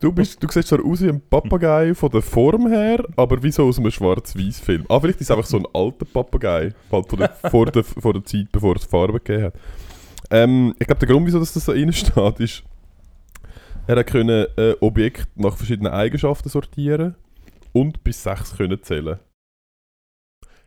du, 0.00 0.12
bist, 0.12 0.42
du 0.42 0.48
siehst 0.48 0.68
zwar 0.68 0.84
aus 0.84 1.00
wie 1.02 1.08
ein 1.08 1.20
Papagei 1.20 1.94
von 1.94 2.10
der 2.10 2.22
Form 2.22 2.68
her, 2.68 3.04
aber 3.16 3.42
wie 3.42 3.50
so 3.50 3.66
aus 3.66 3.78
einem 3.78 3.90
Schwarz-Weiß-Film. 3.90 4.84
Ah, 4.88 5.00
vielleicht 5.00 5.20
ist 5.20 5.30
es 5.30 5.36
einfach 5.36 5.48
so 5.48 5.58
ein 5.58 5.66
alter 5.72 6.04
Papagei, 6.04 6.72
halt 6.90 7.08
von 7.08 7.18
der, 7.18 7.30
vor, 7.50 7.66
der, 7.66 7.84
vor 7.84 8.12
der 8.12 8.24
Zeit, 8.24 8.46
bevor 8.52 8.76
es 8.76 8.84
Farbe 8.84 9.18
gegeben 9.20 9.46
hat. 9.46 9.54
Ähm, 10.30 10.74
ich 10.78 10.86
glaube, 10.86 11.00
der 11.00 11.08
Grund, 11.08 11.26
wieso 11.26 11.40
dass 11.40 11.52
das 11.52 11.64
so 11.64 11.72
reinsteht, 11.72 12.40
ist, 12.40 12.62
er 13.86 13.96
hat 13.96 14.06
können 14.06 14.46
äh, 14.56 14.74
Objekte 14.80 15.28
nach 15.34 15.56
verschiedenen 15.56 15.92
Eigenschaften 15.92 16.48
sortieren 16.48 17.16
und 17.72 18.04
bis 18.04 18.22
sechs 18.22 18.56
können 18.56 18.82
zählen. 18.82 19.18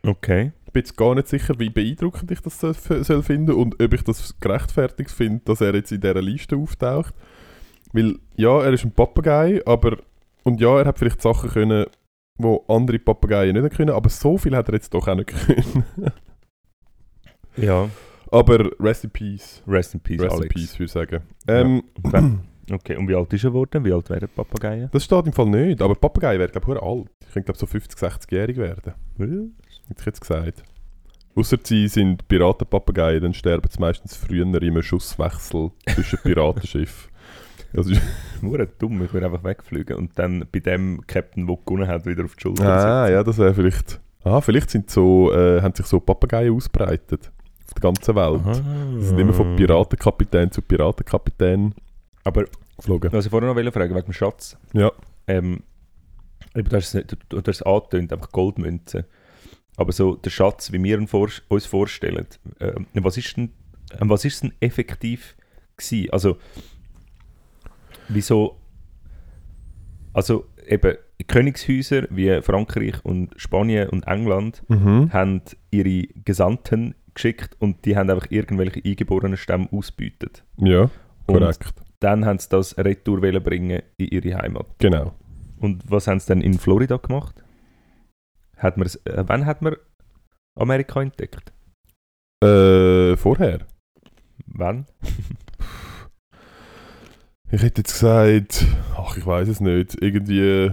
Okay. 0.06 0.51
Ich 0.65 0.73
bin 0.73 0.82
jetzt 0.82 0.97
gar 0.97 1.15
nicht 1.15 1.28
sicher, 1.28 1.58
wie 1.58 1.69
beeindruckend 1.69 2.30
ich 2.32 2.41
das 2.41 2.60
soll, 2.60 2.73
soll 2.73 3.23
finden 3.23 3.54
und 3.54 3.82
ob 3.82 3.93
ich 3.93 4.04
das 4.04 4.39
gerechtfertigt 4.39 5.12
finde, 5.12 5.41
dass 5.45 5.62
er 5.62 5.73
jetzt 5.73 5.91
in 5.91 6.01
dieser 6.01 6.21
Liste 6.21 6.58
auftaucht. 6.58 7.13
Weil, 7.93 8.19
ja, 8.36 8.62
er 8.62 8.73
ist 8.73 8.84
ein 8.84 8.91
Papagei, 8.91 9.62
aber... 9.65 9.97
Und 10.43 10.60
ja, 10.60 10.78
er 10.80 10.86
hat 10.86 10.99
vielleicht 10.99 11.21
Sachen 11.21 11.49
können, 11.49 11.86
wo 12.38 12.63
andere 12.67 12.99
Papageien 12.99 13.60
nicht 13.60 13.75
können, 13.75 13.95
aber 13.95 14.10
so 14.10 14.38
viel 14.38 14.56
hat 14.56 14.67
er 14.67 14.75
jetzt 14.75 14.93
doch 14.93 15.08
auch 15.08 15.15
nicht 15.15 15.28
können. 15.45 15.86
Ja. 17.56 17.89
aber 18.32 18.69
Rest 18.80 19.06
in 19.06 19.12
Peace. 19.12 19.63
Rest 19.65 19.93
in 19.93 20.01
Peace, 20.01 20.19
Rest 20.19 20.34
in 20.34 20.39
Alex. 20.39 20.54
Peace, 20.54 20.73
würde 20.73 20.84
ich 20.86 20.91
sagen. 20.91 21.23
Ähm, 21.47 21.84
Okay, 22.71 22.95
und 22.97 23.08
wie 23.08 23.15
alt 23.15 23.32
ist 23.32 23.43
er 23.43 23.51
geworden? 23.51 23.86
Wie 23.86 23.93
alt 23.93 24.10
werden 24.10 24.28
Papageien? 24.36 24.89
Das 24.91 25.04
steht 25.04 25.28
im 25.28 25.34
Fall 25.34 25.47
nicht, 25.47 25.82
aber 25.82 25.95
Papagei 25.95 26.39
wäre, 26.39 26.49
glaube 26.49 26.73
ich, 26.73 26.82
alt. 26.82 27.12
Ich 27.21 27.34
könnte, 27.34 27.45
glaube 27.45 27.60
so 27.60 27.65
50, 27.65 27.99
60-jährig 27.99 28.58
werden. 28.58 28.93
Hätte 29.17 29.99
ich 29.99 30.06
jetzt 30.06 30.21
gesagt. 30.21 30.63
Ausser 31.36 31.58
sie 31.62 31.88
sind 31.88 32.28
Piratenpapageien, 32.28 33.21
dann 33.21 33.34
sterben 33.34 33.69
sie 33.69 33.80
meistens 33.80 34.15
früher 34.15 34.45
einem 34.45 34.82
Schusswechsel 34.82 35.71
zwischen 35.93 36.19
Piratenschiffen. 36.23 37.12
Das 37.73 37.88
ist 37.88 38.01
Nur 38.41 38.65
dumm, 38.65 39.04
ich 39.04 39.13
würde 39.13 39.25
einfach 39.25 39.43
wegfliegen 39.43 39.97
und 39.97 40.17
dann 40.17 40.45
bei 40.49 40.60
dem 40.60 41.01
Captain, 41.08 41.45
der 41.45 41.58
gewonnen 41.65 41.89
hat, 41.89 42.06
wieder 42.06 42.23
auf 42.23 42.36
die 42.36 42.41
Schulter 42.41 42.63
ah, 42.63 43.10
ja, 43.10 43.21
das 43.21 43.38
wäre 43.38 43.54
vielleicht... 43.54 43.99
Ah, 44.23 44.39
vielleicht 44.39 44.69
sind 44.69 44.89
so, 44.89 45.34
äh, 45.34 45.62
haben 45.62 45.75
sich 45.75 45.86
so 45.86 45.99
Papageien 45.99 46.56
ausbreitet. 46.56 47.34
Auf 47.67 47.73
der 47.73 47.82
ganzen 47.82 48.15
Welt. 48.15 48.63
Sie 49.01 49.08
sind 49.08 49.19
immer 49.19 49.34
von 49.34 49.58
Piratenkapitän 49.58 50.51
zu 50.51 50.62
Piratenkapitän 50.62 51.73
Aber 52.25 52.45
geflogen. 52.77 53.11
was 53.13 53.25
ich 53.25 53.31
vorher 53.31 53.47
noch 53.53 53.71
fragen 53.73 53.95
wegen 53.95 54.05
dem 54.05 54.13
Schatz. 54.13 54.57
Ja. 54.73 54.91
Ähm, 55.27 55.63
du 56.53 56.75
hast 56.75 56.93
es, 56.93 57.61
angetönt, 57.61 58.11
einfach 58.11 58.31
Goldmünzen. 58.31 59.05
Aber 59.77 59.91
so 59.91 60.15
der 60.15 60.29
Schatz, 60.29 60.71
wie 60.71 60.83
wir 60.83 60.97
ihn 60.99 61.07
vor, 61.07 61.29
uns 61.49 61.65
vorstellen, 61.65 62.27
ähm, 62.59 62.88
was 62.93 63.17
ist 63.17 63.38
denn, 63.38 63.51
ähm, 63.99 64.09
was 64.09 64.25
ist 64.25 64.43
denn 64.43 64.53
effektiv 64.59 65.35
gewesen? 65.77 66.09
Also, 66.11 66.38
wieso, 68.07 68.57
also 70.13 70.45
eben 70.67 70.95
Königshäuser 71.27 72.07
wie 72.09 72.41
Frankreich 72.41 73.03
und 73.03 73.33
Spanien 73.38 73.89
und 73.89 74.07
England 74.07 74.63
Mhm. 74.67 75.11
haben 75.13 75.41
ihre 75.71 76.07
Gesandten 76.25 76.95
geschickt 77.13 77.55
und 77.59 77.85
die 77.85 77.95
haben 77.95 78.09
einfach 78.09 78.27
irgendwelche 78.31 78.81
eingeborenen 78.83 79.38
Stämme 79.38 79.67
ausgebeutet. 79.71 80.43
Ja, 80.57 80.89
korrekt. 81.27 81.73
Dann 82.05 82.25
haben 82.25 82.37
sie 82.39 82.49
das 82.49 82.77
retour 82.77 83.19
bringen 83.19 83.81
in 83.97 84.07
ihre 84.07 84.35
Heimat. 84.37 84.67
Genau. 84.79 85.13
Und 85.59 85.89
was 85.89 86.07
haben 86.07 86.19
sie 86.19 86.27
dann 86.27 86.41
in 86.41 86.57
Florida 86.59 86.97
gemacht? 86.97 87.35
Hat 88.57 88.77
man's, 88.77 88.95
äh, 89.05 89.23
wann 89.27 89.45
hat 89.45 89.61
man 89.61 89.75
Amerika 90.59 91.01
entdeckt? 91.01 91.51
Äh, 92.43 93.15
vorher. 93.17 93.59
Wann? 94.47 94.85
Ich 97.51 97.61
hätte 97.61 97.81
jetzt 97.81 97.93
gesagt, 97.93 98.65
ach, 98.97 99.15
ich 99.17 99.25
weiß 99.25 99.47
es 99.47 99.61
nicht, 99.61 100.01
irgendwie 100.01 100.71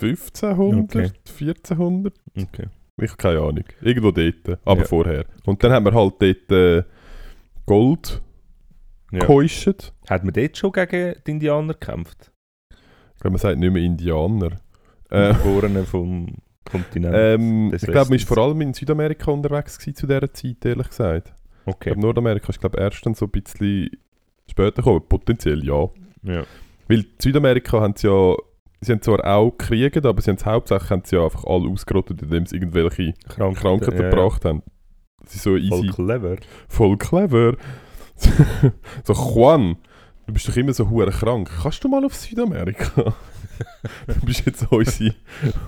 1500, 0.00 0.84
Okay. 0.96 1.10
1400? 1.26 2.14
Okay. 2.38 2.66
Ich 3.02 3.10
habe 3.10 3.16
keine 3.18 3.40
Ahnung. 3.40 3.64
Irgendwo 3.82 4.12
dort, 4.12 4.60
aber 4.64 4.80
Ja. 4.82 4.86
vorher. 4.86 5.24
Und 5.44 5.62
dann 5.64 5.72
haben 5.72 5.84
wir 5.84 5.92
halt 5.94 6.14
dort 6.22 6.52
äh, 6.52 6.84
Gold 7.66 8.22
Ja. 9.10 9.20
geheuscht. 9.20 9.92
Hat 10.08 10.24
man 10.24 10.32
dort 10.32 10.56
schon 10.56 10.72
gegen 10.72 11.14
die 11.26 11.30
Indianer 11.30 11.74
gekämpft? 11.74 12.32
Ich 12.70 13.20
glaube, 13.20 13.32
man 13.32 13.38
sagt 13.38 13.58
nicht 13.58 13.72
mehr 13.72 13.82
Indianer. 13.82 14.60
Äh, 15.10 15.34
Geborene 15.34 15.84
vom 15.84 16.36
Kontinent. 16.64 17.14
ähm, 17.16 17.72
ich 17.74 17.82
glaube, 17.82 18.10
man 18.10 18.20
war 18.20 18.26
vor 18.26 18.38
allem 18.38 18.60
in 18.60 18.74
Südamerika 18.74 19.30
unterwegs 19.30 19.78
gewesen 19.78 19.96
zu 19.96 20.06
dieser 20.06 20.32
Zeit, 20.32 20.64
ehrlich 20.64 20.88
gesagt. 20.88 21.34
Ich 21.66 21.74
okay. 21.74 21.90
glaube, 21.90 22.00
Nordamerika 22.00 22.48
ist 22.48 22.60
glaube 22.60 22.78
erst 22.78 23.04
dann 23.04 23.14
so 23.14 23.26
ein 23.26 23.30
bisschen 23.30 23.90
später 24.48 24.76
gekommen, 24.82 25.02
potenziell 25.08 25.64
ja. 25.64 25.88
Ja. 26.22 26.44
Weil 26.88 27.04
Südamerika 27.18 27.80
haben 27.80 27.94
sie 27.96 28.08
ja, 28.08 28.34
sie 28.80 28.92
haben 28.92 29.02
zwar 29.02 29.24
auch 29.24 29.50
gekriegt, 29.50 30.04
aber 30.04 30.20
sie 30.22 30.30
haben 30.30 30.36
es 30.36 30.46
hauptsächlich 30.46 30.90
haben 30.90 31.02
sie 31.04 31.16
ja 31.16 31.24
einfach 31.24 31.44
alle 31.44 31.68
ausgerottet, 31.68 32.22
indem 32.22 32.46
sie 32.46 32.56
irgendwelche 32.56 33.14
Krankheiten, 33.28 33.60
Krankheiten 33.60 34.02
ja, 34.02 34.10
gebracht 34.10 34.44
haben. 34.44 34.62
Das 35.22 35.34
ist 35.34 35.42
so 35.42 35.56
ja. 35.56 35.68
Voll 35.68 35.84
easy, 35.84 35.94
clever. 35.94 36.36
voll 36.68 36.96
clever. 36.96 37.56
so, 39.04 39.12
Juan, 39.12 39.76
du 40.26 40.32
bist 40.32 40.48
doch 40.48 40.56
immer 40.56 40.72
so 40.72 40.88
hure 40.88 41.10
krank. 41.10 41.50
Kannst 41.62 41.82
du 41.84 41.88
mal 41.88 42.04
auf 42.04 42.14
Südamerika? 42.14 43.14
du 44.06 44.26
bist 44.26 44.46
jetzt 44.46 44.70
unsere... 44.70 45.14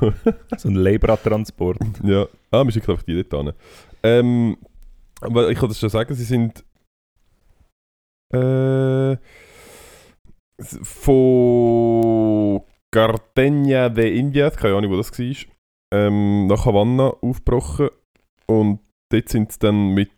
So 0.56 0.68
ein 0.68 0.76
Lebra-Transport. 0.76 1.78
ja, 2.04 2.26
ah, 2.50 2.64
wir 2.64 2.72
schicken 2.72 2.90
einfach 2.90 3.04
die 3.04 3.22
dort 3.22 3.44
hin. 3.44 3.52
Ähm, 4.02 4.56
aber 5.20 5.50
ich 5.50 5.58
kann 5.58 5.68
das 5.68 5.78
schon 5.78 5.88
sagen, 5.88 6.14
sie 6.14 6.24
sind... 6.24 6.64
Äh, 8.34 9.16
von 10.82 12.62
Cartagena 12.92 13.88
de 13.88 14.16
Indias, 14.16 14.56
keine 14.56 14.76
Ahnung, 14.76 14.92
wo 14.92 14.96
das 14.96 15.18
war, 15.18 15.36
ähm, 15.92 16.46
nach 16.46 16.66
Havanna 16.66 17.08
aufgebrochen 17.20 17.88
und 18.46 18.80
dort 19.10 19.28
sind 19.28 19.52
sie 19.52 19.58
dann 19.58 19.94
mit 19.94 20.10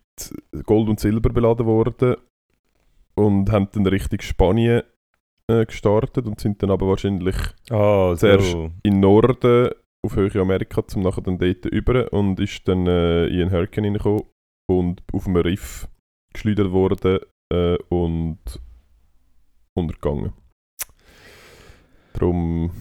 Gold 0.65 0.89
und 0.89 0.99
Silber 0.99 1.29
beladen 1.29 1.65
worden 1.65 2.15
und 3.15 3.51
haben 3.51 3.67
dann 3.73 3.87
Richtung 3.87 4.21
Spanien 4.21 4.83
äh, 5.49 5.65
gestartet 5.65 6.25
und 6.25 6.39
sind 6.39 6.61
dann 6.63 6.71
aber 6.71 6.87
wahrscheinlich 6.87 7.35
Ah, 7.69 8.15
Zuerst- 8.15 8.51
so. 8.51 8.71
in 8.83 8.99
Norden 8.99 9.69
auf 10.05 10.15
Höhe 10.15 10.39
Amerika 10.41 10.85
zum 10.87 11.01
nachher 11.01 11.21
dann 11.21 11.37
dort 11.39 11.65
über 11.65 12.11
und 12.13 12.39
ist 12.39 12.67
dann 12.67 12.85
äh, 12.87 13.27
in 13.27 13.41
einen 13.43 13.51
Hurricane 13.51 13.85
reingekommen 13.85 14.23
und 14.69 15.01
auf 15.13 15.25
einem 15.27 15.37
Riff 15.37 15.87
geschleudert 16.33 16.71
worden 16.71 17.19
äh, 17.53 17.77
und 17.89 18.39
untergegangen. 19.77 20.33
Drum 22.13 22.71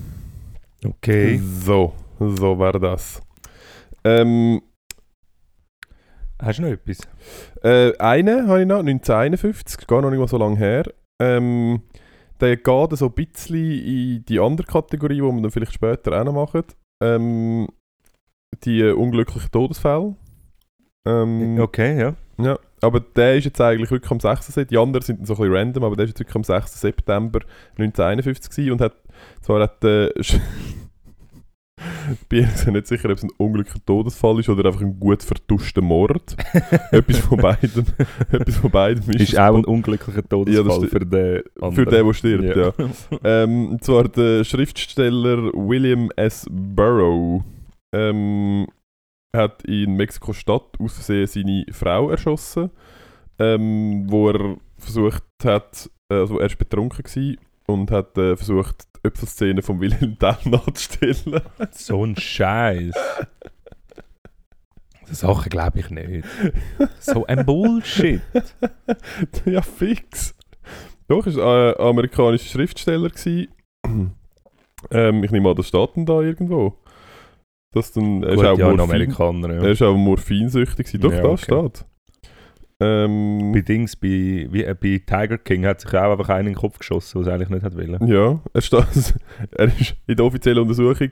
Okay. 0.84 1.38
so, 1.38 1.94
so 2.20 2.58
wäre 2.58 2.78
das. 2.78 3.22
Ähm, 4.04 4.60
Hast 6.44 6.58
du 6.58 6.62
noch 6.62 6.70
etwas? 6.70 6.98
Äh, 7.62 7.96
einen 7.98 8.48
habe 8.48 8.60
ich 8.60 8.66
noch, 8.66 8.80
1951, 8.80 9.86
gar 9.86 10.02
noch 10.02 10.10
nicht 10.10 10.18
mal 10.18 10.28
so 10.28 10.36
lange 10.36 10.56
her. 10.56 10.84
Ähm, 11.20 11.82
der 12.40 12.56
geht 12.56 12.98
so 12.98 13.06
ein 13.06 13.12
bisschen 13.12 13.56
in 13.56 14.24
die 14.26 14.40
andere 14.40 14.66
Kategorie, 14.66 15.16
die 15.16 15.22
wir 15.22 15.42
dann 15.42 15.50
vielleicht 15.50 15.72
später 15.72 16.20
auch 16.20 16.24
noch 16.24 16.34
machen. 16.34 16.64
Ähm, 17.02 17.68
die 18.64 18.80
äh, 18.80 18.92
unglücklichen 18.92 19.50
Todesfälle. 19.50 20.16
Ähm, 21.06 21.58
Okay, 21.58 21.98
ja. 21.98 22.14
ja, 22.38 22.58
aber 22.80 23.00
der 23.00 23.36
ist 23.36 23.44
jetzt 23.44 23.60
eigentlich 23.60 23.90
wirklich 23.90 24.10
am 24.10 24.20
6. 24.20 24.46
September. 24.46 24.68
Die 24.70 24.78
anderen 24.78 25.04
sind 25.04 25.18
dann 25.20 25.26
so 25.26 25.34
ein 25.34 25.38
bisschen 25.38 25.54
random, 25.54 25.84
aber 25.84 25.96
der 25.96 26.04
ist 26.04 26.10
jetzt 26.10 26.20
wirklich 26.20 26.36
am 26.36 26.44
6. 26.44 26.80
September 26.80 27.40
1951 27.78 28.50
gewesen 28.50 28.72
und 28.72 28.80
hat 28.80 28.94
zwar 29.40 29.62
hat 29.62 29.84
äh, 29.84 30.10
ich 32.12 32.28
bin 32.28 32.38
ehrlich 32.40 32.52
gesagt 32.54 32.72
nicht 32.72 32.86
sicher, 32.86 33.10
ob 33.10 33.16
es 33.16 33.22
ein 33.22 33.30
unglücklicher 33.36 33.84
Todesfall 33.86 34.40
ist 34.40 34.48
oder 34.48 34.66
einfach 34.66 34.80
ein 34.80 34.98
gut 34.98 35.22
vertuschter 35.22 35.80
Mord. 35.82 36.36
etwas 36.90 37.18
von 37.18 37.38
beiden. 37.38 37.86
etwas 38.30 38.56
von 38.56 38.70
beiden 38.70 39.14
Ist 39.14 39.38
auch 39.38 39.56
ein 39.56 39.64
unglücklicher 39.64 40.28
Todesfall 40.28 40.78
sti- 40.78 40.88
für 40.88 41.00
den 41.00 41.42
anderen. 41.60 41.74
für 41.74 41.84
den, 41.84 42.06
der 42.06 42.14
stirbt, 42.14 42.56
ja. 42.56 42.72
Ähm, 43.24 43.68
und 43.72 43.84
zwar 43.84 44.08
der 44.08 44.44
Schriftsteller 44.44 45.52
William 45.54 46.10
S. 46.16 46.46
Burrow 46.50 47.42
ähm, 47.94 48.66
hat 49.34 49.62
in 49.64 49.94
Mexiko-Stadt 49.96 50.78
aus 50.78 50.94
Versehen 50.94 51.26
seine 51.26 51.64
Frau 51.72 52.10
erschossen, 52.10 52.70
ähm, 53.38 54.04
wo 54.08 54.30
er 54.30 54.56
versucht 54.78 55.24
hat, 55.44 55.90
äh, 56.10 56.14
also 56.14 56.38
er 56.38 56.48
war 56.50 56.56
betrunken 56.56 57.02
gewesen 57.02 57.36
und 57.66 57.90
hat 57.90 58.16
äh, 58.18 58.36
versucht, 58.36 58.86
Äpfelszene 59.04 59.62
von 59.62 59.80
Wilhelm 59.80 60.18
Tell 60.18 60.36
nachzustellen. 60.46 61.40
So 61.72 62.04
ein 62.04 62.16
Scheiß. 62.16 62.94
So 65.06 65.14
Sachen 65.14 65.50
glaube 65.50 65.80
ich 65.80 65.90
nicht. 65.90 66.24
So 67.00 67.26
ein 67.26 67.44
Bullshit. 67.44 68.22
ja, 69.44 69.60
fix. 69.62 70.34
Doch, 71.08 71.26
ist 71.26 71.38
ein 71.38 71.74
amerikanischer 71.78 72.48
Schriftsteller 72.48 73.10
ähm, 74.90 75.24
ich 75.24 75.30
nehme 75.30 75.50
an, 75.50 75.56
das 75.56 75.68
steht 75.68 75.96
denn 75.96 76.06
da 76.06 76.20
irgendwo. 76.20 76.78
Das 77.72 77.92
dann, 77.92 78.22
er 78.22 78.30
ist 78.30 78.36
Gut, 78.36 78.46
auch 78.46 78.58
ja, 78.58 78.68
ein 78.70 78.76
Morphin- 78.76 78.80
Amerikaner. 78.94 79.50
Er 79.54 79.64
Ja. 79.64 79.70
ist 79.70 79.82
auch 79.82 79.96
morphinsüchtig. 79.96 80.90
Doch, 81.00 81.12
Ja, 81.12 81.20
da 81.22 81.28
okay. 81.30 81.42
steht. 81.44 81.84
Ähm, 82.80 83.52
Bei 83.52 83.60
Dings, 83.60 83.94
bei, 83.96 84.08
wie, 84.50 84.64
äh, 84.64 84.74
bei 84.74 84.98
Tiger 85.06 85.38
King 85.38 85.64
hat 85.64 85.80
sich 85.80 85.94
auch 85.94 86.10
einfach 86.10 86.28
einen 86.30 86.48
in 86.48 86.52
den 86.54 86.60
Kopf 86.60 86.78
geschossen, 86.78 87.20
was 87.20 87.28
er 87.28 87.34
eigentlich 87.34 87.50
nicht 87.50 87.62
hat 87.62 87.76
wollen. 87.76 88.06
ja, 88.08 88.40
er 88.52 88.60
steht, 88.60 89.14
er 89.52 89.66
ist 89.66 89.96
in 90.06 90.16
der 90.16 90.24
offiziellen 90.24 90.62
Untersuchung 90.62 91.10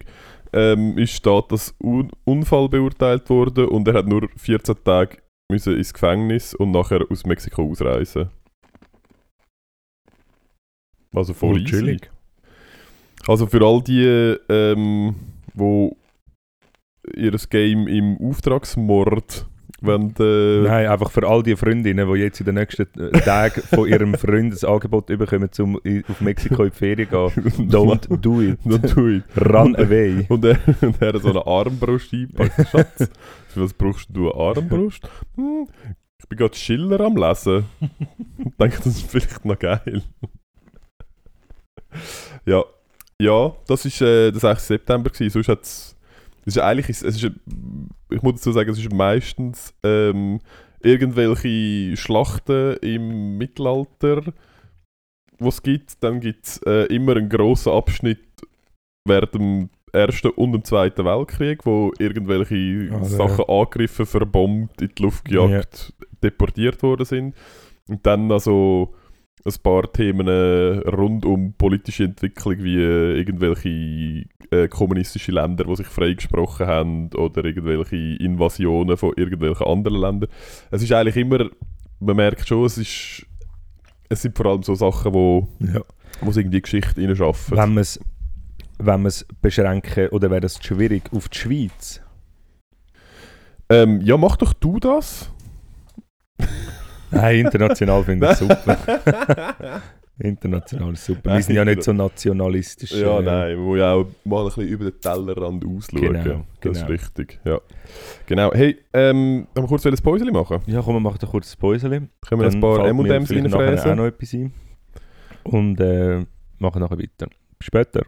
ähm, 0.52 0.98
ist 0.98 1.12
steht 1.12 1.50
als 1.50 1.74
Un 1.82 2.10
Unfall 2.24 2.68
beurteilt 2.68 3.28
worden 3.30 3.66
und 3.68 3.88
er 3.88 3.94
hat 3.94 4.06
nur 4.06 4.28
14 4.36 4.76
Tage 4.84 5.18
müssen 5.50 5.76
ins 5.76 5.92
Gefängnis 5.92 6.54
und 6.54 6.70
nachher 6.72 7.00
aus 7.10 7.24
Mexiko 7.24 7.62
ausreisen. 7.70 8.30
Also 11.14 11.34
voll 11.34 11.60
Oh, 11.60 11.64
chillig. 11.64 12.10
Also 13.26 13.46
für 13.46 13.64
all 13.64 13.82
die, 13.82 14.36
ähm, 14.48 15.14
wo 15.54 15.96
ihr 17.14 17.32
Game 17.50 17.86
im 17.86 18.16
Auftragsmord 18.18 19.46
wenn 19.82 20.14
äh, 20.18 20.68
Nein, 20.68 20.86
einfach 20.86 21.10
für 21.10 21.26
all 21.26 21.42
die 21.42 21.56
Freundinnen, 21.56 22.12
die 22.12 22.20
jetzt 22.20 22.40
in 22.40 22.46
den 22.46 22.54
nächsten 22.56 22.86
äh, 22.98 23.10
Tagen 23.20 23.62
von 23.62 23.88
ihrem 23.88 24.14
Freund 24.14 24.52
ein 24.52 24.68
Angebot 24.68 25.06
bekommen, 25.06 25.50
um 25.58 25.76
auf 25.76 26.20
Mexiko 26.20 26.64
in 26.64 26.70
die 26.70 26.76
Ferien 26.76 27.08
zu 27.08 27.40
gehen. 27.40 27.70
Don't 27.70 28.16
do 28.16 28.40
it. 28.40 28.58
Don't 28.64 28.94
do 28.94 29.08
it. 29.08 29.24
Run 29.36 29.76
away. 29.76 30.24
Und 30.28 30.44
er, 30.44 30.58
und 30.80 31.00
er 31.00 31.12
hat 31.12 31.22
so 31.22 31.30
eine 31.30 31.46
Armbrust 31.46 32.12
eingepackt. 32.12 32.68
Schatz, 32.70 33.10
was 33.54 33.72
brauchst 33.74 34.08
du 34.10 34.32
eine 34.32 34.40
Armbrust? 34.40 35.08
Hm, 35.36 35.68
ich 36.18 36.28
bin 36.28 36.38
gerade 36.38 36.56
Schiller 36.56 37.00
am 37.00 37.16
Lesen. 37.16 37.64
Und 37.80 38.60
denke, 38.60 38.76
das 38.78 38.86
ist 38.86 39.10
vielleicht 39.10 39.44
noch 39.44 39.58
geil. 39.58 40.02
ja, 42.46 42.64
ja, 43.22 43.52
das 43.68 43.84
war 43.84 44.08
äh, 44.08 44.30
der 44.32 44.40
6. 44.40 44.66
September. 44.66 45.10
Gewesen. 45.10 45.30
Sonst 45.30 45.48
hat's, 45.48 45.68
es 45.68 45.96
ist 46.44 46.58
eigentlich, 46.58 46.88
es 46.88 47.02
ist, 47.02 47.22
ich 47.24 48.22
muss 48.22 48.34
dazu 48.34 48.52
sagen, 48.52 48.70
es 48.70 48.78
ist 48.78 48.92
meistens 48.92 49.74
ähm, 49.82 50.40
irgendwelche 50.80 51.96
Schlachten 51.96 52.76
im 52.78 53.38
Mittelalter, 53.38 54.22
die 55.40 55.46
es 55.46 55.62
gibt. 55.62 56.02
Dann 56.02 56.20
gibt 56.20 56.46
es 56.46 56.58
äh, 56.66 56.86
immer 56.94 57.16
einen 57.16 57.28
grossen 57.28 57.72
Abschnitt 57.72 58.20
während 59.04 59.34
dem 59.34 59.70
Ersten 59.92 60.30
und 60.30 60.52
dem 60.52 60.64
Zweiten 60.64 61.04
Weltkrieg, 61.04 61.66
wo 61.66 61.92
irgendwelche 61.98 62.56
ja. 62.56 63.04
Sachen 63.04 63.44
angegriffen, 63.46 64.06
verbombt, 64.06 64.80
in 64.80 64.90
die 64.96 65.02
Luft 65.02 65.24
gejagt, 65.26 65.92
deportiert 66.22 66.82
worden 66.82 67.04
sind. 67.04 67.34
Und 67.88 68.06
dann 68.06 68.30
also 68.32 68.94
ein 69.44 69.52
paar 69.62 69.92
Themen 69.92 70.28
äh, 70.28 70.88
rund 70.88 71.24
um 71.24 71.54
politische 71.54 72.04
Entwicklung, 72.04 72.62
wie 72.62 72.76
äh, 72.76 73.18
irgendwelche 73.18 74.26
äh, 74.50 74.68
kommunistische 74.68 75.32
Länder, 75.32 75.64
die 75.64 75.76
sich 75.76 75.86
freigesprochen 75.88 76.66
haben, 76.66 77.10
oder 77.14 77.44
irgendwelche 77.44 77.96
Invasionen 77.96 78.96
von 78.96 79.12
irgendwelchen 79.16 79.66
anderen 79.66 80.00
Ländern. 80.00 80.30
Es 80.70 80.82
ist 80.82 80.92
eigentlich 80.92 81.16
immer, 81.16 81.48
man 82.00 82.16
merkt 82.16 82.46
schon, 82.46 82.64
es 82.66 82.78
ist 82.78 83.26
es 84.08 84.22
sind 84.22 84.36
vor 84.36 84.46
allem 84.46 84.62
so 84.62 84.74
Sachen, 84.74 85.14
wo, 85.14 85.48
Ja. 85.58 85.80
wo 86.20 86.30
es 86.30 86.36
irgendwie 86.36 86.60
Geschichte 86.60 87.00
reinschaffen. 87.00 87.56
Wenn 87.56 87.74
man 87.74 87.78
es 87.82 87.98
wenn 88.78 89.02
man's 89.02 89.24
beschränken, 89.40 90.08
oder 90.08 90.30
wäre 90.30 90.40
das 90.40 90.62
schwierig, 90.62 91.04
auf 91.12 91.28
die 91.28 91.38
Schweiz? 91.38 92.00
Ähm, 93.70 94.00
ja, 94.02 94.16
mach 94.16 94.36
doch 94.36 94.52
du 94.52 94.78
das. 94.80 95.30
Nein, 97.12 97.40
international 97.40 98.04
finde 98.04 98.30
ich 98.30 98.36
super. 98.36 98.78
international 100.18 100.92
ist 100.92 101.04
super. 101.04 101.34
Wir 101.34 101.42
sind 101.42 101.56
ja 101.56 101.64
nicht 101.64 101.82
so 101.82 101.92
nationalistisch. 101.92 102.92
Ja, 102.92 103.18
äh, 103.18 103.22
nein, 103.22 103.56
man 103.56 103.64
muss 103.64 103.78
ja 103.78 103.92
auch 103.92 104.06
mal 104.24 104.40
ein 104.40 104.44
bisschen 104.46 104.68
über 104.68 104.90
den 104.90 105.00
Tellerrand 105.00 105.64
ausschauen. 105.64 106.00
Genau, 106.00 106.44
das 106.60 106.72
ist 106.72 106.80
genau. 106.80 106.86
richtig, 106.86 107.40
ja. 107.44 107.60
Genau, 108.26 108.52
hey, 108.52 108.78
ähm, 108.92 109.46
haben 109.56 109.64
wir 109.64 109.68
kurz 109.68 109.86
ein 109.86 109.94
Päuschen 109.94 110.32
machen? 110.32 110.60
Ja, 110.66 110.82
komm, 110.82 110.94
wir 110.96 111.00
machen 111.00 111.18
da 111.20 111.26
kurz 111.26 111.54
ein 111.54 111.60
Päuschen. 111.60 111.90
Können 111.90 112.40
wir 112.40 112.48
ein 112.48 112.60
paar 112.60 112.86
M&M's 112.86 113.30
nachher 113.30 113.54
auch 113.54 113.60
reinfräsen? 113.60 113.96
noch 113.96 114.06
etwas 114.06 114.32
ein. 114.34 114.52
Und 115.44 115.80
äh, 115.80 116.24
machen 116.58 116.80
nachher 116.80 116.98
weiter. 116.98 117.28
Bis 117.58 117.66
später. 117.66 118.02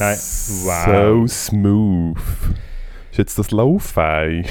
Nein, 0.00 0.16
So 0.16 0.66
wow. 0.66 1.28
smooth. 1.30 2.16
Ist 3.10 3.18
jetzt 3.18 3.38
das 3.38 3.50
Lo-Fi? 3.50 4.44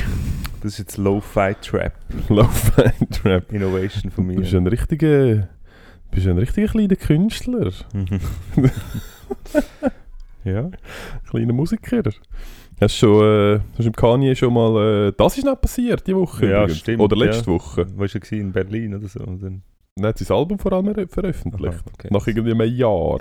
Das 0.61 0.73
ist 0.73 0.77
jetzt 0.79 0.97
Lo-Fi 0.97 1.55
Trap 1.61 1.93
Lo-Fi-Trap. 2.29 3.51
Innovation 3.53 4.11
von 4.11 4.25
Du 4.27 4.33
mir. 4.33 4.39
bist 4.41 4.53
ein 4.53 4.67
richtiger, 4.67 5.47
bist 6.11 6.27
ein 6.27 6.37
richtiger 6.37 6.67
kleiner 6.67 6.95
Künstler. 6.95 7.71
Mhm. 7.93 8.19
ja. 10.43 10.69
Kleiner 11.29 11.53
Musiker. 11.53 12.03
Hast 12.81 13.01
du 13.01 13.07
schon, 13.07 13.23
äh, 13.23 13.59
hast 13.71 13.79
du 13.79 13.87
im 13.87 13.93
Kanye 13.93 14.35
schon 14.35 14.53
mal, 14.53 15.07
äh, 15.09 15.13
das 15.17 15.37
ist 15.37 15.43
nicht 15.45 15.61
passiert, 15.61 16.05
die 16.07 16.15
Woche 16.15 16.45
Ja, 16.47 16.59
übrigens. 16.63 16.79
stimmt, 16.79 17.01
Oder 17.01 17.15
letzte 17.17 17.51
ja. 17.51 17.57
Woche. 17.57 17.85
Wo 17.93 17.99
war 17.99 18.07
er? 18.07 18.19
gewesen? 18.19 18.39
In 18.39 18.51
Berlin 18.51 18.95
oder 18.95 19.07
so? 19.07 19.19
Oder? 19.21 19.49
Dann 19.95 20.05
hat 20.05 20.17
sein 20.17 20.35
Album 20.37 20.59
vor 20.59 20.71
allem 20.73 20.93
ver- 20.93 21.07
veröffentlicht. 21.07 21.73
Aha, 21.73 21.91
okay. 21.93 22.07
Nach 22.11 22.25
irgendwie 22.27 22.51
einem 22.51 22.73
Jahr. 22.75 23.19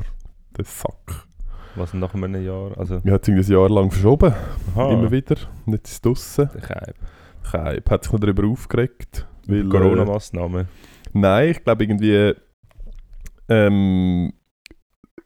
Der 0.57 0.64
Sack. 0.64 1.26
Was 1.79 1.95
nach 1.95 2.12
einem 2.14 2.45
Jahr? 2.45 2.76
Also, 2.76 3.01
Er 3.05 3.12
hat 3.12 3.29
es 3.29 3.49
ein 3.49 3.53
Jahr 3.53 3.68
lang 3.68 3.91
verschoben. 3.91 4.35
aha, 4.74 4.93
Immer 4.93 5.11
wieder. 5.11 5.37
Und 5.64 5.74
jetzt 5.74 5.89
ist 5.89 5.95
es 5.95 6.01
draussen. 6.01 6.51
der 6.53 6.61
Keib. 6.61 6.95
Keib 7.51 7.91
hat 7.91 8.05
sich 8.05 8.12
noch 8.12 8.20
darüber 8.20 8.47
aufgeregt. 8.49 9.26
Weil, 9.47 9.66
äh, 9.66 9.68
Corona-Massnahmen. 9.68 10.68
Nein, 11.12 11.51
ich 11.51 11.62
glaube 11.62 11.85
irgendwie. 11.85 12.35
Ähm, 13.49 14.33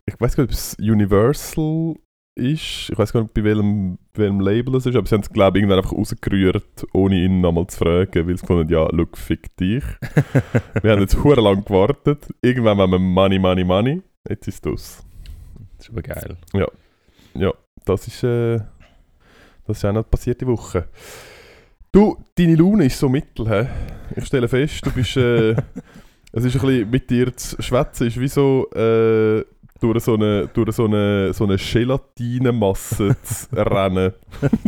ich 0.06 0.20
weiß 0.20 0.36
gar 0.36 0.44
nicht, 0.44 0.52
ob 0.52 0.56
es 0.56 0.76
Universal 0.78 1.94
ist. 2.34 2.90
Ich 2.90 2.98
weiß 2.98 3.12
gar 3.12 3.22
nicht, 3.22 3.34
bei 3.34 3.44
welchem, 3.44 3.98
welchem 4.14 4.40
Label 4.40 4.76
es 4.76 4.86
ist, 4.86 4.94
aber 4.96 5.06
sie 5.06 5.14
haben 5.14 5.22
es, 5.22 5.30
glaube 5.30 5.58
ich, 5.58 5.62
irgendwann 5.62 5.78
einfach 5.78 5.96
rausgerührt, 5.96 6.86
ohne 6.92 7.16
ihn 7.16 7.40
nochmal 7.40 7.66
zu 7.66 7.78
fragen, 7.78 8.26
weil 8.26 8.36
sie 8.36 8.42
gefunden 8.42 8.72
ja, 8.72 8.86
look, 8.90 9.16
fick 9.16 9.56
dich. 9.56 9.84
wir 10.82 10.92
haben 10.92 11.00
jetzt 11.00 11.14
lang 11.14 11.64
gewartet. 11.64 12.26
Irgendwann 12.40 12.78
haben 12.78 12.92
wir 12.92 12.98
Money, 12.98 13.38
Money, 13.38 13.64
Money. 13.64 14.02
Jetzt 14.28 14.48
ist 14.48 14.66
es 14.66 14.72
ist 14.74 15.11
aber 15.92 16.02
geil. 16.02 16.36
Ja, 17.34 17.52
das 17.84 18.06
ist, 18.08 18.24
äh, 18.24 18.58
das 19.66 19.78
ist 19.78 19.84
auch 19.84 19.92
noch 19.92 20.08
passiert 20.10 20.40
die 20.40 20.46
Woche. 20.46 20.88
Du, 21.92 22.16
deine 22.34 22.56
Laune 22.56 22.86
ist 22.86 22.98
so 22.98 23.08
mittel, 23.08 23.48
hä? 23.48 23.68
Ich 24.16 24.26
stelle 24.26 24.48
fest, 24.48 24.84
du 24.84 24.90
bist, 24.92 25.16
äh, 25.16 25.52
es 26.32 26.44
ist 26.44 26.56
ein 26.56 26.60
bisschen 26.60 26.90
mit 26.90 27.10
dir 27.10 27.36
zu 27.36 27.60
schwätzen, 27.60 28.06
ist 28.06 28.18
wie 28.18 28.28
so, 28.28 28.70
äh, 28.70 29.44
durch 29.82 30.04
so 30.04 30.14
eine, 30.14 30.48
durch 30.52 30.72
so 30.76 30.84
eine, 30.84 31.32
so 31.32 31.44
eine 31.44 31.56
Gelatinemasse 31.56 33.16
zu 33.22 33.46
rennen, 33.56 34.12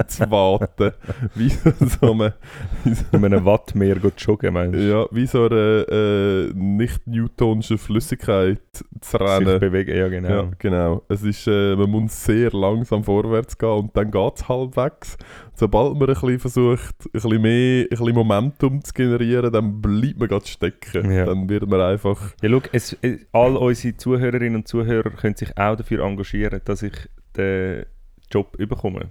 zu 0.08 0.30
warten. 0.30 0.92
Wie 1.34 1.48
so 1.50 2.12
eine, 2.12 2.34
wie 2.82 2.94
so, 2.94 3.04
In 3.12 3.24
einem 3.24 3.44
Wattmeer 3.44 3.96
geht 3.96 4.20
joggen, 4.20 4.52
meinst 4.54 4.74
du? 4.78 4.82
ja, 4.90 5.06
wie 5.10 5.26
so 5.26 5.46
eine 5.46 5.86
äh, 5.88 6.52
nicht-newtonische 6.54 7.78
Flüssigkeit 7.78 8.60
zu 9.00 9.18
Sich 9.18 9.20
rennen. 9.20 9.60
bewegen, 9.60 9.96
ja 9.96 10.08
genau. 10.08 10.28
Ja, 10.28 10.50
genau. 10.58 11.02
Es 11.08 11.22
ist, 11.22 11.46
äh, 11.46 11.76
man 11.76 11.90
muss 11.90 12.24
sehr 12.24 12.50
langsam 12.52 13.04
vorwärts 13.04 13.56
gehen 13.56 13.68
und 13.70 13.96
dann 13.96 14.10
geht 14.10 14.32
es 14.36 14.48
halbwegs. 14.48 15.16
Sobald 15.56 15.94
man 15.94 16.08
ein 16.08 16.14
bisschen 16.14 16.38
versucht, 16.40 16.94
ein 17.06 17.10
bisschen 17.12 17.42
mehr 17.42 17.84
ein 17.84 17.88
bisschen 17.88 18.14
Momentum 18.14 18.82
zu 18.82 18.92
generieren, 18.92 19.52
dann 19.52 19.80
bleibt 19.80 20.18
man 20.18 20.28
gerade 20.28 20.46
stecken. 20.46 21.10
Ja. 21.10 21.26
Dann 21.26 21.48
wird 21.48 21.68
man 21.68 21.80
einfach... 21.80 22.34
Ja, 22.42 22.50
schau, 22.50 22.62
es, 22.72 22.96
es, 23.02 23.20
all 23.32 23.56
unsere 23.56 23.96
Zuhörerinnen 23.96 24.56
und 24.56 24.68
Zuhörer 24.68 25.10
können 25.10 25.36
sich 25.36 25.56
auch 25.56 25.76
dafür 25.76 26.04
engagieren, 26.04 26.60
dass 26.64 26.82
ich 26.82 26.94
den 27.36 27.86
Job 28.30 28.56
überkomme. 28.58 29.10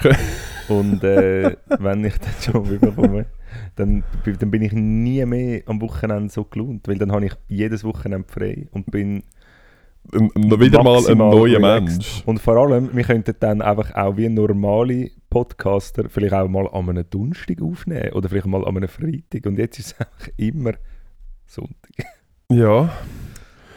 und 0.68 1.04
äh, 1.04 1.56
wenn 1.78 2.04
ich 2.04 2.16
den 2.18 2.52
Job 2.52 2.68
überkomme, 2.70 3.26
dann, 3.76 4.02
dann 4.24 4.50
bin 4.50 4.62
ich 4.62 4.72
nie 4.72 5.24
mehr 5.26 5.62
am 5.66 5.80
Wochenende 5.80 6.32
so 6.32 6.44
gelohnt, 6.44 6.88
weil 6.88 6.98
dann 6.98 7.12
habe 7.12 7.26
ich 7.26 7.32
jedes 7.48 7.84
Wochenende 7.84 8.26
frei 8.28 8.68
und 8.72 8.90
bin 8.90 9.22
wieder 10.12 10.82
mal 10.82 11.06
ein 11.06 11.18
neuer 11.18 11.56
relaxed. 11.56 11.98
Mensch. 11.98 12.22
Und 12.26 12.40
vor 12.40 12.56
allem, 12.56 12.90
wir 12.94 13.04
könnten 13.04 13.34
dann 13.40 13.62
einfach 13.62 13.94
auch 13.94 14.16
wie 14.16 14.28
normale 14.28 15.10
Podcaster 15.34 16.08
vielleicht 16.08 16.32
auch 16.32 16.48
mal 16.48 16.68
an 16.68 16.88
einem 16.90 17.04
Donnerstag 17.10 17.60
aufnehmen 17.60 18.12
oder 18.12 18.28
vielleicht 18.28 18.46
mal 18.46 18.64
an 18.64 18.76
einem 18.76 18.88
Freitag 18.88 19.44
und 19.46 19.58
jetzt 19.58 19.78
ist 19.78 19.86
es 19.88 20.00
einfach 20.00 20.28
immer 20.36 20.72
Sonntag. 21.46 21.90
Ja, 22.50 22.90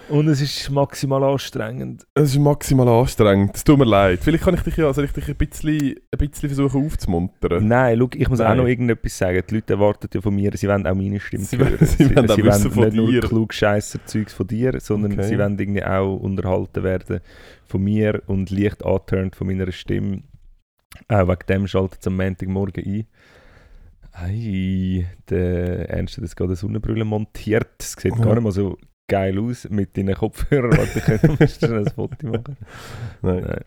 Und 0.10 0.28
es 0.30 0.40
ist 0.42 0.70
maximal 0.70 1.22
anstrengend. 1.24 2.06
es 2.14 2.30
ist 2.32 2.40
maximal 2.40 2.88
anstrengend. 2.88 3.56
Es 3.56 3.64
tut 3.64 3.78
mir 3.78 3.86
leid. 3.86 4.20
Vielleicht 4.22 4.44
kann 4.46 4.54
ich 4.54 4.62
dich 4.62 4.78
ja 4.78 4.88
also 4.88 5.02
richtig 5.02 5.28
ein 5.28 5.36
bisschen, 5.36 5.96
ein 6.12 6.18
bisschen 6.18 6.50
versuchen 6.50 6.86
aufzumuntern. 6.86 7.68
Nein, 7.68 7.98
schau, 8.00 8.10
ich 8.14 8.30
muss 8.30 8.40
auch 8.40 8.46
Nein. 8.50 8.58
noch 8.58 8.68
irgendetwas 8.68 9.18
sagen. 9.18 9.42
Die 9.50 9.56
Leute 9.56 9.74
erwarten 9.74 10.08
ja 10.14 10.22
von 10.22 10.34
mir, 10.36 10.52
sie 10.56 10.68
wollen 10.70 10.88
auch 10.88 10.96
meine 10.96 11.20
Stimme 11.20 11.44
Sie 11.44 11.58
hören. 11.58 11.72
wollen- 11.80 11.88
sie 11.88 12.16
wollen 12.16 12.30
auch 12.32 12.38
wissen 12.38 12.72
von 12.72 12.84
nicht 12.86 12.96
nur 12.96 13.08
dir. 13.12 13.22
klugscheisser 13.22 14.00
Zeugs 14.06 14.34
von 14.34 14.48
dir, 14.48 14.80
sondern 14.80 15.12
Okay. 15.14 15.24
sie 15.24 15.38
wollen 15.40 15.60
irgendwie 15.60 15.84
auch 15.84 16.16
unterhalten 16.16 16.84
werden 16.84 17.20
von 17.66 17.84
mir 17.84 18.22
und 18.28 18.50
leicht 18.50 18.86
angeturnt 18.86 19.36
von 19.36 19.48
meiner 19.48 19.72
Stimme. 19.74 20.22
Auch 21.08 21.28
wegen 21.28 21.46
dem 21.50 21.68
schaltet 21.68 22.00
es 22.02 22.08
am 22.08 22.16
Montagmorgen 22.18 22.84
ein. 22.86 23.08
Ei, 24.14 25.06
der 25.30 25.90
Ernst 25.90 26.18
hat 26.18 26.24
jetzt 26.24 26.36
gerade 26.36 26.50
eine 26.50 26.56
Sonnenbrille 26.56 27.06
montiert. 27.06 27.68
Es 27.80 27.94
sieht 27.94 28.16
Ja. 28.18 28.24
gar 28.24 28.34
nicht 28.34 28.44
mal 28.44 28.52
so 28.52 28.78
geil 29.08 29.38
aus 29.40 29.70
mit 29.70 29.96
deinen 29.96 30.16
Kopfhörern. 30.16 30.72
Warte, 30.78 31.00
ich 31.00 31.06
könnte 31.06 31.48
schnell 31.48 31.80
ein 31.80 31.88
Foto 31.94 32.28
machen. 32.28 32.58
Nein. 33.22 33.44
Nein. 33.46 33.62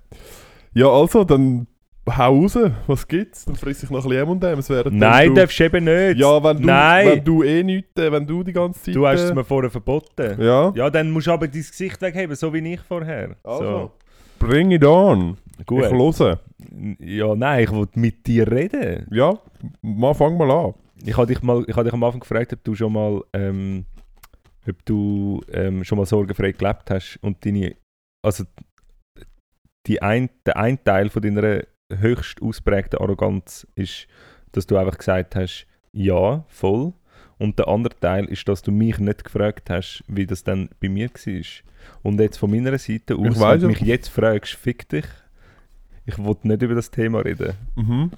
Ja, 0.74 0.88
also, 0.88 1.24
dann 1.24 1.66
hau 2.08 2.40
raus. 2.40 2.58
Was 2.88 3.06
gibt's? 3.06 3.44
Dann 3.44 3.54
friss 3.54 3.82
ich 3.84 3.90
noch 3.90 4.04
ein 4.04 4.26
bisschen 4.26 4.42
M&M's. 4.42 4.68
Nein, 4.90 5.28
du... 5.28 5.34
darfst 5.34 5.58
du 5.60 5.64
eben 5.64 5.84
nicht. 5.84 6.18
Ja, 6.18 6.42
wenn 6.42 6.56
du, 6.58 6.66
Nein. 6.66 7.06
wenn 7.08 7.24
du 7.24 7.42
eh 7.44 7.62
nichts, 7.62 8.00
äh, 8.00 8.10
wenn 8.10 8.26
du 8.26 8.42
die 8.42 8.52
ganze 8.52 8.82
Zeit... 8.82 8.94
Du 8.96 9.06
hast 9.06 9.20
es 9.20 9.30
äh, 9.30 9.34
mir 9.34 9.44
vorher 9.44 9.70
verboten. 9.70 10.42
Ja, 10.42 10.72
Ja, 10.74 10.90
dann 10.90 11.10
musst 11.12 11.28
du 11.28 11.30
aber 11.32 11.46
dein 11.46 11.60
Gesicht 11.62 12.00
wegheben, 12.02 12.34
so 12.34 12.52
wie 12.52 12.74
ich 12.74 12.80
vorher. 12.80 13.36
also. 13.44 13.92
Bring 14.40 14.72
it 14.72 14.84
on. 14.84 15.36
Gut. 15.66 15.84
Ich 15.84 15.92
höre. 15.92 16.40
Ja, 16.98 17.34
nein, 17.36 17.64
ich 17.64 17.70
wollte 17.70 17.98
mit 18.00 18.26
dir 18.26 18.50
reden. 18.50 19.06
Ja, 19.12 19.38
mal, 19.82 20.14
fang 20.14 20.36
mal 20.36 20.50
an. 20.50 20.74
Ich 21.04 21.16
habe 21.16 21.26
dich, 21.28 21.42
mal- 21.42 21.64
ich 21.68 21.74
habe 21.76 21.84
dich 21.84 21.92
am 21.92 22.02
Anfang 22.02 22.20
gefragt, 22.20 22.52
ob 22.52 22.64
du 22.64 22.74
schon 22.74 22.92
mal 22.92 23.22
ähm, 23.32 23.84
ob 24.68 24.84
du 24.84 25.40
ähm, 25.52 25.84
schon 25.84 25.98
mal 25.98 26.06
sorgenfrei 26.06 26.52
gelebt 26.52 26.90
hast 26.90 27.18
und 27.22 27.44
deine, 27.44 27.76
also 28.22 28.44
die 29.86 30.02
ein, 30.02 30.28
der 30.46 30.56
ein 30.58 30.82
Teil 30.84 31.08
von 31.08 31.22
deiner 31.22 31.62
höchst 31.92 32.40
ausprägten 32.42 32.98
Arroganz 33.00 33.66
ist, 33.74 34.06
dass 34.52 34.66
du 34.66 34.76
einfach 34.76 34.98
gesagt 34.98 35.34
hast, 35.36 35.66
ja, 35.92 36.44
voll. 36.48 36.92
Und 37.40 37.58
der 37.58 37.66
andere 37.68 37.98
Teil 37.98 38.26
ist, 38.26 38.46
dass 38.48 38.62
du 38.62 38.70
mich 38.70 38.98
nicht 38.98 39.24
gefragt 39.24 39.68
hast, 39.70 40.04
wie 40.06 40.26
das 40.26 40.44
dann 40.44 40.68
bei 40.80 40.88
mir 40.88 41.08
war. 41.10 41.42
Und 42.02 42.20
jetzt 42.20 42.36
von 42.36 42.50
meiner 42.50 42.78
Seite 42.78 43.16
aus, 43.16 43.26
Ich 43.36 43.40
wenn 43.40 43.60
du 43.60 43.66
mich 43.68 43.80
jetzt 43.80 44.08
fragst, 44.08 44.52
fick 44.54 44.88
dich. 44.88 45.06
Ich 46.06 46.18
wollte 46.18 46.46
nicht 46.46 46.62
über 46.62 46.74
das 46.74 46.90
Thema 46.90 47.20
reden. 47.20 47.54
Mhm. 47.76 48.10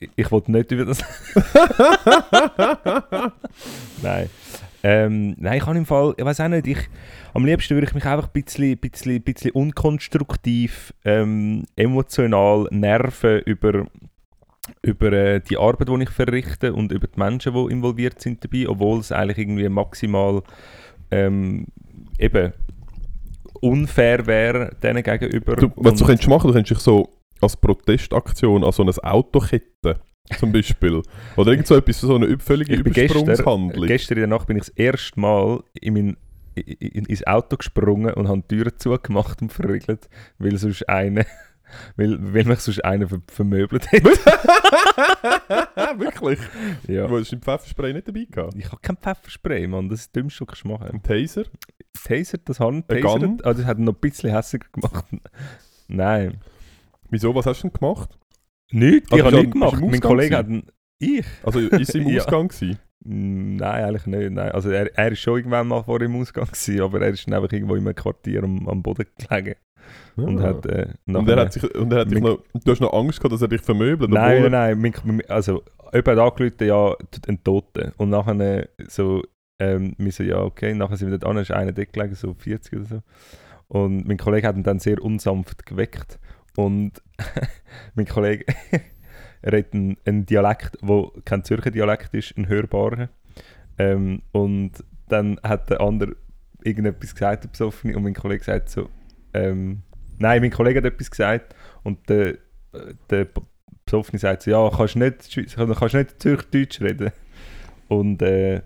Ich- 0.00 0.10
Ich 0.16 0.30
wollte 0.32 0.50
nicht 0.50 0.72
über 0.72 0.84
das. 0.86 1.04
nein. 4.02 4.28
Ähm, 4.82 5.34
nein, 5.38 5.56
ich 5.58 5.66
habe 5.66 5.78
im 5.78 5.86
Fall, 5.86 6.12
ich 6.18 6.24
weiß 6.24 6.40
auch 6.40 6.48
nicht, 6.48 6.66
ich, 6.66 6.78
am 7.32 7.46
liebsten 7.46 7.74
würde 7.74 7.86
ich 7.86 7.94
mich 7.94 8.04
einfach 8.04 8.26
ein 8.28 8.32
bisschen, 8.42 8.76
bisschen, 8.76 9.22
bisschen 9.22 9.52
unkonstruktiv, 9.52 10.92
ähm, 11.06 11.64
emotional 11.76 12.66
nerven 12.70 13.40
über, 13.46 13.86
über 14.82 15.12
äh, 15.12 15.40
die 15.40 15.56
Arbeit, 15.56 15.88
die 15.88 16.02
ich 16.02 16.10
verrichte 16.10 16.72
und 16.72 16.92
über 16.92 17.06
die 17.06 17.18
Menschen, 17.18 17.54
die 17.54 17.72
involviert 17.72 18.20
sind 18.20 18.42
dabei, 18.44 18.68
obwohl 18.68 19.00
es 19.00 19.12
eigentlich 19.12 19.38
irgendwie 19.38 19.68
maximal 19.68 20.42
ähm, 21.10 21.66
eben 22.18 22.52
unfair 23.60 24.26
wäre 24.26 24.76
denen 24.82 25.02
gegenüber. 25.02 25.56
Du, 25.56 25.70
was 25.76 25.98
du 25.98 26.04
könntest 26.04 26.28
machen, 26.28 26.48
du 26.48 26.52
könntest 26.52 26.78
dich 26.78 26.84
so 26.84 27.08
als 27.40 27.56
Protestaktion 27.56 28.64
an 28.64 28.72
so 28.72 28.82
ein 28.82 28.90
Auto 28.90 29.40
ketten, 29.40 29.98
zum 30.38 30.52
Beispiel. 30.52 31.02
Oder 31.36 31.52
irgend 31.52 31.66
so 31.66 31.76
etwas, 31.76 32.00
so 32.00 32.14
eine 32.14 32.38
völlige 32.38 32.74
Ich 32.74 32.84
bin 32.84 32.92
gestern, 32.92 33.24
Übersprungshandlung. 33.24 33.86
gestern 33.86 34.18
in 34.18 34.20
der 34.20 34.28
Nacht 34.28 34.46
bin 34.46 34.56
ich 34.56 34.64
das 34.64 34.70
erste 34.70 35.20
Mal 35.20 35.62
in 35.80 35.94
mein, 35.94 36.16
in, 36.54 37.04
ins 37.06 37.26
Auto 37.26 37.56
gesprungen 37.56 38.14
und 38.14 38.28
habe 38.28 38.42
die 38.50 38.56
Türen 38.56 38.72
zugemacht 38.76 39.42
und 39.42 39.52
verriegelt, 39.52 40.08
weil 40.38 40.56
sonst 40.56 40.88
eine, 40.88 41.26
weil, 41.96 42.18
weil 42.34 42.44
mich 42.44 42.60
sonst 42.60 42.84
einer 42.84 43.08
ver 43.08 43.20
vermöbelt 43.28 43.90
hat. 43.92 44.04
Wirklich? 45.98 46.38
ja. 46.88 47.06
Du 47.06 47.18
hast 47.18 47.32
im 47.32 47.40
Pfefferspray 47.42 47.92
nicht 47.92 48.08
dabei 48.08 48.26
gehabt? 48.30 48.54
Ich 48.56 48.66
habe 48.66 48.78
kein 48.82 48.96
Pfefferspray, 48.96 49.66
Mann. 49.66 49.88
Das 49.88 50.00
ist 50.00 50.06
das 50.08 50.12
Dümmste, 50.12 50.46
was 50.46 50.58
ich 50.58 50.64
machen 50.64 50.88
Ein 50.92 51.02
Taser? 51.02 51.44
Taser, 52.04 52.38
das 52.44 52.60
haben 52.60 52.86
Taser. 52.86 53.00
Gun? 53.00 53.40
Also 53.42 53.60
das 53.62 53.66
hat 53.68 53.78
ihn 53.78 53.84
noch 53.84 53.94
ein 53.94 54.00
bisschen 54.00 54.30
hässiger 54.30 54.66
gemacht. 54.72 55.04
Nein. 55.88 56.40
Wieso, 57.10 57.34
was 57.34 57.46
hast 57.46 57.62
du 57.62 57.68
denn 57.68 57.78
gemacht? 57.78 58.18
Nichts, 58.72 59.12
Ah, 59.12 59.16
ich 59.16 59.22
habe 59.22 59.36
nichts 59.36 59.52
gemacht. 59.52 59.80
Mein 59.80 60.00
Kollege 60.00 60.36
hat 60.36 60.46
einen... 60.46 60.66
Ich? 60.98 61.24
Also 61.42 61.60
ist 61.60 61.92
sie 61.92 61.98
im 61.98 62.08
Ja. 62.10 62.22
Ausgang? 62.22 62.50
Mm, 63.04 63.56
Nein, 63.56 63.84
eigentlich 63.84 64.06
nicht. 64.06 64.30
Nein. 64.32 64.52
Also 64.52 64.70
er, 64.70 64.96
er 64.96 65.12
ist 65.12 65.20
schon 65.20 65.36
irgendwann 65.36 65.68
mal 65.68 65.82
vor 65.82 66.00
im 66.00 66.16
Ausgang 66.16 66.46
gewesen, 66.46 66.80
aber 66.80 67.02
er 67.02 67.10
ist 67.10 67.26
dann 67.26 67.34
einfach 67.34 67.52
irgendwo 67.52 67.74
in 67.76 67.86
einem 67.86 67.94
Quartier 67.94 68.42
am, 68.42 68.66
am 68.68 68.82
Boden 68.82 69.06
gelegen. 69.18 69.54
Und 70.16 70.40
hat, 70.40 70.66
äh, 70.66 70.88
und 71.06 71.28
er 71.28 71.40
hat 71.40 71.52
sich, 71.52 71.74
und 71.74 71.92
er 71.92 72.00
hat 72.00 72.10
dich 72.10 72.20
noch, 72.20 72.38
du 72.52 72.70
hast 72.70 72.80
noch 72.80 72.92
Angst 72.92 73.18
gehabt, 73.18 73.32
dass 73.32 73.42
er 73.42 73.48
dich 73.48 73.62
vermöbelt? 73.62 74.10
Nein, 74.10 74.42
nein, 74.42 74.78
nein. 74.78 74.92
Mein, 75.04 75.22
also, 75.28 75.62
jemand 75.92 76.08
hat 76.08 76.18
angerufen, 76.18 76.66
ja, 76.66 76.94
ein 77.28 77.42
Toter. 77.42 77.92
Und 77.96 78.10
nachher 78.10 78.68
so, 78.88 79.22
ähm, 79.58 79.94
wir 79.98 80.12
so, 80.12 80.22
ja, 80.22 80.40
okay. 80.40 80.74
Nachher 80.74 80.96
sind 80.96 81.10
wir 81.10 81.18
dort 81.18 81.30
an, 81.30 81.42
ist 81.42 81.50
einer 81.50 81.72
dort 81.72 81.92
gelegen, 81.92 82.14
so 82.14 82.34
40 82.34 82.72
oder 82.74 82.84
so. 82.84 83.02
Und 83.68 84.06
mein 84.06 84.18
Kollege 84.18 84.46
hat 84.46 84.56
ihn 84.56 84.62
dann 84.62 84.78
sehr 84.78 85.02
unsanft 85.02 85.66
geweckt. 85.66 86.18
Und 86.56 87.02
mein 87.94 88.06
Kollege, 88.06 88.44
hat 89.44 89.74
einen, 89.74 89.96
einen 90.04 90.26
Dialekt, 90.26 90.78
der 90.82 91.10
kein 91.24 91.44
Zürcher 91.44 91.70
Dialekt 91.70 92.14
ist, 92.14 92.36
ein 92.36 92.48
hörbarer. 92.48 93.08
Ähm, 93.78 94.22
und 94.32 94.72
dann 95.08 95.38
hat 95.42 95.70
der 95.70 95.80
andere 95.80 96.16
irgendetwas 96.62 97.14
gesagt, 97.14 97.44
der 97.44 97.48
Besoffene, 97.48 97.96
und 97.96 98.04
mein 98.04 98.14
Kollege 98.14 98.42
sagt 98.42 98.70
so, 98.70 98.88
ähm, 99.34 99.82
nein, 100.18 100.40
mein 100.40 100.50
Kollege 100.50 100.78
hat 100.78 100.86
etwas 100.86 101.10
gesagt 101.10 101.54
und 101.82 102.08
der, 102.08 102.38
der 103.10 103.28
Besoffene 103.84 104.18
sagt 104.18 104.42
so, 104.42 104.50
ja, 104.50 104.70
kannst 104.70 104.96
nicht, 104.96 105.36
kannst 105.54 105.94
nicht 105.94 106.22
Zürich-Deutsch 106.22 106.80
reden. 106.80 107.12
Und, 107.88 108.22
äh, 108.22 108.62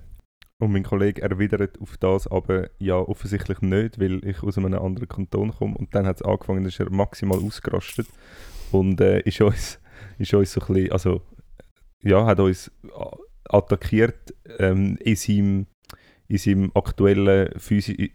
und 0.59 0.73
mein 0.73 0.85
Kollege 0.85 1.23
erwidert 1.23 1.81
auf 1.81 1.97
das 1.97 2.27
aber, 2.29 2.71
ja, 2.79 2.97
offensichtlich 2.97 3.61
nicht, 3.61 3.99
weil 4.01 4.25
ich 4.25 4.43
aus 4.43 4.59
einem 4.59 4.75
anderen 4.75 5.09
Kanton 5.09 5.51
komme. 5.53 5.77
Und 5.77 5.95
dann 5.95 6.07
hat 6.07 6.17
es 6.17 6.23
angefangen, 6.23 6.65
ist 6.67 6.81
er 6.81 6.91
maximal 6.91 7.39
ausgerastet 7.39 8.07
und 8.71 9.01
äh, 9.01 9.21
ist, 9.21 9.41
uns, 9.41 9.81
ist 10.19 10.35
uns 10.35 10.53
so 10.53 10.61
ein 10.61 10.67
bisschen, 10.75 10.93
also, 10.93 11.23
ja, 12.03 12.25
hat 12.27 12.41
uns 12.41 12.71
a- 12.97 13.17
attackiert 13.49 14.35
ähm, 14.59 14.97
in 15.01 15.17
seinem 15.17 15.67
in 16.29 16.37
seinem 16.39 16.71
aktuellen 16.75 17.51
Physi 17.59 18.13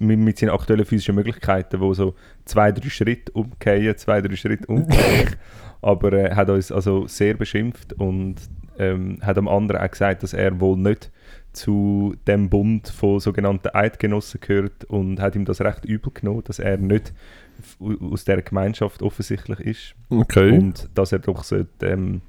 mit 0.00 0.38
seinen 0.38 0.50
aktuellen 0.50 0.84
physischen 0.84 1.14
Möglichkeiten, 1.14 1.80
wo 1.80 1.94
so 1.94 2.14
zwei, 2.44 2.72
drei 2.72 2.88
Schritte 2.88 3.30
umkehren, 3.32 3.96
zwei, 3.96 4.20
drei 4.20 4.34
Schritte 4.34 4.66
umkehren. 4.72 5.36
Aber 5.80 6.12
er 6.12 6.34
hat 6.34 6.50
uns 6.50 6.72
also 6.72 7.06
sehr 7.06 7.34
beschimpft 7.34 7.92
und 7.92 8.36
ähm, 8.78 9.18
hat 9.22 9.38
am 9.38 9.46
anderen 9.48 9.80
auch 9.80 9.90
gesagt, 9.90 10.22
dass 10.24 10.32
er 10.32 10.60
wohl 10.60 10.76
nicht 10.76 11.12
zu 11.52 12.14
dem 12.26 12.50
Bund 12.50 12.88
von 12.88 13.20
sogenannten 13.20 13.68
Eidgenossen 13.72 14.40
gehört 14.40 14.84
und 14.84 15.20
hat 15.20 15.36
ihm 15.36 15.44
das 15.44 15.60
recht 15.60 15.84
übel 15.84 16.12
genommen, 16.12 16.42
dass 16.44 16.58
er 16.58 16.76
nicht 16.76 17.14
aus 17.80 18.24
der 18.24 18.42
Gemeinschaft 18.42 19.02
offensichtlich 19.02 19.60
ist 19.60 19.94
Okay. 20.10 20.58
und 20.58 20.90
dass 20.94 21.12
er 21.12 21.20
doch 21.20 21.44
sollte, 21.44 21.86
ähm, 21.86 22.20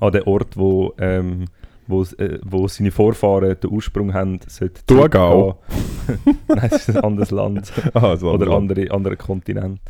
an 0.00 0.12
den 0.12 0.22
Ort, 0.24 0.56
wo, 0.56 0.92
ähm, 0.98 1.46
wo, 1.86 2.02
äh, 2.02 2.38
wo 2.44 2.68
seine 2.68 2.90
Vorfahren 2.90 3.58
den 3.60 3.70
Ursprung 3.70 4.12
haben, 4.14 4.40
sollte 4.46 4.84
Thurgau? 4.86 5.60
Nein, 6.48 6.70
es 6.70 6.88
ist 6.88 6.96
ein 6.96 7.04
anderes 7.04 7.30
Land 7.30 7.72
Aha, 7.94 8.16
so 8.16 8.30
oder 8.30 8.46
also. 8.46 8.56
andere, 8.56 8.90
anderer 8.90 9.16
Kontinent. 9.16 9.80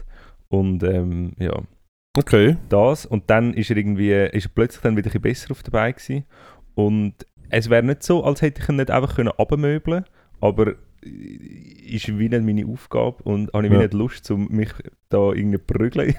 Und 0.48 0.82
ähm, 0.82 1.32
ja, 1.38 1.60
Okay. 2.16 2.56
das. 2.68 3.04
Und 3.06 3.28
dann 3.28 3.52
ist 3.52 3.70
er 3.70 3.76
irgendwie, 3.76 4.12
ist 4.12 4.46
er 4.46 4.50
plötzlich 4.54 4.82
dann 4.82 4.96
wieder 4.96 5.08
ein 5.08 5.20
bisschen 5.20 5.22
besser 5.22 5.50
auf 5.50 5.62
dabei 5.62 5.92
gewesen. 5.92 6.24
Und 6.74 7.14
es 7.50 7.68
wäre 7.70 7.82
nicht 7.82 8.02
so, 8.02 8.24
als 8.24 8.42
hätte 8.42 8.62
ich 8.62 8.68
ihn 8.68 8.76
nicht 8.76 8.90
einfach 8.90 9.16
können 9.16 9.32
abmöbeln 9.36 10.04
aber 10.40 10.74
ist 11.02 12.08
wie 12.18 12.28
nicht 12.28 12.42
meine 12.42 12.66
Aufgabe 12.66 13.22
und 13.22 13.52
habe 13.52 13.66
ich 13.66 13.72
Ja. 13.72 13.78
nicht 13.78 13.94
Lust, 13.94 14.30
um 14.30 14.48
mich 14.48 14.70
da 15.08 15.32
irgendwie 15.32 15.58
zu 15.58 15.64
prügeln. 15.64 16.14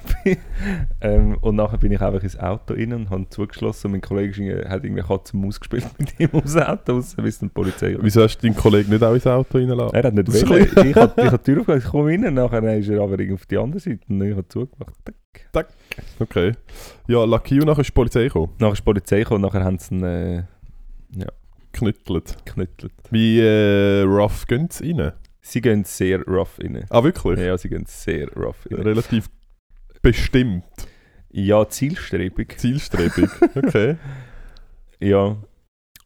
ähm, 1.02 1.38
und 1.42 1.56
nachher 1.56 1.78
bin 1.78 1.92
ich 1.92 2.00
einfach 2.02 2.24
ins 2.24 2.40
Auto 2.40 2.74
rein 2.74 2.94
und 2.94 3.10
habe 3.10 3.28
zugeschlossen 3.30 3.88
und 3.88 3.92
mein 3.94 4.02
Kollege 4.02 4.66
hat 4.70 4.84
irgendwie 4.86 5.04
Katz 5.04 5.34
und 5.34 5.42
Maus 5.42 5.60
gespielt 5.60 5.86
mit 6.00 6.18
ihm 6.20 6.30
ums 6.34 6.56
Auto 6.56 6.94
raus, 6.94 7.16
bis 7.16 7.40
dann 7.40 7.50
die 7.50 7.54
Polizei. 7.54 7.98
Wieso 8.00 8.22
hast 8.24 8.38
du 8.38 8.48
deinen 8.48 8.56
Kollegen 8.56 8.90
nicht 8.92 9.04
auch 9.04 9.14
ins 9.14 9.28
Auto 9.28 9.58
reinlassen? 9.58 9.96
Er 9.96 10.04
hat 10.04 10.14
nicht 10.14 10.50
wollen. 10.50 10.88
Ich 10.88 10.96
habe 10.96 11.32
hab 11.32 11.44
die 11.44 11.52
Tür 11.52 11.62
aufgemacht, 11.62 11.84
ich 11.84 11.90
komme 11.92 12.10
rein, 12.12 12.34
nachher 12.34 12.78
ist 12.78 12.90
er 12.90 13.02
aber 13.02 13.14
irgendwie 13.20 13.34
auf 13.34 13.46
die 13.46 13.58
andere 13.58 13.80
Seite 13.80 14.00
und 14.08 14.22
ich 14.22 14.32
habe 14.36 14.48
zugemacht. 14.48 14.94
Okay. 16.20 16.54
Ja, 17.08 17.24
Lucky 17.24 17.60
und 17.60 17.66
nachher 17.68 17.82
ist 17.82 17.88
die 17.88 17.92
Polizei 17.94 18.24
gekommen. 18.24 18.54
Nachher 18.60 18.74
ist 18.74 18.80
die 18.80 18.84
Polizei 18.84 19.20
gekommen 19.20 19.44
und 19.44 19.52
nachher 19.54 19.66
haben 19.66 19.78
sie 19.78 19.96
ihn 19.96 20.04
äh, 20.04 20.44
Knüttelt. 21.78 22.38
geknüttelt. 22.46 22.94
Wie 23.12 23.40
äh, 23.40 24.02
rough 24.02 24.48
gehen 24.48 24.70
sie 24.72 24.92
rein? 24.92 25.14
Sie 25.42 25.62
gehen 25.62 25.84
sehr 25.84 26.24
rough 26.26 26.60
rein. 26.60 26.86
Ah, 26.90 27.04
wirklich? 27.04 27.40
Ja, 27.40 27.58
sie 27.58 27.70
gehen 27.70 27.86
sehr 27.88 28.28
rough 28.36 28.68
rein. 28.72 28.82
Relativ 28.82 29.30
bestimmt. 30.02 30.64
Ja, 31.30 31.68
zielstrebig. 31.70 32.58
Zielstrebig. 32.58 33.30
Okay. 33.56 33.98
Ja. 35.00 35.38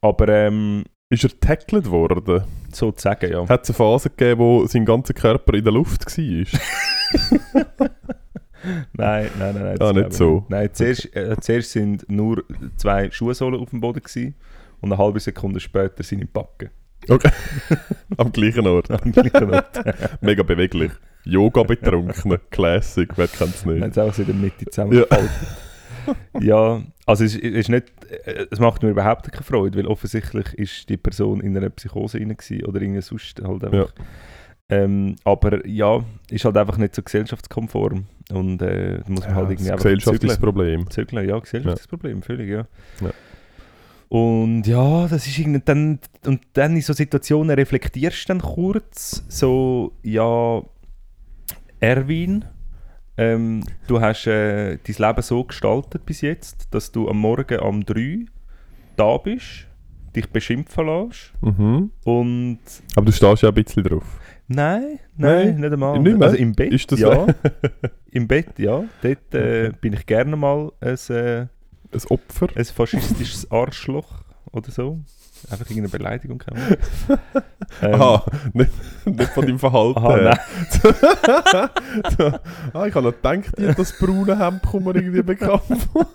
Aber 0.00 0.28
ähm, 0.28 0.84
ist 1.08 1.24
er 1.24 1.40
tackled 1.40 1.90
worden? 1.90 2.44
sozusagen, 2.72 3.30
ja. 3.30 3.48
Hat 3.48 3.62
es 3.64 3.70
eine 3.70 3.76
Phase 3.76 4.10
gegeben, 4.10 4.40
wo 4.40 4.66
sein 4.66 4.84
ganzer 4.84 5.14
Körper 5.14 5.54
in 5.54 5.64
der 5.64 5.72
Luft 5.72 6.06
war? 6.06 6.60
Nein, 8.92 9.28
nein, 9.38 9.54
nein. 9.54 9.54
nein 9.54 9.76
Ah, 9.80 9.92
nicht 9.92 9.94
glaube 9.94 10.08
ich 10.08 10.14
so. 10.14 10.46
Nein, 10.48 10.70
zuerst, 10.72 11.16
äh, 11.16 11.36
zuerst 11.40 11.72
sind 11.72 12.08
nur 12.08 12.44
zwei 12.76 13.10
Schuhsohlen 13.10 13.60
auf 13.60 13.70
dem 13.70 13.80
Boden 13.80 14.00
gewesen, 14.00 14.36
und 14.82 14.92
eine 14.92 15.02
halbe 15.02 15.20
Sekunde 15.20 15.60
später 15.60 16.02
sind 16.02 16.20
im 16.20 16.28
Backen. 16.28 16.70
Am 18.16 18.30
gleichen 18.30 18.66
Ort. 18.66 18.90
Am 18.90 19.10
gleichen 19.10 19.52
Ort. 19.52 19.82
Mega 20.20 20.42
beweglich. 20.42 20.92
Yoga 21.24 21.62
betrunken. 21.62 22.38
Classic. 22.50 23.08
Wer 23.16 23.28
kennt 23.28 23.54
es 23.54 23.64
nicht? 23.64 23.82
haben 23.82 23.92
sie 23.92 24.02
auch 24.02 24.12
so 24.12 24.22
in 24.22 24.28
der 24.28 24.36
Mitte 24.36 24.66
zusammengefaltet. 24.66 25.30
Ja. 26.40 26.82
also 27.06 27.22
es, 27.22 27.36
es 27.36 27.42
ist 27.42 27.68
nicht, 27.68 27.84
es 28.50 28.58
macht 28.58 28.82
mir 28.82 28.90
überhaupt 28.90 29.30
keine 29.30 29.44
Freude, 29.44 29.78
weil 29.78 29.86
offensichtlich 29.86 30.52
ist 30.54 30.88
die 30.88 30.96
Person 30.96 31.40
in 31.40 31.56
einer 31.56 31.70
Psychose 31.70 32.18
rein 32.18 32.36
oder 32.66 32.82
irgendwie 32.82 33.02
sonst 33.02 33.40
halt 33.40 33.62
einfach. 33.62 33.94
Ähm, 34.68 35.14
aber 35.22 35.64
ja, 35.64 36.02
ist 36.28 36.44
halt 36.44 36.56
einfach 36.56 36.76
nicht 36.76 36.96
so 36.96 37.02
gesellschaftskonform 37.02 38.06
und 38.32 38.62
äh, 38.62 39.00
muss 39.06 39.20
man 39.20 39.34
halt 39.36 39.50
irgendwie 39.50 39.64
das 39.64 39.72
einfach 39.72 39.84
gesellschaftliches 39.84 40.36
zügeln. 40.36 40.40
Problem. 40.40 40.90
Zügeln, 40.90 41.28
ja, 41.28 41.38
gesellschaftliches 41.38 41.86
Problem, 41.86 42.22
völlig, 42.22 42.50
ja. 42.50 42.66
Ja. 43.00 43.10
Und 44.12 44.64
ja, 44.66 45.08
das 45.08 45.26
ist 45.26 45.38
irgendwie 45.38 45.62
dann, 45.64 45.98
und 46.26 46.42
dann 46.52 46.76
in 46.76 46.82
so 46.82 46.92
Situationen 46.92 47.48
reflektierst 47.58 48.24
du 48.24 48.34
dann 48.34 48.42
kurz, 48.42 49.24
so, 49.26 49.92
ja, 50.02 50.60
Erwin, 51.80 52.44
ähm, 53.16 53.64
du 53.86 54.02
hast 54.02 54.26
äh, 54.26 54.76
dein 54.76 54.96
Leben 54.98 55.22
so 55.22 55.44
gestaltet 55.44 56.04
bis 56.04 56.20
jetzt, 56.20 56.68
dass 56.74 56.92
du 56.92 57.08
am 57.08 57.20
Morgen 57.20 57.58
um 57.60 57.86
3 57.86 58.26
da 58.96 59.16
bist, 59.16 59.66
dich 60.14 60.28
beschimpfen 60.28 60.86
lässt. 60.88 61.32
Mhm. 61.40 61.90
Und 62.04 62.58
Aber 62.94 63.06
du 63.06 63.12
stehst 63.12 63.42
ja 63.42 63.48
ein 63.48 63.54
bisschen 63.54 63.82
drauf. 63.82 64.20
nein, 64.46 64.98
nein, 65.16 65.56
Nein? 65.56 65.60
nicht 65.60 65.72
einmal. 65.72 65.98
Nicht? 66.00 66.22
Also 66.22 66.36
im 66.36 66.52
Bett, 66.52 66.92
ja. 66.98 67.26
Im 68.10 68.28
Bett, 68.28 68.58
ja. 68.58 68.84
Dort 69.00 69.34
äh, 69.34 69.72
bin 69.80 69.94
ich 69.94 70.04
gerne 70.04 70.36
mal 70.36 70.70
ein, 70.82 70.98
äh, 71.16 71.46
ein 71.92 72.02
Opfer? 72.08 72.48
ein 72.54 72.64
faschistisches 72.64 73.50
Arschloch 73.50 74.22
oder 74.52 74.70
so. 74.70 75.00
Einfach 75.50 75.68
irgendeine 75.70 75.88
Beleidigung. 75.88 76.42
Ahnung. 76.42 76.76
ähm, 77.82 77.94
Aha, 77.94 78.24
nicht, 78.52 78.70
nicht 79.04 79.30
von 79.32 79.44
deinem 79.44 79.58
Verhalten 79.58 79.98
aha, 79.98 80.16
nein. 80.16 80.38
so, 80.70 80.88
ah, 82.78 82.86
ich 82.86 82.94
habe 82.94 83.06
noch 83.06 83.12
gedacht, 83.12 83.58
die, 83.58 83.74
das 83.74 83.98
braune 83.98 84.38
Hemd 84.38 84.62
kommt 84.62 84.86
mir 84.86 84.94
irgendwie 84.94 85.22
bekannt 85.22 85.64
vor. 85.92 86.06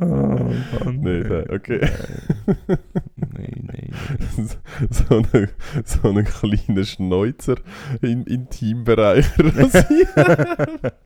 Oh, 0.00 0.04
Mann. 0.04 1.00
Nein, 1.00 1.26
nein, 1.28 1.50
okay. 1.50 1.88
Nein, 3.16 3.68
nein, 3.68 3.92
so 4.90 5.16
einen 5.16 5.48
so 5.84 6.08
eine 6.08 6.24
kleinen 6.24 6.84
Schneuzer 6.84 7.56
im 8.02 8.26
Intimbereich. 8.26 9.26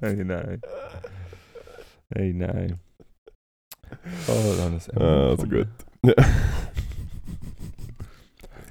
Nein, 0.01 0.27
nein. 0.27 0.63
Nein, 2.15 2.39
nein. 2.39 2.79
Oh, 4.29 4.55
dann 4.59 4.77
ist 4.77 4.95
Ah, 4.97 5.31
also 5.31 5.47
gut. 5.47 5.69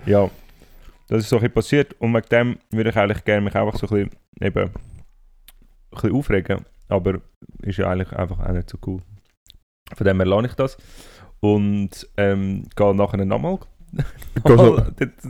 Ja, 0.06 0.30
das 1.08 1.20
ist 1.24 1.30
so 1.30 1.36
ein 1.36 1.42
bisschen 1.42 1.54
passiert 1.54 1.94
und 2.00 2.14
wegen 2.14 2.28
dem 2.30 2.58
würde 2.72 2.90
ich 2.90 2.98
eigentlich 2.98 3.24
gerne 3.24 3.42
mich 3.42 3.56
einfach 3.56 3.78
so 3.78 3.86
ein 3.88 3.90
bisschen, 3.90 4.10
eben, 4.42 4.70
ein 4.70 4.72
bisschen 5.92 6.16
aufregen, 6.16 6.66
aber 6.88 7.22
ist 7.62 7.78
ja 7.78 7.88
eigentlich 7.90 8.12
einfach 8.14 8.40
auch 8.40 8.52
nicht 8.52 8.70
so 8.70 8.78
cool. 8.88 9.00
Von 9.96 10.08
dem 10.08 10.18
her 10.18 10.26
lerne 10.26 10.48
ich 10.48 10.56
das 10.56 10.78
und 11.40 11.90
ähm, 12.18 12.64
gehe 12.76 12.96
nachher 12.96 13.24
nochmal 13.26 13.60
Gehst 14.44 14.48
du- 14.48 14.54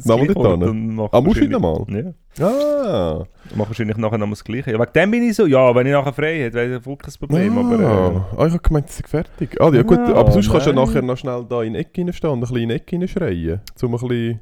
nochmal 0.07 0.27
dort 0.33 0.63
hin? 0.63 1.09
Ah, 1.11 1.19
musst 1.21 1.41
du 1.41 1.47
nochmal? 1.49 1.85
Ja, 1.89 2.13
Ah, 2.39 3.25
mache 3.55 3.69
wahrscheinlich 3.69 3.97
nachher 3.97 4.17
nochmal 4.17 4.31
das 4.33 4.43
Gleiche. 4.43 4.71
Ja, 4.71 4.79
wegen 4.79 4.93
dem 4.93 5.11
bin 5.11 5.23
ich 5.23 5.35
so, 5.35 5.45
ja, 5.45 5.75
wenn 5.75 5.85
ich 5.85 5.91
nachher 5.93 6.13
frei 6.13 6.39
hätte, 6.39 6.55
wäre 6.55 6.69
das 6.77 6.85
wirklich 6.85 7.15
ein 7.15 7.19
Problem, 7.19 7.57
aber... 7.57 7.79
Äh, 7.79 7.85
ah, 7.85 8.25
ah, 8.37 8.45
ich 8.47 8.53
habe 8.53 8.59
gemeint, 8.59 8.89
sie 8.89 8.95
sind 8.97 9.09
fertig. 9.09 9.59
Ah, 9.59 9.69
ja 9.73 9.81
gut, 9.83 9.99
Ah, 9.99 10.13
aber 10.13 10.31
sonst 10.31 10.49
kannst 10.49 10.65
du 10.65 10.69
ja 10.71 10.75
nein. 10.75 10.85
nachher 10.85 11.01
noch 11.01 11.17
schnell 11.17 11.45
da 11.49 11.61
in 11.63 11.73
die 11.73 11.79
Ecke 11.79 12.01
reinstehen 12.01 12.31
und 12.31 12.37
ein 12.37 12.41
bisschen 12.41 12.57
in 12.57 12.69
die 12.69 12.75
Ecke 12.75 12.95
reinschreien, 12.97 13.61
um 13.81 13.95
ein 13.95 13.99
bisschen 13.99 14.39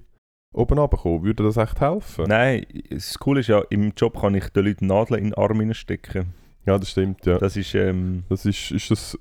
oben 0.53 0.77
runterzukommen. 0.77 1.23
Würde 1.23 1.43
das 1.43 1.57
echt 1.57 1.81
helfen? 1.81 2.25
Nein, 2.27 2.65
das 2.91 3.17
Coole 3.17 3.39
ist 3.39 3.47
ja, 3.47 3.61
im 3.69 3.93
Job 3.97 4.19
kann 4.21 4.35
ich 4.35 4.49
den 4.49 4.65
Leuten 4.65 4.85
Nadeln 4.87 5.19
in 5.19 5.29
den 5.31 5.33
Arm 5.33 5.59
reinstecken. 5.59 6.27
Ja, 6.65 6.77
das 6.77 6.91
stimmt, 6.91 7.25
ja. 7.25 7.39
Das 7.39 7.55
ist, 7.57 7.73
ähm, 7.73 8.23
Das 8.29 8.45
ist, 8.45 8.69
ist 8.71 8.91
das 8.91 9.17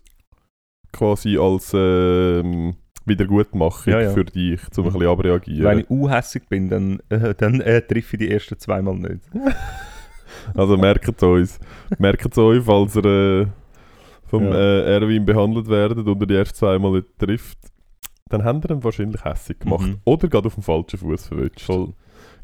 quasi 0.93 1.39
als 1.39 1.73
ähm, 1.75 2.75
Wiedergutmachung 3.09 3.93
Ja, 3.93 4.01
ja. 4.03 4.11
für 4.11 4.25
dich, 4.25 4.61
um 4.77 4.85
ein 4.87 4.93
bisschen 4.93 5.09
abreagieren. 5.09 5.65
wenn 5.65 5.79
ich 5.81 5.91
unhässig 5.91 6.49
bin, 6.49 6.69
dann, 6.69 7.01
äh, 7.09 7.35
dann 7.35 7.61
äh, 7.61 7.81
treffe 7.83 8.17
ich 8.17 8.19
die 8.21 8.31
ersten 8.31 8.59
zweimal 8.59 8.95
nicht. 8.97 9.21
Also 10.55 10.77
merkt 10.77 11.09
es 11.09 11.23
uns. 11.23 11.59
Merkt 11.99 12.31
es 12.31 12.39
euch, 12.39 12.63
falls 12.63 12.95
ihr 12.97 13.05
äh, 13.05 13.47
vom 14.27 14.45
Ja. 14.45 14.55
äh, 14.55 14.95
Erwin 14.97 15.25
behandelt 15.25 15.69
werdet 15.69 16.07
und 16.07 16.21
er 16.21 16.27
die 16.27 16.35
erst 16.35 16.57
zweimal 16.57 16.93
nicht 16.93 17.07
trifft, 17.19 17.59
dann 18.29 18.45
habt 18.45 18.65
ihr 18.67 18.71
ihn 18.77 18.85
wahrscheinlich 18.85 19.25
hässig 19.25 19.59
gemacht. 19.61 19.87
Mhm. 19.87 19.97
Oder 20.05 20.29
gerade 20.29 20.47
auf 20.47 20.55
dem 20.55 20.63
falschen 20.63 20.99
Fuß 20.99 21.29
verwünscht. 21.29 21.63
Voll. 21.63 21.95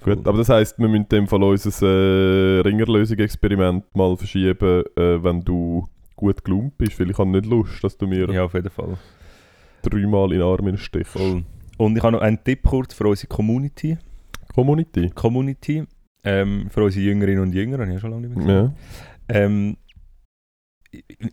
Gut, 0.02 0.26
aber 0.26 0.38
das 0.38 0.48
heisst, 0.48 0.78
wir 0.78 0.88
müssen 0.88 1.02
in 1.02 1.08
dem 1.08 1.26
Fall 1.28 1.42
unser 1.42 1.86
äh, 1.86 2.60
Ringerlösung-Experiment 2.60 3.84
mal 3.94 4.16
verschieben, 4.16 4.82
äh, 4.96 5.22
wenn 5.22 5.40
du 5.42 5.86
gut 6.16 6.42
gelaunt 6.44 6.76
bist, 6.78 6.98
weil 7.00 7.10
ich 7.10 7.18
habe 7.18 7.30
nicht 7.30 7.46
Lust, 7.46 7.82
dass 7.84 7.96
du 7.96 8.06
mir 8.06 8.30
Ja, 8.30 8.44
auf 8.44 8.54
jeden 8.54 8.70
Fall. 8.70 8.96
Dreimal 9.90 10.32
in 10.32 10.38
den 10.38 10.42
Arm 10.42 10.76
stichst. 10.76 11.12
Voll. 11.12 11.44
Und 11.76 11.96
ich 11.96 12.02
habe 12.02 12.12
noch 12.12 12.20
einen 12.22 12.42
Tipp 12.42 12.62
kurz 12.62 12.94
für 12.94 13.06
unsere 13.08 13.28
Community. 13.28 13.98
Community. 14.54 15.10
Community 15.10 15.84
ähm, 16.24 16.68
für 16.70 16.84
unsere 16.84 17.04
Jüngerinnen 17.04 17.42
und 17.42 17.52
Jünger, 17.54 17.78
habe 17.78 17.86
ich 17.88 17.94
ja 17.94 18.00
schon 18.00 18.10
lange 18.10 18.28
nicht 18.28 18.36
mehr 18.36 18.46
gesagt. 18.46 18.78
Ja. 19.30 19.36
Ähm, 19.36 19.76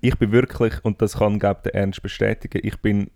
ich- 0.01 0.17
bin 0.17 0.31
wirklich, 0.31 0.73
und 0.83 1.01
das 1.01 1.17
kann 1.17 1.39
glaub, 1.39 1.63
der 1.63 1.75
Ernst 1.75 2.01
bestätigen, 2.01 2.59
ich 2.63 2.77
bin 2.81 3.11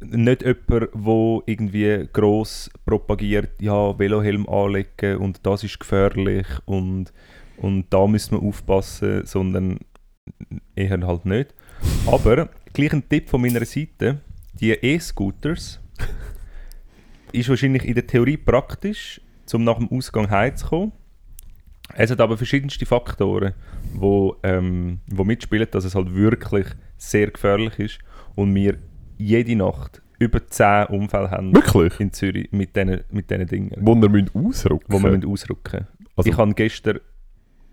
nicht 0.00 0.42
jemand, 0.42 0.68
der 0.94 1.42
irgendwie 1.46 2.08
gross 2.12 2.70
propagiert, 2.84 3.60
ja, 3.60 3.98
Velohelm 3.98 4.48
anlegen 4.48 5.16
und 5.18 5.44
das 5.46 5.64
ist 5.64 5.80
gefährlich 5.80 6.46
und, 6.66 7.12
und 7.56 7.86
da 7.90 8.06
müssen 8.06 8.32
wir 8.40 8.46
aufpassen, 8.46 9.24
sondern 9.24 9.78
eher 10.74 11.00
halt 11.06 11.24
nicht. 11.24 11.54
Aber 12.06 12.48
gleich 12.78 12.92
ein 12.92 13.08
Tipp 13.08 13.28
von 13.28 13.40
meiner 13.40 13.64
Seite, 13.64 14.20
die 14.60 14.70
E-Scooters 14.70 15.80
ist 17.32 17.48
wahrscheinlich 17.48 17.84
in 17.84 17.94
der 17.94 18.06
Theorie 18.06 18.36
praktisch, 18.36 19.20
um 19.52 19.64
nach 19.64 19.78
dem 19.78 19.90
Ausgang 19.90 20.30
heimzukommen. 20.30 20.92
Es 21.94 22.12
hat 22.12 22.20
aber 22.20 22.36
verschiedenste 22.36 22.86
Faktoren, 22.86 23.54
wo, 23.94 24.36
ähm, 24.44 25.00
wo 25.08 25.24
mitspielen, 25.24 25.66
dass 25.70 25.84
es 25.84 25.96
halt 25.96 26.14
wirklich 26.14 26.66
sehr 26.96 27.28
gefährlich 27.30 27.76
ist 27.80 27.98
und 28.36 28.54
wir 28.54 28.78
jede 29.16 29.56
Nacht 29.56 30.00
über 30.20 30.46
10 30.46 30.86
Unfälle 30.86 31.32
haben 31.32 31.52
Wirklich? 31.54 31.98
in 31.98 32.12
Zürich 32.12 32.52
mit 32.52 32.76
diesen 32.76 33.00
mit 33.10 33.28
diesen 33.28 33.46
Dingen, 33.46 33.72
Wo 33.80 33.96
wir 33.96 34.08
müssen 34.08 34.30
ausrücken 34.34 34.84
wo 34.88 35.02
wir 35.02 35.10
müssen 35.10 35.28
ausrücken. 35.28 35.88
Also- 36.14 36.30
ich 36.30 36.36
habe 36.36 36.54
gestern, 36.54 37.00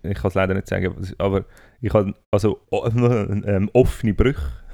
ich 0.02 0.14
kann 0.14 0.28
es 0.28 0.34
leider 0.34 0.54
nicht 0.54 0.66
sagen, 0.66 0.96
aber 1.18 1.44
ich 1.80 1.92
habe 1.92 2.14
also 2.32 2.60
ähm, 2.72 3.70
offene 3.72 4.12
Brüche 4.14 4.65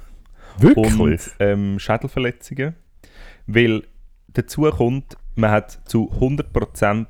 Wirklich? 0.57 0.99
und 0.99 1.19
ähm, 1.39 1.79
Schädelverletzungen, 1.79 2.75
weil 3.47 3.83
dazu 4.27 4.63
kommt, 4.63 5.17
man 5.35 5.51
hat 5.51 5.79
zu 5.85 6.11
100% 6.19 7.05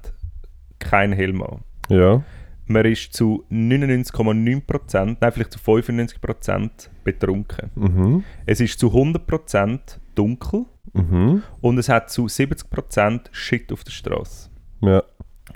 keinen 0.80 1.14
Helm 1.14 1.42
an. 1.44 1.62
Ja. 1.90 2.24
Man 2.66 2.86
ist 2.86 3.14
zu 3.14 3.46
99,9%, 3.52 5.18
nein, 5.20 5.32
vielleicht 5.32 5.52
zu 5.52 5.60
95% 5.60 6.90
betrunken. 7.04 7.72
Mhm. 7.76 8.24
Es 8.46 8.60
ist 8.62 8.80
zu 8.80 8.88
100% 8.94 10.00
dunkel 10.16 10.66
Mhm. 10.94 11.42
und 11.62 11.78
es 11.80 11.90
hat 11.90 12.12
zu 12.12 12.28
70% 12.28 13.30
Shit 13.32 13.72
auf 13.72 13.84
der 13.84 13.92
Straße. 13.92 14.50
Ja. 14.82 15.02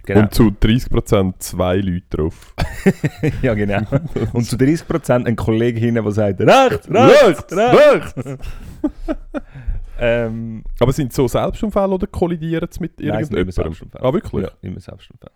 Genau. 0.05 0.21
Und 0.21 0.33
zu 0.33 0.43
30% 0.43 1.33
zwei 1.39 1.77
Leute 1.77 2.05
drauf. 2.09 2.53
ja, 3.41 3.53
genau. 3.53 3.81
Und 4.33 4.45
zu 4.45 4.55
30% 4.55 5.25
ein 5.25 5.35
Kollege 5.35 5.79
hinten, 5.79 6.03
der 6.03 6.11
sagt: 6.11 6.39
Rechts, 6.41 6.89
rechts, 6.89 7.55
rechts. 7.55 8.15
rechts! 8.17 8.37
Ähm, 9.99 10.63
Aber 10.79 10.93
sind 10.93 11.09
es 11.09 11.15
so 11.15 11.27
Selbstunfälle 11.27 11.89
oder 11.89 12.07
kollidieren 12.07 12.69
mit 12.79 12.99
es 12.99 13.07
immer 13.07 13.37
irgendjemandem? 13.37 13.89
Ah, 13.99 14.13
wirklich? 14.13 14.43
Ja, 14.43 14.51
immer 14.61 14.79
Selbstunfälle. 14.79 15.31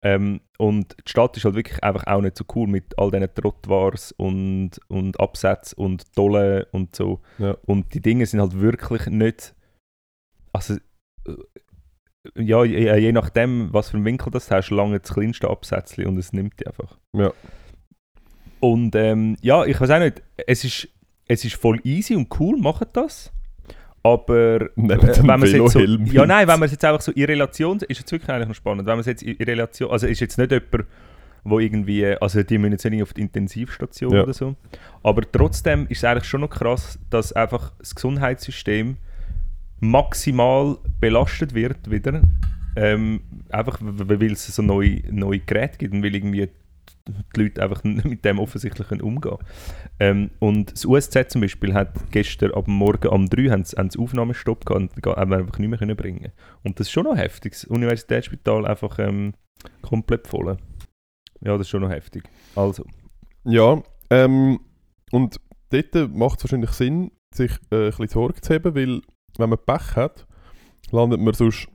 Ähm, 0.00 0.40
und 0.58 0.94
die 1.04 1.10
Stadt 1.10 1.36
ist 1.36 1.44
halt 1.44 1.56
wirklich 1.56 1.82
einfach 1.82 2.06
auch 2.06 2.20
nicht 2.20 2.38
so 2.38 2.44
cool 2.54 2.68
mit 2.68 2.96
all 2.98 3.10
diesen 3.10 3.34
Trottoirs 3.34 4.12
und, 4.12 4.72
und 4.88 5.18
Absätzen 5.18 5.76
und 5.78 6.12
Tollen 6.14 6.66
und 6.70 6.94
so. 6.94 7.20
Ja. 7.38 7.56
Und 7.66 7.92
die 7.94 8.00
Dinge 8.00 8.24
sind 8.26 8.40
halt 8.40 8.60
wirklich 8.60 9.06
nicht. 9.06 9.54
Also, 10.52 10.74
äh, 10.74 11.34
ja, 12.36 12.64
je, 12.64 12.98
je 12.98 13.12
nachdem, 13.12 13.72
was 13.72 13.90
für 13.90 13.96
einen 13.96 14.04
Winkel 14.04 14.30
das 14.30 14.50
hast, 14.50 14.70
lange 14.70 15.00
das 15.00 15.12
kleinste 15.12 15.48
Absätzchen 15.48 16.06
und 16.06 16.18
es 16.18 16.32
nimmt 16.32 16.58
die 16.60 16.66
einfach. 16.66 16.98
Ja. 17.12 17.32
Und 18.60 18.94
ähm, 18.96 19.36
ja, 19.40 19.64
ich 19.64 19.80
weiß 19.80 19.90
auch 19.90 19.98
nicht, 20.00 20.22
es 20.46 20.64
ist, 20.64 20.88
es 21.26 21.44
ist 21.44 21.56
voll 21.56 21.80
easy 21.84 22.16
und 22.16 22.28
cool, 22.40 22.58
macht 22.58 22.88
das. 22.94 23.32
Aber 24.02 24.68
Neben 24.76 24.90
äh, 24.90 25.16
wenn 25.18 25.26
man 25.26 25.42
es 25.42 25.52
jetzt 25.52 25.72
so, 25.72 25.80
ja 25.80 26.24
nein, 26.26 26.46
wenn 26.48 26.58
man 26.58 26.66
es 26.66 26.72
jetzt 26.72 26.84
einfach 26.84 27.00
so 27.00 27.12
in 27.12 27.24
Relation, 27.24 27.78
ist 27.88 27.98
jetzt 27.98 28.10
wirklich 28.12 28.30
eigentlich 28.30 28.48
noch 28.48 28.54
spannend, 28.54 28.86
wenn 28.86 28.94
man 28.94 29.00
es 29.00 29.06
jetzt 29.06 29.22
in 29.22 29.34
in 29.34 29.44
Relation, 29.44 29.90
also 29.90 30.06
ist 30.06 30.20
jetzt 30.20 30.38
nicht 30.38 30.50
jemand, 30.50 30.86
wo 31.44 31.58
irgendwie, 31.58 32.06
also 32.06 32.42
die 32.42 32.58
müssen 32.58 32.72
jetzt 32.72 32.84
nicht 32.84 33.02
auf 33.02 33.12
die 33.12 33.22
Intensivstation 33.22 34.12
Ja. 34.14 34.22
oder 34.22 34.32
so, 34.32 34.54
aber 35.02 35.22
trotzdem 35.30 35.86
ist 35.88 35.98
es 35.98 36.04
eigentlich 36.04 36.24
schon 36.24 36.42
noch 36.42 36.50
krass, 36.50 36.98
dass 37.10 37.32
einfach 37.32 37.72
das 37.78 37.94
Gesundheitssystem 37.94 38.96
maximal 39.80 40.78
belastet 41.00 41.54
wird 41.54 41.90
wieder, 41.90 42.22
ähm, 42.76 43.20
einfach 43.50 43.78
weil 43.80 44.32
es 44.32 44.46
so 44.46 44.62
neue, 44.62 45.02
neue 45.10 45.40
Geräte 45.40 45.78
gibt 45.78 45.94
und 45.94 46.02
weil 46.02 46.14
irgendwie 46.14 46.48
die 47.08 47.40
Leute 47.40 47.62
einfach 47.62 47.84
mit 47.84 48.24
dem 48.24 48.38
offensichtlich 48.38 48.88
können 48.88 49.00
umgehen 49.00 49.38
ähm, 50.00 50.30
Und 50.38 50.72
das 50.72 50.84
USZ 50.84 51.30
zum 51.30 51.40
Beispiel 51.40 51.74
hat 51.74 52.10
gestern 52.10 52.52
ab 52.52 52.68
Morgen 52.68 53.08
um 53.08 53.28
3 53.28 53.50
haben 53.50 53.64
sie, 53.64 53.76
haben 53.76 53.90
sie 53.90 53.98
Aufnahmestopp 53.98 54.66
gehabt 54.66 54.96
und 54.96 55.16
haben 55.16 55.32
einfach 55.32 55.58
nicht 55.58 55.68
mehr 55.68 55.78
können 55.78 55.96
bringen 55.96 56.32
Und 56.62 56.78
das 56.78 56.88
ist 56.88 56.92
schon 56.92 57.04
noch 57.04 57.16
heftig. 57.16 57.52
Das 57.52 57.64
Universitätsspital 57.64 58.66
einfach 58.66 58.98
ähm, 58.98 59.34
komplett 59.82 60.26
voll. 60.26 60.56
Ja, 61.40 61.52
das 61.52 61.62
ist 61.62 61.68
schon 61.68 61.82
noch 61.82 61.90
heftig. 61.90 62.24
Also, 62.54 62.84
Ja, 63.44 63.82
ähm, 64.10 64.60
und 65.10 65.40
dort 65.70 66.14
macht 66.14 66.38
es 66.38 66.44
wahrscheinlich 66.44 66.70
Sinn, 66.70 67.12
sich 67.34 67.52
äh, 67.70 67.76
ein 67.76 67.90
bisschen 67.90 68.08
Sorge 68.08 68.40
zu 68.40 68.54
haben, 68.54 68.74
weil 68.74 69.00
wenn 69.36 69.50
man 69.50 69.58
Pech 69.64 69.96
hat, 69.96 70.26
landet 70.90 71.20
man 71.20 71.34
sonst 71.34 71.68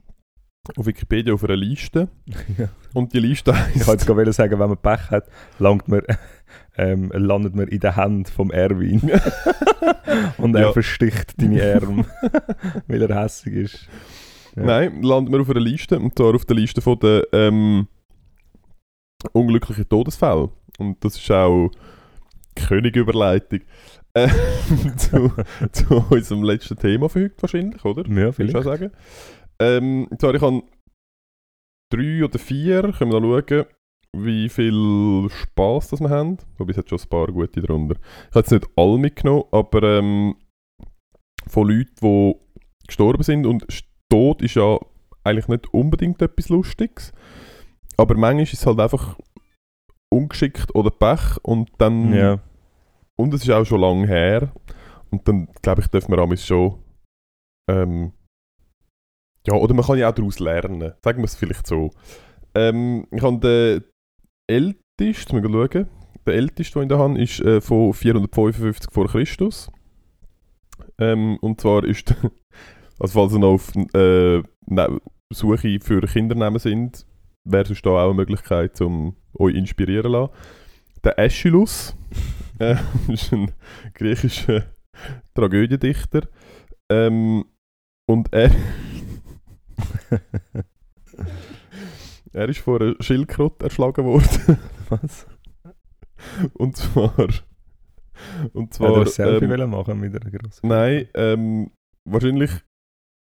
auf 0.76 0.86
Wikipedia 0.86 1.34
auf 1.34 1.44
einer 1.44 1.56
Liste. 1.56 2.08
Ja. 2.58 2.68
Und 2.94 3.12
die 3.12 3.18
Liste 3.18 3.50
Ich 3.50 3.56
heisst... 3.56 3.86
wollte 3.88 4.02
jetzt 4.02 4.06
gerade 4.06 4.32
sagen, 4.32 4.58
wenn 4.58 4.68
man 4.68 4.78
Pech 4.78 5.10
hat, 5.10 5.24
langt 5.58 5.88
man, 5.88 6.02
ähm, 6.76 7.10
landet 7.12 7.54
man 7.54 7.68
in 7.68 7.80
den 7.80 7.94
Händen 7.94 8.26
vom 8.26 8.50
Erwin. 8.50 9.00
Und 10.38 10.54
er 10.54 10.62
Ja. 10.62 10.72
versticht 10.72 11.40
deine 11.40 11.74
Arme, 11.74 12.04
weil 12.86 13.02
er 13.02 13.22
hässig 13.22 13.52
ist. 13.54 13.88
Ja. 14.56 14.62
Nein, 14.62 15.02
landen 15.02 15.32
wir 15.32 15.40
auf 15.40 15.50
einer 15.50 15.60
Liste. 15.60 15.98
Und 15.98 16.16
zwar 16.16 16.34
auf 16.34 16.44
der 16.44 16.54
Liste 16.56 16.80
von 16.80 16.98
der 17.00 17.26
ähm, 17.32 17.88
unglücklichen 19.32 19.88
Todesfälle. 19.88 20.50
Und 20.78 21.04
das 21.04 21.16
ist 21.16 21.30
auch 21.30 21.70
Königüberleitung 22.54 23.60
äh, 24.14 24.28
zu, 24.96 25.32
zu 25.72 26.04
unserem 26.10 26.42
letzten 26.42 26.76
Thema 26.76 27.08
für 27.08 27.24
heute 27.24 27.42
wahrscheinlich, 27.42 27.84
oder? 27.84 28.08
Ja, 28.08 28.28
ich 28.28 28.36
vielleicht. 28.36 28.56
auch 28.56 28.62
sagen. 28.62 28.90
Ähm, 29.60 30.08
zwar, 30.18 30.34
ich 30.34 30.42
habe 30.42 30.62
drei 31.92 32.24
oder 32.24 32.38
vier, 32.38 32.92
können 32.92 33.12
wir 33.12 33.20
noch 33.20 33.42
schauen, 33.48 33.66
wie 34.16 34.48
viel 34.48 35.28
Spaß 35.30 35.88
das 35.88 36.00
wir 36.00 36.10
haben. 36.10 36.38
Wobei 36.58 36.72
es 36.72 36.78
hat 36.78 36.88
schon 36.88 36.98
ein 36.98 37.08
paar 37.08 37.26
gute 37.28 37.60
drunter. 37.60 37.96
Ich 37.96 38.34
habe 38.34 38.40
jetzt 38.40 38.50
nicht 38.52 38.68
alle 38.76 38.98
mitgenommen, 38.98 39.44
aber 39.50 39.82
ähm, 39.82 40.36
von 41.46 41.68
Leuten, 41.68 41.94
die 42.00 42.34
gestorben 42.86 43.22
sind. 43.22 43.46
Und 43.46 43.66
Tod 44.08 44.42
ist 44.42 44.54
ja 44.54 44.78
eigentlich 45.24 45.48
nicht 45.48 45.72
unbedingt 45.72 46.22
etwas 46.22 46.48
Lustiges. 46.48 47.12
Aber 47.96 48.14
manchmal 48.16 48.42
ist 48.44 48.54
es 48.54 48.66
halt 48.66 48.78
einfach 48.78 49.18
ungeschickt 50.12 50.74
oder 50.74 50.90
Pech 50.90 51.38
und 51.42 51.70
dann... 51.78 52.12
Ja. 52.12 52.40
Und 53.16 53.34
es 53.34 53.42
ist 53.42 53.50
auch 53.50 53.64
schon 53.64 53.80
lange 53.80 54.06
her. 54.06 54.52
Und 55.10 55.26
dann, 55.28 55.48
glaube 55.62 55.82
ich, 55.82 55.88
dürfen 55.88 56.12
wir 56.12 56.18
amigs 56.18 56.46
schon. 56.46 56.82
Ähm, 57.70 58.12
ja, 59.46 59.54
oder 59.54 59.74
man 59.74 59.84
kann 59.84 59.98
ja 59.98 60.08
auch 60.08 60.14
daraus 60.14 60.38
lernen. 60.40 60.92
Sagen 61.02 61.18
wir 61.18 61.24
es 61.24 61.36
vielleicht 61.36 61.66
so. 61.66 61.90
Ähm, 62.54 63.06
ich 63.10 63.22
habe 63.22 63.38
den 63.38 63.84
ältesten, 64.50 65.40
mal 65.40 65.68
schauen. 65.70 65.88
Der 66.26 66.34
älteste, 66.34 66.78
den 66.78 66.82
ich 66.84 66.88
da 66.88 66.98
habe, 66.98 67.20
ist 67.20 67.40
äh, 67.40 67.60
von 67.60 67.92
455 67.92 68.90
vor 68.90 69.06
Christus. 69.06 69.70
Ähm, 70.98 71.38
und 71.40 71.60
zwar 71.60 71.84
ist, 71.84 72.14
also 72.98 73.20
falls 73.20 73.32
ihr 73.32 73.38
noch 73.38 73.54
auf 73.54 73.72
äh, 73.94 74.42
Suche 75.32 75.78
für 75.80 76.00
Kindernamen 76.00 76.58
sind, 76.58 77.06
wäre 77.44 77.66
sonst 77.66 77.84
da 77.84 77.90
auch 77.90 78.04
eine 78.06 78.14
Möglichkeit, 78.14 78.80
um 78.80 79.16
euch 79.38 79.54
inspirieren 79.54 80.04
zu 80.04 80.08
lassen. 80.08 80.32
Der 81.04 81.18
Aeschylus 81.18 81.94
äh, 82.58 82.76
ist 83.12 83.32
ein 83.32 83.52
griechischer 83.94 84.64
Tragödiedichter. 85.34 86.28
Ähm, 86.90 87.44
und 88.06 88.32
er. 88.32 88.50
er 92.32 92.48
ist 92.48 92.60
von 92.60 92.80
einer 92.82 92.94
Schildkröte 93.00 93.64
erschlagen 93.64 94.04
worden. 94.04 94.58
Was? 94.88 95.26
Und 96.54 96.76
zwar. 96.76 97.28
Und 98.52 98.66
Hat 98.66 98.74
zwar. 98.74 98.92
er 98.92 99.00
ein 99.00 99.06
Selfie 99.06 99.44
ähm, 99.46 99.70
machen 99.70 99.98
mit 99.98 100.14
einer 100.14 100.30
grossen 100.30 100.68
Nein, 100.68 101.08
ähm, 101.14 101.70
wahrscheinlich 102.04 102.50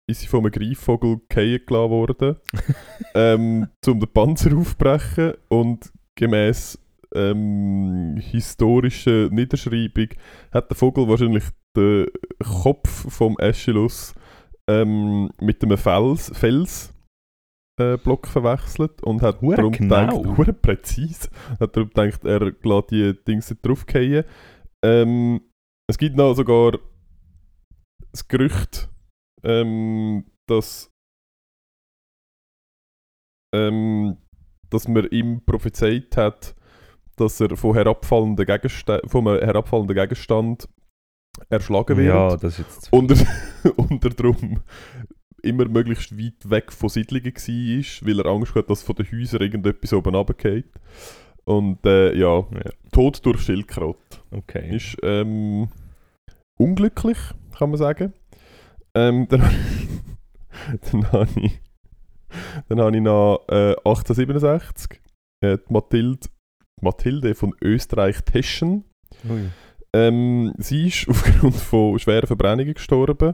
ist 0.07 0.21
sie 0.21 0.27
von 0.27 0.39
einem 0.39 0.51
Greifvogel 0.51 1.19
fallen 1.31 1.65
gelassen 1.65 1.91
worden, 1.91 2.37
ähm, 3.13 3.67
um 3.85 3.99
den 3.99 4.13
Panzer 4.13 4.57
aufzubrechen 4.57 5.33
und 5.49 5.91
gemäß 6.15 6.79
ähm, 7.15 8.17
historischer 8.17 9.29
Niederschreibung 9.29 10.09
hat 10.51 10.69
der 10.69 10.77
Vogel 10.77 11.07
wahrscheinlich 11.07 11.45
den 11.75 12.07
Kopf 12.43 13.13
vom 13.13 13.35
Aeschylus 13.39 14.13
ähm, 14.69 15.29
mit 15.41 15.63
einem 15.63 15.77
Fels, 15.77 16.31
Fels 16.37 16.93
äh, 17.79 17.97
Block 17.97 18.27
verwechselt 18.27 19.01
und 19.03 19.21
hat 19.21 19.41
Hure 19.41 19.55
darum 19.55 19.71
genau. 19.71 20.21
gedacht, 20.21 20.61
präzise, 20.61 21.29
hat 21.59 21.75
darum 21.75 21.89
gedacht, 21.89 22.23
er 22.25 22.39
lässt 22.39 22.91
die 22.91 23.13
Dings 23.25 23.55
draufgehen. 23.61 24.25
Ähm, 24.83 25.41
es 25.89 25.97
gibt 25.97 26.15
noch 26.15 26.35
sogar 26.35 26.77
das 28.11 28.27
Gerücht, 28.27 28.89
ähm, 29.43 30.25
dass, 30.47 30.91
ähm, 33.55 34.17
dass 34.69 34.87
man 34.87 35.07
ihm 35.09 35.43
prophezeit 35.45 36.15
hat, 36.17 36.55
dass 37.19 37.39
er 37.39 37.55
von, 37.55 37.73
herabfallenden 37.73 38.45
Gegensta 38.45 38.99
von 39.07 39.27
einem 39.27 39.41
herabfallenden 39.41 39.95
Gegenstand 39.95 40.67
erschlagen 41.49 41.97
wird. 41.97 42.07
Ja, 42.07 42.37
das 42.37 42.59
ist 42.59 42.59
jetzt 42.59 42.93
Und 42.93 43.11
er, 43.11 43.79
und 43.79 44.03
er 44.03 44.11
darum 44.11 44.59
immer 45.41 45.65
möglichst 45.67 46.17
weit 46.17 46.49
weg 46.49 46.71
von 46.71 46.89
Siedlungen 46.89 47.33
war, 47.33 48.07
weil 48.07 48.19
er 48.19 48.25
Angst 48.25 48.55
hat, 48.55 48.69
dass 48.69 48.83
von 48.83 48.95
den 48.95 49.11
Häusern 49.11 49.41
irgendetwas 49.41 49.93
oben 49.93 50.15
runtergeht. 50.15 50.71
Und 51.45 51.85
äh, 51.85 52.13
ja, 52.15 52.39
Ja. 52.39 52.71
Tod 52.91 53.25
durch 53.25 53.41
Schildkröte 53.41 53.97
Okay. 54.31 54.75
ist 54.75 54.97
ähm, 55.01 55.69
unglücklich, 56.59 57.17
kann 57.57 57.69
man 57.69 57.77
sagen. 57.77 58.13
Ähm, 58.93 59.27
dann 59.29 59.41
dann 60.91 61.11
habe 61.11 61.29
ich, 61.35 61.61
dann 62.67 62.81
habe 62.81 62.95
ich 62.95 63.01
noch 63.01 63.45
äh, 63.49 63.75
1867 63.77 65.01
äh, 65.41 65.57
die 65.57 65.73
Mathilde, 65.73 66.27
Mathilde 66.81 67.35
von 67.35 67.53
Österreich-Teschen. 67.61 68.85
Ähm, 69.93 70.53
sie 70.57 70.87
ist 70.87 71.07
aufgrund 71.09 71.55
von 71.55 71.99
schweren 71.99 72.27
Verbrennungen 72.27 72.73
gestorben, 72.73 73.33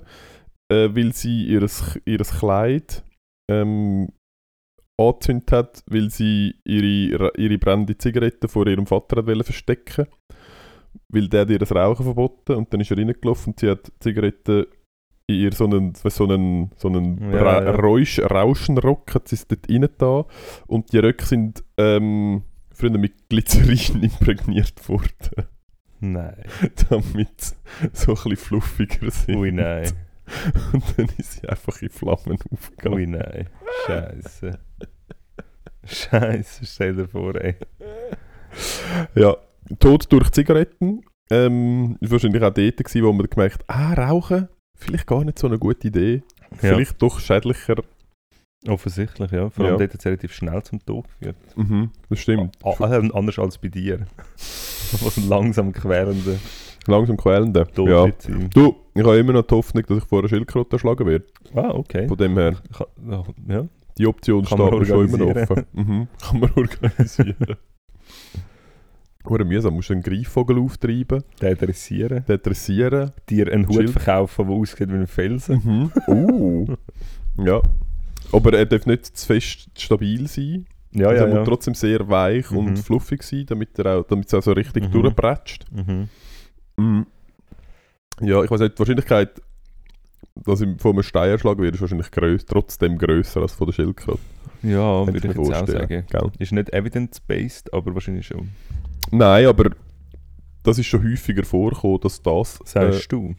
äh, 0.71 0.89
weil 0.93 1.13
sie 1.13 1.45
ihres 1.45 2.39
Kleid 2.39 3.03
ähm, 3.51 4.09
angezündet 4.99 5.51
hat, 5.51 5.83
weil 5.87 6.09
sie 6.09 6.55
ihre, 6.65 7.33
ihre 7.37 7.57
brennende 7.57 7.97
Zigarette 7.97 8.47
vor 8.47 8.65
ihrem 8.67 8.87
Vater 8.87 9.25
wollen 9.27 9.43
verstecken 9.43 10.07
weil 11.09 11.27
der 11.27 11.41
hat 11.41 11.49
ihr 11.49 11.59
das 11.59 11.73
Rauchen 11.73 12.03
verboten 12.03 12.55
und 12.55 12.73
dann 12.73 12.81
ist 12.81 12.91
er 12.91 12.97
reingelaufen 12.97 13.53
und 13.53 13.59
sie 13.59 13.69
hat 13.69 13.87
die 13.87 13.99
Zigarette 13.99 14.67
in 15.27 15.35
ihr 15.35 15.51
so 15.53 15.65
einen, 15.65 15.93
so 15.95 16.23
einen, 16.25 16.71
so 16.75 16.87
einen 16.87 17.31
Ja, 17.31 17.41
Ra 17.41 17.63
ja. 17.63 17.71
Rausch, 17.71 18.19
Rauschenrock 18.19 19.15
hat 19.15 19.27
sie 19.27 19.35
es 19.35 19.47
dort 19.47 19.69
rein 19.69 19.87
da 19.97 20.25
und 20.67 20.91
die 20.93 20.99
Röcke 20.99 21.25
sind 21.25 21.63
ähm, 21.77 22.43
früher 22.75 22.97
mit 22.97 23.29
Glycerin 23.29 24.03
imprägniert 24.03 24.87
worden 24.89 25.47
Nein. 25.99 26.43
damit 26.89 27.41
sie 27.41 27.55
so 27.93 28.11
ein 28.11 28.15
bisschen 28.15 28.37
fluffiger 28.37 29.11
sind. 29.11 29.35
Ui, 29.37 29.51
nein. 29.51 29.91
Und 30.73 30.83
dann 30.97 31.09
ist 31.17 31.33
sie 31.33 31.47
einfach 31.47 31.81
in 31.81 31.89
Flammen 31.89 32.37
aufgegangen. 32.51 32.97
Ui, 32.97 33.07
nein. 33.07 33.49
Scheiße. 33.85 34.59
Scheiße, 35.85 36.65
stell 36.65 36.95
dir 36.95 37.07
vor, 37.07 37.35
ey. 37.35 37.55
Ja, 39.13 39.35
Tod 39.79 40.11
durch 40.11 40.31
Zigaretten. 40.31 41.03
Ähm, 41.31 41.97
ist 42.01 42.11
wahrscheinlich 42.11 42.43
auch 42.43 42.53
dort 42.53 42.77
gewesen, 42.77 43.03
wo 43.03 43.11
man 43.11 43.27
gemerkt 43.27 43.63
ah, 43.67 43.93
Rauchen, 43.93 44.47
vielleicht 44.75 45.07
gar 45.07 45.23
nicht 45.23 45.39
so 45.39 45.47
eine 45.47 45.57
gute 45.57 45.87
Idee. 45.87 46.23
Ja. 46.51 46.57
Vielleicht 46.57 47.01
doch 47.01 47.19
schädlicher. 47.19 47.75
Offensichtlich, 48.67 49.31
ja. 49.31 49.49
Vor 49.49 49.65
allem 49.65 49.73
Ja. 49.75 49.79
dort 49.79 49.93
hat 49.93 49.99
es 49.99 50.05
relativ 50.05 50.33
schnell 50.33 50.63
zum 50.63 50.83
Tod 50.85 51.05
geführt. 51.19 51.35
Mhm, 51.55 51.91
das 52.09 52.19
stimmt. 52.19 52.57
Ah, 52.63 52.73
ah, 52.79 52.99
anders 53.13 53.37
als 53.39 53.57
bei 53.57 53.67
dir. 53.67 54.05
Was 54.37 55.17
ein 55.17 55.27
langsam 55.29 55.71
quälender 55.73 56.35
Langsam 56.87 57.17
quälende. 57.17 57.65
Tod 57.73 57.89
Ja. 57.89 58.07
Du, 58.53 58.75
ich 58.93 59.03
habe 59.03 59.17
immer 59.17 59.33
noch 59.33 59.41
die 59.47 59.55
Hoffnung, 59.55 59.83
dass 59.87 59.97
ich 59.97 60.03
vor 60.03 60.19
einer 60.19 60.29
Schildkröte 60.29 60.73
erschlagen 60.75 61.05
werde. 61.07 61.25
Ah, 61.55 61.71
okay. 61.71 62.07
Von 62.07 62.17
dem 62.17 62.37
her, 62.37 62.55
ja, 63.47 63.65
die 63.97 64.05
Option 64.05 64.45
steht 64.45 64.57
mir 64.59 64.85
schon 64.85 65.07
immer 65.09 65.25
offen. 65.35 65.65
Mhm, 65.73 66.07
kann 66.21 66.39
man 66.39 66.51
organisieren. 66.55 67.55
Oder 69.27 69.43
mühsam, 69.45 69.73
musst 69.73 69.89
du 69.89 69.93
einen 69.93 70.03
Greifvogel 70.03 70.59
auftreiben, 70.59 71.23
Den 71.41 71.57
dressieren. 71.57 72.23
den 72.27 72.39
dressieren. 72.43 73.11
Dir 73.29 73.51
einen 73.51 73.67
Hut 73.67 73.75
Schild. 73.75 73.89
verkaufen, 73.89 74.47
der 74.47 74.55
aussieht 74.55 74.89
wie 74.89 74.93
ein 74.93 75.07
Felsen. 75.07 75.61
Mhm. 75.63 75.91
Uh. 76.07 76.75
ja. 77.43 77.61
Aber 78.31 78.53
er 78.53 78.65
darf 78.65 78.85
nicht 78.85 79.05
zu 79.17 79.25
fest 79.25 79.69
stabil 79.77 80.27
sein. 80.27 80.65
Ja, 80.91 81.11
ja, 81.11 81.19
er 81.21 81.27
muss 81.27 81.35
ja. 81.37 81.43
trotzdem 81.43 81.73
sehr 81.73 82.07
weich 82.09 82.49
Mhm. 82.51 82.57
und 82.57 82.79
fluffig 82.79 83.21
sein, 83.23 83.45
damit 83.47 83.77
er 83.79 83.99
auch, 83.99 84.03
damit 84.07 84.27
es 84.27 84.33
auch 84.33 84.41
so 84.43 84.53
richtig 84.53 84.85
Mhm. 84.87 84.91
durchprätscht. 84.91 85.65
Mhm. 85.71 86.09
Mhm. 86.77 87.05
Ja, 88.21 88.43
ich 88.43 88.49
weiß 88.51 88.61
nicht, 88.61 88.75
die 88.75 88.79
Wahrscheinlichkeit, 88.79 89.41
dass 90.35 90.61
ich 90.61 90.69
von 90.81 90.93
einem 90.93 91.03
Stein 91.03 91.29
erschlagen 91.31 91.61
werde, 91.61 91.75
ist 91.75 91.81
wahrscheinlich 91.81 92.11
größ, 92.11 92.45
trotzdem 92.45 92.97
grösser 92.97 93.41
als 93.41 93.53
von 93.53 93.67
der 93.67 93.73
Schildkröte. 93.73 94.19
Ja, 94.63 95.05
würde 95.05 95.17
ich 95.17 95.23
mir 95.23 95.29
jetzt 95.43 95.53
auch 95.53 95.67
sagen. 95.67 96.05
gell? 96.09 96.31
Ist 96.39 96.51
nicht 96.53 96.73
evidence-based, 96.73 97.73
aber 97.73 97.93
wahrscheinlich 97.93 98.27
schon. 98.27 98.49
Nein, 99.11 99.45
aber 99.47 99.71
das 100.63 100.79
ist 100.79 100.87
schon 100.87 101.03
häufiger 101.03 101.43
vorgekommen, 101.43 101.99
dass 102.01 102.21
das... 102.21 102.59
Sagst 102.63 103.11
du? 103.11 103.35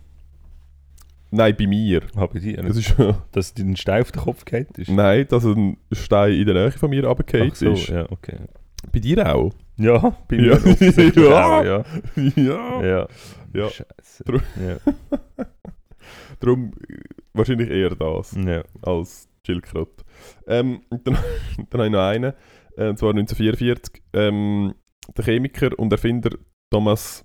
Nein, 1.30 1.54
bei 1.58 1.66
mir. 1.66 2.02
Ah, 2.14 2.26
bei 2.26 2.38
dir. 2.38 2.56
Das 2.62 2.76
ist, 2.76 2.94
Dass 3.32 3.54
dir 3.54 3.64
ein 3.64 3.76
Stein 3.76 4.02
auf 4.02 4.12
den 4.12 4.22
Kopf 4.22 4.44
geht 4.44 4.76
ist? 4.78 4.90
nein, 4.90 5.26
dass 5.28 5.44
ein 5.44 5.76
Stein 5.92 6.32
in 6.34 6.46
der 6.46 6.54
Nähe 6.54 6.72
von 6.72 6.90
mir 6.90 7.04
runtergefallen 7.06 7.52
so, 7.54 7.72
ist. 7.72 7.88
ja, 7.88 8.10
okay. 8.10 8.38
Bei 8.92 8.98
dir 9.00 9.34
auch? 9.34 9.52
Ja, 9.78 10.16
bei 10.28 10.36
mir 10.36 10.58
Ja. 11.16 11.46
auch, 11.58 11.64
ja. 11.64 11.84
ja. 12.36 12.82
Ja. 12.82 13.08
Ja. 13.54 13.68
Scheiße. 13.70 14.24
Dr- 14.24 14.42
Ja. 14.56 14.78
Darum 16.40 16.72
wahrscheinlich 17.32 17.70
eher 17.70 17.90
das 17.94 18.32
ja. 18.36 18.62
als 18.82 19.28
Schildkröte. 19.44 20.04
Ähm, 20.46 20.82
dann, 20.90 21.16
dann 21.70 21.80
habe 21.80 21.86
ich 21.86 21.92
noch 21.92 22.00
einen, 22.06 22.32
äh, 22.76 22.88
und 22.88 22.98
zwar 22.98 23.10
1944. 23.10 24.02
Ähm, 24.12 24.74
der 25.16 25.24
Chemiker 25.24 25.70
und 25.78 25.92
Erfinder 25.92 26.30
Thomas 26.70 27.24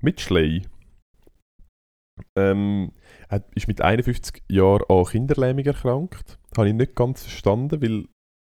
Mitchley 0.00 0.62
ähm, 2.36 2.92
ist 3.54 3.68
mit 3.68 3.80
51 3.80 4.42
Jahren 4.48 4.82
an 4.88 5.04
Kinderlähmung 5.04 5.64
erkrankt. 5.64 6.38
Habe 6.56 6.68
ich 6.68 6.74
nicht 6.74 6.94
ganz 6.94 7.22
verstanden, 7.22 7.80
weil... 7.82 8.04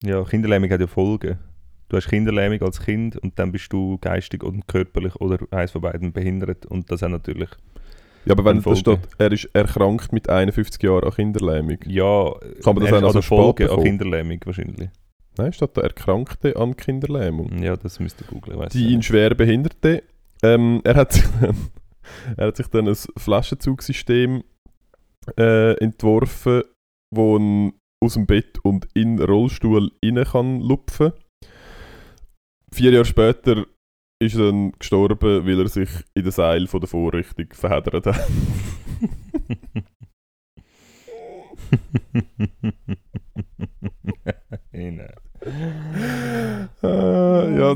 Ja, 0.03 0.23
Kinderlähmung 0.23 0.69
hat 0.69 0.80
ja 0.80 0.88
Folgen. 0.88 1.39
Du 1.89 1.97
hast 1.97 2.07
Kinderlähmung 2.07 2.61
als 2.61 2.80
Kind 2.80 3.17
und 3.17 3.38
dann 3.39 3.51
bist 3.51 3.73
du 3.73 3.97
geistig 3.97 4.43
und 4.43 4.67
körperlich 4.67 5.15
oder 5.15 5.39
eins 5.51 5.71
von 5.71 5.82
beiden 5.82 6.13
behindert 6.13 6.65
und 6.65 6.91
das 6.91 7.01
hat 7.01 7.11
natürlich... 7.11 7.49
Ja, 8.25 8.34
aber 8.34 8.45
wenn 8.45 8.61
da 8.61 8.75
steht, 8.75 8.99
er 9.17 9.32
ist 9.32 9.49
erkrankt 9.53 10.11
mit 10.11 10.30
51 10.30 10.84
Jahren 10.84 11.05
an 11.05 11.11
Kinderlähmung. 11.11 11.77
Ja, 11.86 12.34
Kann 12.63 12.75
man 12.75 12.84
das 12.84 12.91
er 12.91 12.97
auch 12.97 13.13
noch 13.13 13.21
ist 13.21 13.27
so 13.27 13.77
an? 13.77 13.84
Kinderlähmung 13.84 14.39
wahrscheinlich. 14.45 14.89
Nein, 15.38 15.53
steht 15.53 15.77
da 15.77 15.82
Erkrankte 15.82 16.55
an 16.57 16.75
Kinderlähmung. 16.75 17.63
Ja, 17.63 17.77
das 17.77 17.99
müsste 17.99 18.25
googeln. 18.25 18.67
Die 18.73 18.89
ihn 18.89 19.01
schwer 19.01 19.34
behinderte. 19.36 20.03
Ähm, 20.43 20.82
er, 20.84 20.95
hat 20.95 21.13
sich 21.13 21.23
dann, 21.41 21.55
er 22.36 22.47
hat 22.47 22.57
sich 22.57 22.67
dann 22.67 22.88
ein 22.88 22.95
Flaschenzugsystem 22.95 24.43
äh, 25.38 25.73
entworfen, 25.84 26.63
wo 27.13 27.38
ihn 27.38 27.73
aus 28.03 28.13
dem 28.13 28.25
Bett 28.25 28.59
und 28.63 28.88
in 28.93 29.17
den 29.17 29.25
Rollstuhl 29.25 29.91
rein 30.03 30.23
kann 30.23 30.61
lupfen. 30.61 31.13
Vier 32.71 32.91
Jahre 32.91 33.05
später 33.05 33.65
ist 34.21 34.36
er 34.36 34.47
dann 34.47 34.71
gestorben, 34.73 35.45
weil 35.45 35.59
er 35.59 35.67
sich 35.67 35.89
in 36.13 36.23
den 36.23 36.32
Seil 36.32 36.67
von 36.67 36.82
der 36.82 36.89
Vorrichtung 36.89 37.47
verheddert 37.51 38.05
hat. 38.05 38.30
Nein. 44.71 45.01
äh, 46.84 47.59
ja, 47.59 47.75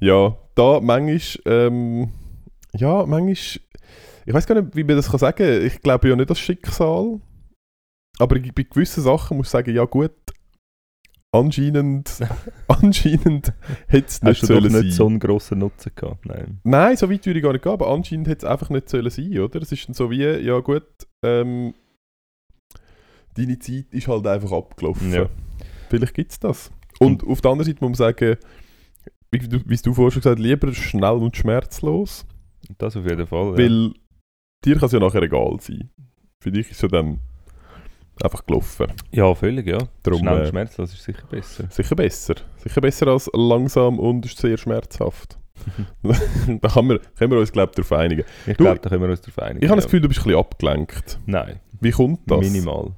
ja, 0.00 0.36
da 0.54 0.80
manchmal, 0.80 1.20
ähm, 1.46 2.12
ja, 2.74 3.06
manchmal, 3.06 3.69
ich 4.30 4.34
weiß 4.34 4.46
gar 4.46 4.60
nicht, 4.60 4.76
wie 4.76 4.84
man 4.84 4.96
das 4.96 5.10
kann 5.10 5.18
sagen 5.18 5.36
kann. 5.36 5.66
Ich 5.66 5.80
glaube 5.82 6.08
ja 6.08 6.14
nicht 6.16 6.30
das 6.30 6.38
Schicksal. 6.38 7.20
Aber 8.18 8.36
bei 8.36 8.62
gewissen 8.62 9.02
Sachen 9.02 9.36
muss 9.36 9.48
ich 9.48 9.50
sagen, 9.50 9.74
ja 9.74 9.84
gut, 9.86 10.12
anscheinend, 11.32 12.10
anscheinend 12.68 13.52
hätte 13.88 14.06
es 14.06 14.22
nicht 14.22 14.46
sollen 14.46 14.64
nicht 14.64 14.72
sein. 14.72 14.90
so 14.92 15.06
einen 15.06 15.18
grossen 15.18 15.58
Nutzen 15.58 15.92
gehabt? 15.96 16.26
Nein. 16.26 16.60
Nein, 16.62 16.96
so 16.96 17.10
weit 17.10 17.26
würde 17.26 17.38
ich 17.38 17.42
gar 17.42 17.52
nicht 17.52 17.62
gehen, 17.62 17.72
aber 17.72 17.88
anscheinend 17.88 18.28
hätte 18.28 18.46
es 18.46 18.52
einfach 18.52 18.70
nicht 18.70 18.88
sollen 18.88 19.10
sein, 19.10 19.38
oder? 19.38 19.60
Es 19.62 19.72
ist 19.72 19.88
dann 19.88 19.94
so 19.94 20.10
wie, 20.10 20.22
ja 20.22 20.58
gut, 20.60 20.86
ähm, 21.24 21.74
deine 23.34 23.58
Zeit 23.58 23.86
ist 23.90 24.06
halt 24.06 24.26
einfach 24.26 24.52
abgelaufen. 24.52 25.12
Ja. 25.12 25.28
Vielleicht 25.88 26.14
gibt 26.14 26.30
es 26.32 26.38
das. 26.38 26.70
Und 27.00 27.26
auf 27.26 27.40
der 27.40 27.50
anderen 27.50 27.66
Seite 27.66 27.78
muss 27.80 27.98
man 27.98 28.12
sagen, 28.12 28.36
wie 29.32 29.40
wie 29.66 29.76
du 29.76 29.94
vorhin 29.94 30.10
schon 30.12 30.20
gesagt 30.22 30.38
hast, 30.38 30.44
lieber 30.44 30.72
schnell 30.72 31.16
und 31.16 31.36
schmerzlos, 31.36 32.26
Das 32.78 32.96
auf 32.96 33.04
jeden 33.06 33.26
Fall. 33.26 33.58
Ja. 33.60 33.90
Dir 34.64 34.76
kann 34.76 34.86
es 34.86 34.92
ja 34.92 35.00
nachher 35.00 35.22
egal 35.22 35.58
sein. 35.60 35.90
Für 36.38 36.50
dich 36.50 36.70
ist 36.70 36.76
es 36.76 36.82
ja 36.82 36.88
dann 36.88 37.20
einfach 38.22 38.44
gelaufen. 38.46 38.86
ja, 39.12 39.34
völlig, 39.34 39.66
ja. 39.66 39.78
Darum, 40.02 40.20
Schnell 40.20 40.34
und 40.34 40.40
äh, 40.42 40.46
schmerzlos 40.46 40.92
ist 40.92 41.02
sicher 41.02 41.26
besser. 41.30 41.64
Sicher 41.70 41.96
besser. 41.96 42.34
Sicher 42.56 42.80
besser 42.80 43.06
als 43.08 43.30
langsam 43.32 43.98
und 43.98 44.26
sehr 44.26 44.56
schmerzhaft. 44.56 45.38
da 46.02 46.68
kann 46.68 46.88
wir, 46.88 47.00
können 47.18 47.32
wir 47.32 47.38
uns, 47.38 47.52
glaube 47.52 47.72
ich, 47.72 47.76
darauf 47.76 47.92
einigen. 47.92 48.24
Ich 48.46 48.56
glaube, 48.56 48.78
da 48.80 48.88
können 48.88 49.02
wir 49.02 49.10
uns 49.10 49.20
darauf 49.20 49.38
einigen. 49.40 49.62
Ich 49.64 49.70
habe 49.70 49.76
das. 49.76 49.84
Gefühl, 49.86 50.00
du 50.00 50.08
bist 50.08 50.20
ein 50.20 50.24
bisschen 50.24 50.38
abgelenkt. 50.38 51.18
Nein, 51.26 51.60
Wie 51.80 51.90
kommt 51.90 52.20
das? 52.30 52.40
minimal. 52.40 52.92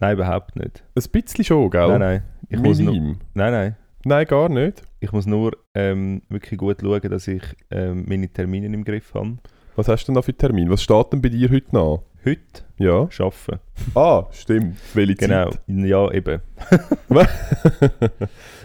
Nein, 0.00 0.14
überhaupt 0.14 0.54
nicht. 0.54 0.84
Ein 0.94 1.10
bisschen 1.10 1.44
schon, 1.44 1.70
gell? 1.70 1.88
Nein, 1.88 1.98
nein. 1.98 2.22
Ich 2.48 2.60
muss 2.60 2.78
nur, 2.78 2.94
nein, 2.94 3.18
nein. 3.34 3.76
Nein, 4.04 4.26
gar 4.26 4.48
nicht. 4.48 4.82
Ich 5.00 5.10
muss 5.10 5.26
nur 5.26 5.56
ähm, 5.74 6.22
wirklich 6.28 6.58
gut 6.58 6.80
schauen, 6.80 7.10
dass 7.10 7.26
ich 7.26 7.42
ähm, 7.70 8.04
meine 8.08 8.28
Termine 8.28 8.66
im 8.66 8.84
Griff 8.84 9.12
habe. 9.14 9.38
Was 9.78 9.86
hast 9.86 10.02
du 10.02 10.06
denn 10.06 10.16
da 10.16 10.22
für 10.22 10.34
Termin? 10.34 10.68
Was 10.70 10.82
steht 10.82 11.12
denn 11.12 11.22
bei 11.22 11.28
dir 11.28 11.48
heute 11.50 11.68
nach? 11.72 11.98
Heute 12.24 12.40
Ja. 12.78 13.08
arbeiten. 13.20 13.60
Ah, 13.94 14.26
stimmt. 14.32 14.76
Welche 14.92 15.14
Genau. 15.14 15.50
Zeit? 15.50 15.60
Ja, 15.68 16.10
eben. 16.10 16.40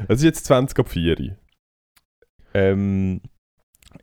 es 0.08 0.18
ist 0.18 0.24
jetzt 0.24 0.46
20 0.46 0.80
ab 0.80 0.90
4. 0.90 1.38
Ähm, 2.56 3.22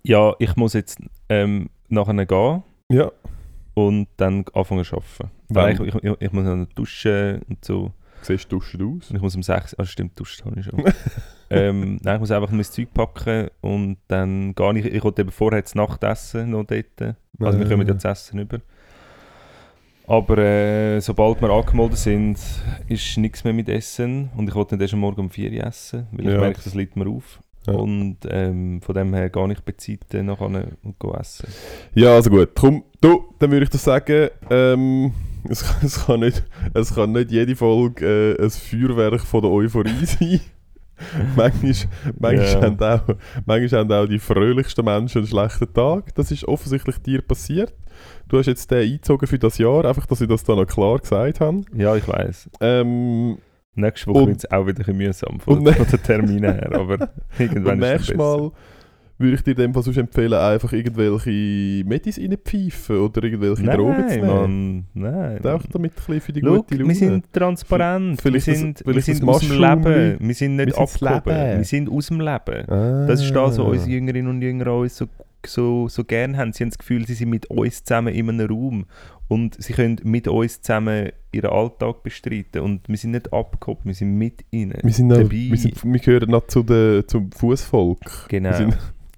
ja, 0.05 0.35
ich 0.39 0.55
muss 0.55 0.75
jetzt 0.75 1.01
ähm, 1.29 1.71
nachher 1.89 2.27
gehen 2.27 2.63
Ja. 2.93 3.11
und 3.75 4.07
dann 4.17 4.45
anfangen 4.55 4.85
zu 4.85 5.03
arbeiten. 5.53 5.89
Ich, 5.89 5.95
ich, 6.05 6.17
ich 6.21 6.33
muss 6.33 6.45
noch 6.45 6.65
duschen 6.77 7.43
und 7.49 7.65
so. 7.65 7.91
Siehst 8.23 8.51
du 8.53 8.57
duschen 8.59 8.83
aus? 8.83 9.11
Und 9.11 9.17
ich 9.17 9.23
muss 9.23 9.35
um 9.37 9.43
6 9.43 9.79
Ah, 9.79 9.85
stimmt, 9.85 10.19
duschen 10.19 10.45
habe 10.45 10.61
ich 10.61 10.67
schon. 10.67 10.83
ähm, 11.51 11.99
nein, 12.03 12.15
ich 12.17 12.21
muss 12.21 12.31
einfach 12.31 12.51
mein 12.51 12.65
Zeug 12.65 12.93
packen 12.93 13.49
und 13.61 13.99
dann 14.09 14.55
gar 14.55 14.73
nicht. 14.73 14.87
Ich 14.87 15.03
wollte 15.03 15.23
eben 15.23 15.31
vorher 15.31 15.63
das 15.63 15.75
Nachtessen 15.75 16.51
noch 16.51 16.65
dort. 16.65 17.17
Also 17.41 17.59
wir 17.59 17.69
kommen 17.69 17.87
ja 17.87 17.97
zu 17.99 18.09
essen 18.09 18.39
über. 18.41 18.61
Aber 20.07 20.39
äh, 20.39 21.01
sobald 21.01 21.41
wir 21.41 21.51
angemeldet 21.51 21.99
sind, 21.99 22.37
ist 22.89 23.17
nichts 23.17 23.45
mehr 23.45 23.53
mit 23.53 23.69
Essen. 23.69 24.29
Und 24.37 24.49
ich 24.49 24.55
wollte 24.55 24.75
nicht 24.75 24.83
erst 24.83 24.95
am 24.95 25.01
Morgen 25.01 25.21
um 25.21 25.31
4 25.31 25.53
Uhr 25.53 25.65
essen, 25.65 26.09
weil 26.11 26.27
ich 26.27 26.33
Ja. 26.33 26.41
merke, 26.41 26.61
das 26.65 26.75
liegt 26.75 26.97
mir 26.97 27.09
auf. 27.09 27.41
Ja. 27.67 27.75
Und 27.75 28.17
ähm, 28.29 28.81
von 28.83 28.95
dem 28.95 29.15
her 29.15 29.31
gar 29.31 29.47
nicht 29.47 29.65
bezahlt 29.65 30.13
äh, 30.13 30.23
nachher 30.23 30.47
und 30.47 31.05
essen. 31.21 31.47
Ja, 31.95 32.15
also 32.15 32.29
gut. 32.31 32.51
Komm, 32.59 32.83
du, 33.01 33.35
dann 33.39 33.51
würde 33.53 33.65
ich 33.65 33.71
das 33.71 33.85
sagen, 33.85 34.31
ähm, 34.51 35.13
es, 35.49 35.65
es, 35.83 36.07
kann 36.07 36.21
nicht, 36.21 36.43
es 36.75 36.95
kann 36.95 37.13
nicht 37.13 37.31
jede 37.31 37.57
Folge 37.57 38.37
äh, 38.39 38.43
ein 38.43 38.51
Feuerwerk 38.51 39.21
von 39.21 39.43
der 39.43 39.51
Euphorie 39.51 40.05
sein. 40.05 40.41
manchmal, 41.37 41.75
manchmal, 42.19 42.47
Ja. 42.47 42.63
haben 42.63 42.81
auch, 42.81 43.15
manchmal 43.47 43.81
haben 43.81 43.93
auch 43.93 44.07
die 44.07 44.19
fröhlichsten 44.19 44.85
Menschen 44.85 45.19
einen 45.19 45.27
schlechten 45.27 45.73
Tag. 45.73 46.15
Das 46.15 46.31
ist 46.31 46.47
offensichtlich 46.47 46.99
dir 46.99 47.23
passiert. 47.23 47.73
Du 48.29 48.39
hast 48.39 48.47
jetzt 48.47 48.71
den 48.71 48.83
eingezogen 48.83 49.27
für 49.27 49.39
das 49.39 49.59
Jahr, 49.59 49.85
einfach, 49.85 50.07
dass 50.07 50.21
ich 50.21 50.29
das 50.29 50.45
da 50.45 50.55
noch 50.55 50.67
klar 50.67 50.99
gesagt 50.99 51.41
habe. 51.41 51.63
Ja, 51.75 51.97
ich 51.97 52.07
weiß. 52.07 52.51
Ähm, 52.61 53.39
Nächste 53.75 54.09
Woche 54.09 54.27
wird 54.27 54.39
es 54.39 54.51
auch 54.51 54.67
wieder 54.67 54.81
ein 54.81 54.85
bisschen 54.85 54.97
mühsam 54.97 55.41
von, 55.41 55.65
von 55.75 55.87
den 55.87 56.03
Terminen 56.03 56.53
her. 56.53 56.71
Aber 56.75 57.11
irgendwann 57.39 57.81
und 57.81 57.83
ist 57.83 57.89
es 57.89 58.09
nächstes 58.09 58.17
besser. 58.17 58.39
Mal 58.39 58.53
würde 59.21 59.35
ich 59.37 59.43
dir 59.43 59.55
dem 59.55 59.73
Fall 59.75 59.83
sonst 59.83 59.99
empfehlen, 59.99 60.33
einfach 60.35 60.73
irgendwelche 60.73 61.85
Medis 61.87 62.19
reinpfeifen 62.19 62.97
oder 62.99 63.23
irgendwelche 63.23 63.63
Drogen 63.63 64.09
zu 64.09 64.19
Nein, 64.19 64.21
nehmen. 64.21 64.87
Mann, 64.95 65.13
nein. 65.43 65.47
Auch 65.47 65.63
damit 65.71 65.93
ein 65.93 65.95
bisschen 65.95 66.21
für 66.21 66.33
die 66.33 66.41
Schau, 66.43 66.57
gute 66.57 66.75
Laune. 66.75 66.89
wir 66.89 66.95
sind 66.97 67.33
transparent, 67.33 68.21
Vielleicht 68.21 68.47
wir 68.47 68.53
das- 68.55 68.61
sind, 68.61 68.87
wir 68.87 68.95
das 68.95 69.05
sind 69.05 69.29
aus 69.29 69.41
dem. 69.41 69.61
Leben, 69.61 70.17
wir 70.21 70.35
sind 70.35 70.57
nicht 70.57 70.67
Wir 70.69 70.79
abgehoben, 70.79 71.59
wir 71.59 71.65
sind 71.65 71.89
aus 71.91 72.07
dem 72.09 72.21
Leben. 72.21 72.69
Ah. 72.71 73.07
Das 73.07 73.23
ist 73.23 73.31
das, 73.35 73.59
was 73.59 73.59
unsere 73.59 73.91
Jüngerinnen 73.91 74.31
und 74.31 74.43
Jünger 74.43 74.75
uns 74.75 74.97
so, 74.97 75.07
so, 75.47 75.89
so 75.89 76.05
gerne 76.05 76.37
haben. 76.39 76.53
Sie 76.53 76.65
haben 76.65 76.71
das 76.71 76.79
Gefühl, 76.79 77.07
sie 77.07 77.15
sind 77.15 77.31
mit 77.31 77.47
uns 77.51 77.85
zusammen 77.85 78.15
in 78.15 78.29
einem 78.29 78.49
Raum 78.49 78.87
und 79.29 79.63
sie 79.63 79.73
können 79.75 80.01
mit 80.03 80.29
uns 80.29 80.61
zusammen 80.63 81.11
ihren 81.33 81.51
Alltag 81.51 82.03
bestreiten 82.03 82.63
und 82.63 82.89
wir 82.89 82.97
sind 82.97 83.13
nicht 83.13 83.33
abgehoben, 83.33 83.83
wir 83.85 83.95
sind 83.95 84.17
mit 84.19 84.45
ihnen 84.51 84.75
wir, 84.83 84.93
sind 84.93 85.09
dabei. 85.11 85.31
wir, 85.31 85.57
sind, 85.57 85.85
wir 85.85 86.01
gehören 86.01 86.31
noch 86.31 86.47
zu 86.49 86.63
der, 86.63 87.07
zum 87.07 87.31
Fußvolk. 87.33 88.29
Genau. 88.29 88.71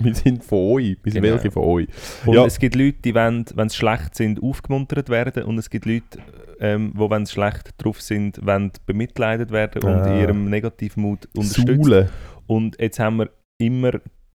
Wir 0.05 0.15
sind, 0.15 0.45
von 0.45 0.59
euch. 0.59 0.97
Wir 1.03 1.13
sind 1.13 1.23
Genau. 1.23 1.35
welche 1.35 1.51
von 1.51 1.63
euch. 1.65 1.89
Und 2.27 2.35
Ja. 2.35 2.45
es 2.47 2.59
gibt 2.59 2.75
Leute, 2.75 2.99
die 3.05 3.15
wollen, 3.15 3.45
wenn 3.55 3.69
sie 3.69 3.77
schlecht 3.77 4.15
sind, 4.15 4.43
aufgemuntert 4.43 5.09
werden 5.09 5.45
und 5.45 5.59
es 5.59 5.69
gibt 5.71 5.87
Leute, 5.87 6.19
ähm, 6.61 6.93
die, 6.95 7.11
wenn 7.11 7.27
sie 7.27 7.33
schlecht 7.33 7.71
drauf 7.79 8.01
sind, 8.01 8.45
wollen 8.45 8.71
bemitleidet 8.87 9.51
werden 9.51 9.83
und 9.83 9.91
Ah. 9.91 10.15
in 10.15 10.21
ihrem 10.21 10.51
Negativmut 10.51 11.29
unterstützt. 11.37 11.85
Saule. 11.85 12.11
Und 12.47 12.81
jetzt 12.81 12.99
haben 12.99 13.17
wir 13.19 13.31
immer 13.59 13.93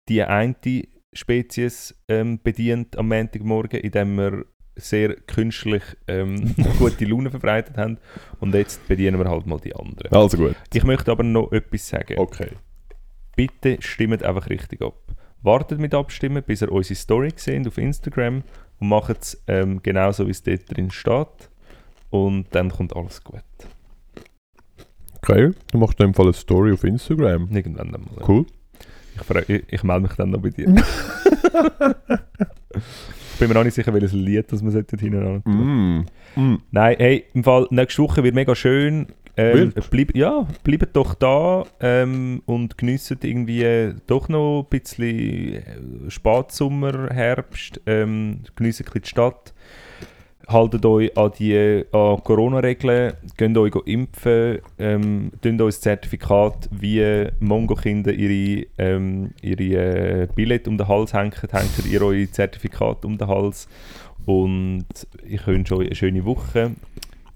die 0.10 0.24
eine 0.24 0.56
Spezies 1.14 1.96
ähm, 2.08 2.40
bedient 2.44 2.98
am 2.98 3.08
Montagmorgen, 3.10 3.80
indem 3.82 4.16
wir 4.18 4.46
sehr 4.76 5.16
künstlich 5.16 5.82
ähm, 6.08 6.54
gute 6.80 7.06
Laune 7.06 7.32
verbreitet 7.32 7.78
haben. 7.78 7.98
Und 8.40 8.54
jetzt 8.54 8.88
bedienen 8.88 9.18
wir 9.20 9.28
halt 9.30 9.48
mal 9.48 9.60
die 9.60 9.76
anderen. 9.76 10.12
Also 10.12 10.38
gut. 10.38 10.56
Ich 10.74 10.84
möchte 10.84 11.12
aber 11.12 11.24
noch 11.24 11.52
etwas 11.52 11.88
sagen. 11.88 12.16
Okay. 12.20 12.50
Bitte 13.36 13.78
stimmt 13.80 14.24
einfach 14.24 14.50
richtig 14.50 14.82
ab. 14.82 14.96
Wartet 15.42 15.80
mit 15.80 15.94
Abstimmen, 15.94 16.44
bis 16.44 16.62
ihr 16.62 16.72
unsere 16.72 16.96
Story 16.96 17.32
seht 17.36 17.68
auf 17.68 17.78
Instagram 17.78 18.44
und 18.80 18.90
macht 18.90 19.22
es 19.22 19.44
ähm, 19.48 19.82
genauso, 19.84 20.28
wie 20.28 20.32
es 20.32 20.44
dort 20.44 20.76
drin 20.76 20.92
steht. 20.92 21.50
Und 22.10 22.48
dann 22.52 22.70
kommt 22.72 22.96
alles 22.96 23.24
gut. 23.24 23.42
Okay. 25.18 25.52
Du 25.72 25.78
machst 25.78 26.00
in 26.00 26.08
dem 26.08 26.14
Fall 26.14 26.26
eine 26.28 26.34
Story 26.34 26.72
auf 26.74 26.84
Instagram. 26.84 27.50
Irgendwann 27.52 27.92
dann 27.92 28.02
mal. 28.02 28.26
Cool. 28.28 28.46
Ich, 29.16 29.22
frage, 29.24 29.54
ich, 29.54 29.64
ich 29.74 29.84
melde 29.84 30.04
mich 30.04 30.14
dann 30.14 30.30
noch 30.30 30.40
bei 30.42 30.50
dir. 30.50 30.68
ich 32.74 33.40
bin 33.40 33.50
mir 33.50 33.60
auch 33.60 33.64
nicht 33.64 33.74
sicher, 33.74 33.94
welches 33.94 34.14
Lied 34.14 34.52
das 34.52 34.64
wir 34.64 34.72
hinten 34.72 35.42
Mm. 35.46 36.06
Mm. 36.36 36.62
Nein, 36.72 36.96
hey, 37.00 37.26
im 37.34 37.44
Fall, 37.44 37.68
nächste 37.72 38.04
Woche 38.04 38.24
wird 38.24 38.36
mega 38.36 38.56
schön. 38.56 39.08
Ähm, 39.40 39.72
bleib, 39.92 40.16
ja, 40.16 40.48
bleibt 40.64 40.96
doch 40.96 41.14
da 41.14 41.64
ähm, 41.80 42.42
und 42.48 42.76
geniessen 42.76 43.20
irgendwie 43.22 43.64
äh, 43.64 43.94
doch 44.08 44.30
noch 44.30 44.64
ein 44.64 44.70
bisschen 44.70 45.54
äh, 45.54 45.64
Spatsommer, 46.10 47.10
Herbst, 47.12 47.80
ähm, 47.86 48.40
geniessen 48.56 48.88
ein 48.88 48.94
bisschen 48.94 49.04
die 49.04 49.10
Stadt. 49.10 49.54
haltet 50.48 50.86
euch 50.86 51.16
an 51.18 51.32
die 51.38 51.84
an 51.92 52.24
Corona-Regeln, 52.24 53.14
geht 53.36 53.58
euch 53.58 53.76
impfen, 53.86 54.60
ähm, 54.80 55.32
uns 55.62 55.76
das 55.76 55.82
Zertifikat, 55.82 56.70
wie 56.72 57.28
Mongo-Kinder 57.40 58.14
ihre, 58.14 58.66
ähm, 58.78 59.32
ihre 59.42 60.24
äh, 60.24 60.28
Billett 60.34 60.68
um 60.68 60.78
den 60.78 60.88
Hals 60.88 61.14
hängen, 61.14 61.34
hängt 61.52 61.86
ihr 61.86 62.02
eure 62.02 62.32
Zertifikat 62.32 63.06
um 63.06 63.18
den 63.18 63.28
Hals 63.28 63.68
und 64.26 64.86
ich 65.26 65.46
wünsche 65.46 65.78
euch 65.78 65.88
eine 65.88 65.96
schöne 65.96 66.26
Woche. 66.26 66.72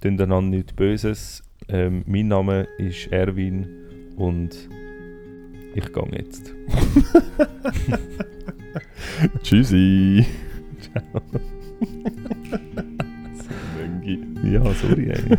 Tun 0.01 0.19
einander 0.19 0.57
nichts 0.57 0.73
Böses. 0.73 1.43
Ähm, 1.71 2.03
mein 2.05 2.27
Name 2.27 2.67
ist 2.77 3.11
Erwin 3.13 3.65
und 4.17 4.69
ich 5.73 5.93
gehe 5.93 6.07
jetzt. 6.11 6.53
Tschüssi. 9.43 10.25
Ja, 14.43 14.63
sorry. 14.73 15.11
Ey. 15.11 15.37